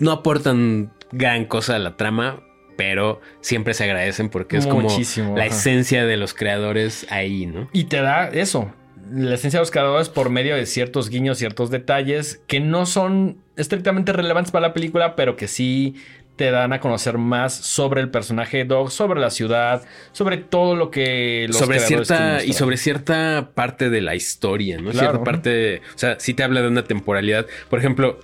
no 0.00 0.10
aportan 0.10 0.92
gran 1.12 1.44
cosa 1.44 1.76
a 1.76 1.78
la 1.78 1.96
trama, 1.96 2.42
pero 2.76 3.20
siempre 3.40 3.74
se 3.74 3.84
agradecen 3.84 4.28
porque 4.28 4.56
es 4.56 4.66
como 4.66 4.88
la 4.88 5.44
ajá. 5.44 5.44
esencia 5.46 6.04
de 6.04 6.16
los 6.16 6.34
creadores 6.34 7.06
ahí, 7.10 7.46
¿no? 7.46 7.68
Y 7.72 7.84
te 7.84 8.00
da 8.00 8.28
eso, 8.28 8.72
la 9.12 9.34
esencia 9.34 9.58
de 9.58 9.62
los 9.62 9.70
creadores 9.70 10.08
por 10.08 10.30
medio 10.30 10.56
de 10.56 10.66
ciertos 10.66 11.08
guiños, 11.08 11.38
ciertos 11.38 11.70
detalles 11.70 12.42
que 12.46 12.60
no 12.60 12.86
son 12.86 13.38
estrictamente 13.56 14.12
relevantes 14.12 14.50
para 14.50 14.68
la 14.68 14.74
película, 14.74 15.16
pero 15.16 15.36
que 15.36 15.48
sí 15.48 15.96
te 16.36 16.50
dan 16.50 16.72
a 16.72 16.80
conocer 16.80 17.16
más 17.18 17.54
sobre 17.54 18.00
el 18.00 18.10
personaje 18.10 18.58
de 18.58 18.64
Dog, 18.64 18.90
sobre 18.90 19.20
la 19.20 19.30
ciudad, 19.30 19.84
sobre 20.12 20.38
todo 20.38 20.74
lo 20.74 20.90
que 20.90 21.46
los 21.46 21.58
sobre 21.58 21.78
cierta 21.78 22.42
y 22.44 22.54
sobre 22.54 22.76
cierta 22.76 23.50
parte 23.54 23.88
de 23.88 24.00
la 24.00 24.16
historia, 24.16 24.78
¿no? 24.78 24.90
Claro. 24.90 25.10
Cierta 25.10 25.24
parte, 25.24 25.82
o 25.94 25.98
sea, 25.98 26.18
sí 26.18 26.34
te 26.34 26.42
habla 26.42 26.62
de 26.62 26.68
una 26.68 26.84
temporalidad. 26.84 27.46
Por 27.70 27.78
ejemplo, 27.78 28.18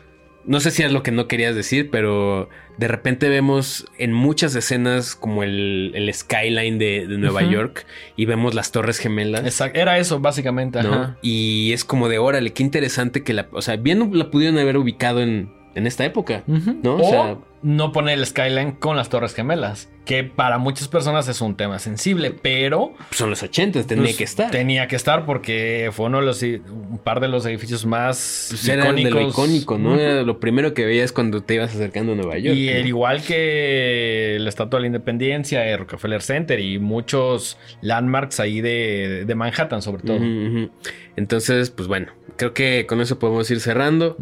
no 0.44 0.60
sé 0.60 0.70
si 0.70 0.82
es 0.82 0.92
lo 0.92 1.02
que 1.02 1.10
no 1.10 1.28
querías 1.28 1.54
decir, 1.54 1.90
pero 1.90 2.48
de 2.78 2.88
repente 2.88 3.28
vemos 3.28 3.86
en 3.98 4.12
muchas 4.12 4.54
escenas 4.54 5.14
como 5.14 5.42
el, 5.42 5.92
el 5.94 6.12
skyline 6.14 6.78
de, 6.78 7.06
de 7.06 7.18
Nueva. 7.18 7.42
York 7.42 7.86
y 8.16 8.24
vemos 8.24 8.54
las 8.54 8.72
torres 8.72 8.98
gemelas. 8.98 9.44
Exacto, 9.44 9.78
era 9.78 9.98
eso 9.98 10.20
básicamente, 10.20 10.82
¿no? 10.82 10.92
ajá. 10.94 11.18
Y 11.22 11.72
es 11.72 11.84
como 11.84 12.08
de 12.08 12.18
órale, 12.18 12.52
qué 12.52 12.62
interesante 12.62 13.22
que 13.22 13.34
la, 13.34 13.48
o 13.52 13.62
sea, 13.62 13.76
bien 13.76 14.10
la 14.14 14.30
pudieron 14.30 14.58
haber 14.58 14.76
ubicado 14.76 15.20
en, 15.20 15.52
en 15.74 15.86
esta 15.86 16.04
época. 16.04 16.42
¿no? 16.46 16.96
O, 16.96 17.06
O 17.06 17.10
sea, 17.10 17.38
no 17.62 17.92
poner 17.92 18.18
el 18.18 18.26
skyline 18.26 18.72
con 18.72 18.96
las 18.96 19.08
torres 19.10 19.34
gemelas, 19.34 19.90
que 20.04 20.24
para 20.24 20.58
muchas 20.58 20.88
personas 20.88 21.28
es 21.28 21.40
un 21.40 21.56
tema 21.56 21.78
sensible, 21.78 22.30
pero 22.30 22.94
son 23.10 23.30
los 23.30 23.42
80, 23.42 23.86
tenía 23.86 24.04
pues, 24.04 24.16
que 24.16 24.24
estar. 24.24 24.50
Tenía 24.50 24.88
que 24.88 24.96
estar 24.96 25.26
porque 25.26 25.90
fue 25.92 26.06
uno 26.06 26.20
de 26.20 26.26
los 26.26 26.42
un 26.42 27.00
par 27.02 27.20
de 27.20 27.28
los 27.28 27.46
edificios 27.46 27.86
más 27.86 28.46
Pues 28.50 28.68
era 28.68 28.92
de 28.92 29.10
lo 29.10 29.28
icónico, 29.28 29.78
¿no? 29.78 29.98
Era 29.98 30.22
lo 30.22 30.40
primero 30.40 30.74
que 30.74 30.84
veías 30.84 31.12
cuando 31.12 31.42
te 31.42 31.54
ibas 31.54 31.74
acercando 31.74 32.12
a 32.12 32.14
Nueva 32.16 32.38
York. 32.38 32.56
Y 32.56 32.66
¿no? 32.66 32.72
el 32.72 32.86
igual 32.86 33.22
que 33.22 34.36
la 34.40 34.48
Estatua 34.48 34.78
de 34.78 34.82
la 34.82 34.86
Independencia, 34.88 35.66
el 35.66 35.78
Rockefeller 35.78 36.22
Center 36.22 36.60
y 36.60 36.78
muchos 36.78 37.58
landmarks 37.82 38.40
ahí 38.40 38.60
de, 38.60 39.24
de 39.26 39.34
Manhattan 39.34 39.82
sobre 39.82 40.02
todo. 40.02 40.18
Entonces, 41.16 41.70
pues 41.70 41.88
bueno, 41.88 42.12
creo 42.36 42.54
que 42.54 42.86
con 42.86 43.00
eso 43.00 43.18
podemos 43.18 43.50
ir 43.50 43.60
cerrando. 43.60 44.16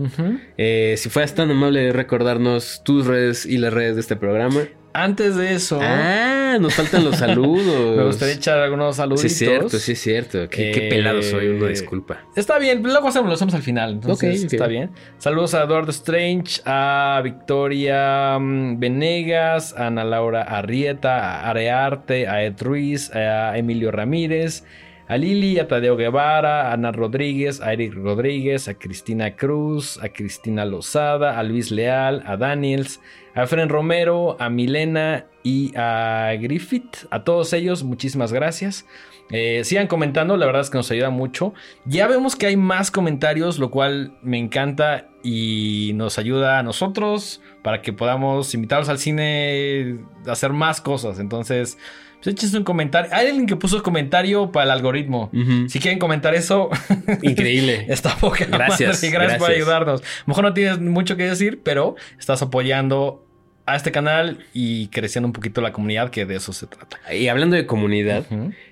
Eh, 0.57 0.95
si 0.99 1.09
fueras 1.09 1.35
tan 1.35 1.51
amable 1.51 1.81
de 1.81 1.93
recordarnos 1.93 2.83
tus 2.85 3.07
redes 3.07 3.47
y 3.47 3.59
las 3.59 3.73
redes 3.73 3.95
de 3.95 4.01
este 4.01 4.17
programa. 4.17 4.63
Antes 5.03 5.37
de 5.37 5.55
eso, 5.55 5.79
Ah, 5.83 6.57
nos 6.61 6.75
faltan 6.75 7.05
los 7.05 7.17
saludos. 7.19 7.97
me 7.97 8.05
gustaría 8.05 8.35
echar 8.35 8.59
algunos 8.59 8.97
saludos. 8.97 9.21
Sí, 9.21 9.27
es 9.29 9.37
cierto, 9.39 9.79
sí, 9.79 9.93
es 9.93 10.01
cierto. 10.01 10.49
Qué, 10.49 10.73
qué 10.73 10.87
Eh, 10.87 10.91
pelado 10.91 11.23
soy, 11.23 11.49
una 11.49 11.69
disculpa. 11.69 12.19
Está 12.35 12.59
bien, 12.59 12.83
luego 12.83 13.09
hacemos, 13.09 13.29
lo 13.29 13.35
hacemos 13.35 13.55
al 13.55 13.63
final. 13.63 13.93
Entonces 13.93 14.45
está 14.45 14.67
bien. 14.67 14.91
Saludos 15.19 15.55
a 15.55 15.63
Eduardo 15.65 15.91
Strange, 15.91 16.61
a 16.65 17.21
Victoria 17.23 18.39
mm, 18.39 18.79
Venegas, 18.79 19.75
a 19.77 19.87
Ana 19.87 20.05
Laura 20.05 20.43
Arrieta, 20.43 21.41
a 21.43 21.51
Arearte, 21.51 22.27
a 22.29 22.43
Ed 22.45 22.55
Ruiz, 22.61 23.15
a 23.15 23.57
Emilio 23.57 23.91
Ramírez, 23.91 24.65
a 25.09 25.17
Lili, 25.17 25.59
a 25.59 25.67
Tadeo 25.67 25.97
Guevara, 25.97 26.69
a 26.69 26.75
Ana 26.75 26.93
Rodríguez, 26.93 27.63
a 27.63 27.73
Eric 27.73 27.95
Rodríguez, 27.95 28.69
a 28.69 28.75
Cristina 28.75 29.37
Cruz, 29.37 29.99
a 30.03 30.11
Cristina 30.11 30.67
Lozada, 30.67 31.39
a 31.39 31.43
Luis 31.43 31.71
Leal, 31.71 32.23
a 32.27 32.37
Daniels, 32.37 33.01
a 33.35 33.47
Fren 33.47 33.71
Romero, 33.71 34.37
a 34.39 34.51
Milena 34.51 35.25
y 35.43 35.73
a 35.77 36.33
Griffith. 36.39 37.07
A 37.11 37.25
todos 37.25 37.55
ellos, 37.55 37.85
muchísimas 37.85 38.35
gracias. 38.35 38.85
Eh, 39.31 39.63
sigan 39.65 39.87
comentando, 39.87 40.37
la 40.37 40.45
verdad 40.45 40.63
es 40.63 40.71
que 40.71 40.77
nos 40.77 40.91
ayuda 40.91 41.09
mucho. 41.09 41.55
Ya 41.87 42.07
vemos 42.07 42.37
que 42.37 42.47
hay 42.47 42.57
más 42.57 42.91
comentarios, 42.91 43.59
lo 43.59 43.71
cual 43.71 44.19
me 44.23 44.39
encanta 44.39 45.09
y 45.23 45.93
nos 45.95 46.19
ayuda 46.19 46.59
a 46.59 46.63
nosotros 46.63 47.41
para 47.63 47.81
que 47.81 47.95
podamos 47.95 48.55
invitarlos 48.55 48.89
al 48.91 48.99
cine 48.99 50.01
hacer 50.27 50.53
más 50.53 50.81
cosas. 50.83 51.19
Entonces, 51.19 51.79
pues 52.23 52.55
un 52.55 52.65
comentario. 52.65 53.11
Hay 53.15 53.27
alguien 53.29 53.47
que 53.47 53.57
puso 53.57 53.77
comentario 53.83 54.51
para 54.53 54.65
el 54.65 54.71
algoritmo. 54.73 55.31
Si 55.69 55.79
quieren 55.81 55.99
comentar 55.99 56.35
eso, 56.35 56.69
Increíble. 57.23 57.87
está 57.89 58.17
poca 58.17 58.45
Gracias, 58.47 59.03
madre. 59.03 59.11
Gracias 59.11 59.39
por 59.39 59.49
gracias. 59.49 59.51
ayudarnos. 59.51 60.01
A 60.01 60.05
lo 60.05 60.25
mejor 60.27 60.45
no 60.45 60.55
tienes 60.55 60.81
mucho 60.81 61.17
que 61.17 61.25
decir, 61.25 61.61
pero 61.63 61.95
estás 62.19 62.43
apoyando 62.43 63.25
a 63.69 63.77
este 63.77 63.93
canal 63.93 64.39
y 64.53 64.89
creciendo 64.89 65.27
un 65.27 65.33
poquito 65.33 65.61
la 65.61 65.73
comunidad, 65.73 66.11
que 66.11 66.25
de 66.25 66.37
eso 66.37 66.53
se 66.53 66.67
trata. 66.67 66.99
Y 67.15 67.29
hablando 67.29 67.57
de 67.57 67.67
comunidad, 67.67 68.25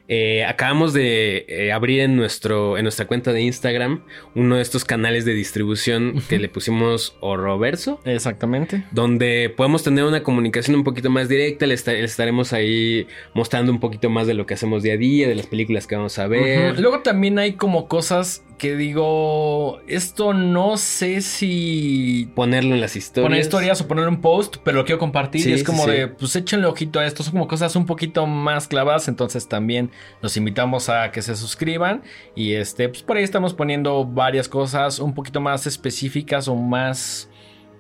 eh, 0.09 0.45
acabamos 0.45 0.93
de 0.93 1.45
eh, 1.49 1.73
abrir 1.73 2.01
en, 2.01 2.17
nuestro, 2.17 2.79
en 2.79 2.85
nuestra 2.85 3.07
cuenta 3.07 3.33
de 3.33 3.43
Instagram 3.43 4.05
uno 4.35 4.57
de 4.57 4.63
estos 4.63 4.85
canales 4.85 5.25
de 5.25 5.35
distribución 5.35 6.23
que 6.29 6.39
le 6.39 6.49
pusimos 6.49 7.17
Horroverso. 7.21 8.01
Exactamente. 8.05 8.85
donde 8.93 9.53
podemos 9.55 9.83
tener 9.83 10.05
una 10.05 10.23
comunicación 10.23 10.77
un 10.77 10.85
poquito 10.85 11.11
más 11.11 11.29
directa, 11.29 11.67
les 11.67 11.87
estaremos 11.87 12.53
ahí 12.53 13.07
mostrando 13.35 13.73
un 13.73 13.81
poquito 13.81 14.11
más 14.11 14.27
de 14.27 14.35
lo 14.35 14.47
que 14.47 14.55
hacemos 14.55 14.83
día 14.83 14.95
a 14.95 14.97
día, 14.97 15.29
de 15.29 15.35
las 15.35 15.47
películas 15.47 15.87
que 15.87 15.97
vamos 15.97 16.19
a 16.19 16.27
ver. 16.27 16.79
Luego 16.81 17.01
también 17.01 17.39
hay 17.39 17.53
como 17.55 17.89
cosas 17.89 18.43
que 18.59 18.77
digo, 18.77 19.81
esto 19.87 20.33
no 20.33 20.77
sé 20.79 21.21
si 21.21 22.29
Ponerlo 22.35 22.75
en 22.75 22.81
las 22.81 22.97
historias. 22.97 23.29
poner 23.29 23.41
historias 23.41 23.81
o 23.81 23.89
poner 23.89 24.09
un 24.09 24.21
post, 24.21 24.57
pero 24.65 24.85
quiero 24.87 24.99
compartir 24.99 25.43
Sí, 25.43 25.51
y 25.51 25.53
es 25.53 25.65
como 25.65 25.85
sí. 25.85 25.91
de, 25.91 26.09
pues 26.09 26.35
échenle 26.37 26.67
ojito 26.67 26.99
a 26.99 27.07
esto, 27.07 27.23
son 27.23 27.33
como 27.33 27.49
cosas 27.49 27.77
un 27.77 27.85
poquito 27.85 28.27
más 28.27 28.69
clavadas, 28.69 29.09
entonces 29.09 29.49
también 29.49 29.91
los 30.23 30.37
invitamos 30.37 30.89
a 30.89 31.11
que 31.11 31.21
se 31.21 31.37
suscriban 31.37 32.03
y 32.35 32.55
este, 32.55 32.89
pues 32.89 33.03
por 33.03 33.19
ahí 33.19 33.25
estamos 33.25 33.53
poniendo 33.53 34.05
varias 34.05 34.49
cosas 34.49 34.99
un 34.99 35.15
poquito 35.15 35.41
más 35.41 35.67
específicas 35.67 36.49
o 36.49 36.55
más 36.55 37.29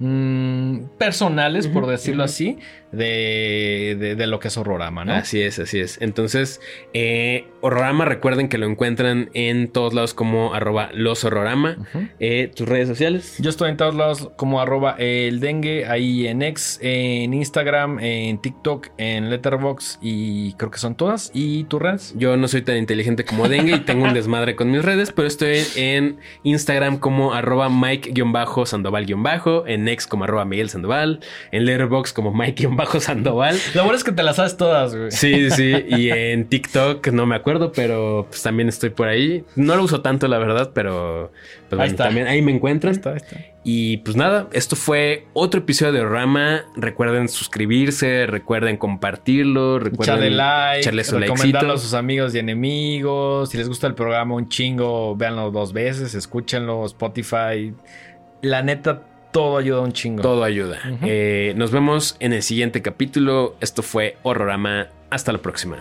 mm, 0.00 0.80
personales, 0.98 1.66
por 1.68 1.86
decirlo 1.86 2.24
así, 2.24 2.58
de, 2.92 3.96
de- 3.98 4.14
de 4.16 4.26
lo 4.26 4.38
que 4.40 4.48
es 4.48 4.56
Horrorama, 4.56 5.04
¿no? 5.04 5.12
Así 5.14 5.40
es, 5.40 5.58
así 5.58 5.80
es. 5.80 6.00
Entonces, 6.00 6.60
eh, 6.94 7.46
Horrorama, 7.60 8.04
recuerden 8.04 8.48
que 8.48 8.58
lo 8.58 8.66
encuentran 8.66 9.30
en 9.34 9.68
todos 9.68 9.92
lados 9.94 10.14
como 10.14 10.54
arroba 10.54 10.90
los 10.94 11.24
Horrorama. 11.24 11.76
Eh, 12.20 12.50
tus 12.54 12.68
redes 12.68 12.88
sociales. 12.88 13.36
Yo 13.38 13.50
estoy 13.50 13.70
en 13.70 13.76
todos 13.76 13.94
lados 13.94 14.30
como 14.36 14.60
arroba 14.60 14.94
el 14.98 15.40
dengue, 15.40 15.86
ahí 15.86 16.26
en 16.26 16.42
X, 16.42 16.78
en 16.82 17.34
Instagram, 17.34 17.98
en 18.00 18.38
TikTok, 18.38 18.88
en 18.98 19.30
Letterboxd 19.30 19.98
y 20.02 20.52
creo 20.54 20.70
que 20.70 20.78
son 20.78 20.94
todas. 20.96 21.30
¿Y 21.34 21.64
tus 21.64 21.80
redes? 21.82 22.14
Yo 22.16 22.36
no 22.36 22.48
soy 22.48 22.62
tan 22.62 22.76
inteligente 22.76 23.24
como 23.24 23.48
Dengue 23.48 23.76
y 23.76 23.80
tengo 23.80 24.04
un 24.04 24.14
desmadre 24.14 24.56
con 24.56 24.70
mis 24.70 24.84
redes, 24.84 25.12
pero 25.12 25.28
estoy 25.28 25.58
en 25.76 26.18
Instagram 26.44 26.98
como 26.98 27.34
arroba 27.34 27.68
Mike-Sandoval- 27.68 29.64
en 29.66 29.88
X 29.88 30.06
como 30.06 30.24
arroba 30.24 30.44
Miguel 30.44 30.68
Sandoval, 30.70 31.20
en 31.52 31.64
Letterboxd 31.64 32.14
como 32.14 32.32
Mike-Sandoval. 32.76 33.58
Lo 33.74 33.82
bueno 33.84 33.96
es 33.96 34.04
que 34.04 34.12
te 34.12 34.22
las 34.22 34.36
sabes 34.36 34.56
todas, 34.56 34.94
güey. 34.94 35.10
Sí, 35.10 35.50
sí, 35.50 35.72
y 35.88 36.10
en 36.10 36.46
TikTok 36.48 37.06
no 37.08 37.26
me 37.26 37.36
acuerdo, 37.36 37.72
pero 37.72 38.26
pues 38.28 38.42
también 38.42 38.68
estoy 38.68 38.90
por 38.90 39.08
ahí. 39.08 39.44
No 39.54 39.76
lo 39.76 39.82
uso 39.84 40.02
tanto, 40.02 40.28
la 40.28 40.38
verdad, 40.38 40.70
pero 40.74 41.32
pues, 41.68 41.72
Ahí 41.72 41.76
bueno, 41.78 41.90
está. 41.90 42.04
también 42.04 42.26
ahí 42.26 42.42
me 42.42 42.52
encuentran. 42.52 42.92
Ahí 42.92 42.96
está, 42.96 43.10
ahí 43.10 43.16
está. 43.16 43.36
Y 43.68 43.96
pues 43.98 44.16
nada, 44.16 44.48
esto 44.52 44.76
fue 44.76 45.26
otro 45.32 45.60
episodio 45.60 45.92
de 45.92 46.04
Rama. 46.04 46.66
Recuerden 46.76 47.28
suscribirse, 47.28 48.26
recuerden 48.26 48.76
compartirlo, 48.76 49.80
recuerden 49.80 50.32
Echarle 50.32 50.36
like, 50.36 50.90
recomendarlo 51.18 51.72
a 51.72 51.78
sus 51.78 51.92
amigos 51.92 52.32
y 52.36 52.38
enemigos. 52.38 53.50
Si 53.50 53.58
les 53.58 53.68
gusta 53.68 53.88
el 53.88 53.94
programa 53.94 54.36
un 54.36 54.48
chingo, 54.48 55.16
véanlo 55.16 55.50
dos 55.50 55.72
veces, 55.72 56.14
escúchenlo, 56.14 56.84
Spotify. 56.86 57.74
La 58.40 58.62
neta, 58.62 59.02
todo 59.36 59.58
ayuda 59.58 59.82
un 59.82 59.92
chingo. 59.92 60.22
Todo 60.22 60.44
ayuda. 60.44 60.78
Eh, 61.02 61.52
nos 61.58 61.70
vemos 61.70 62.16
en 62.20 62.32
el 62.32 62.42
siguiente 62.42 62.80
capítulo. 62.80 63.54
Esto 63.60 63.82
fue 63.82 64.16
Horrorama. 64.22 64.88
Hasta 65.10 65.30
la 65.30 65.42
próxima. 65.42 65.76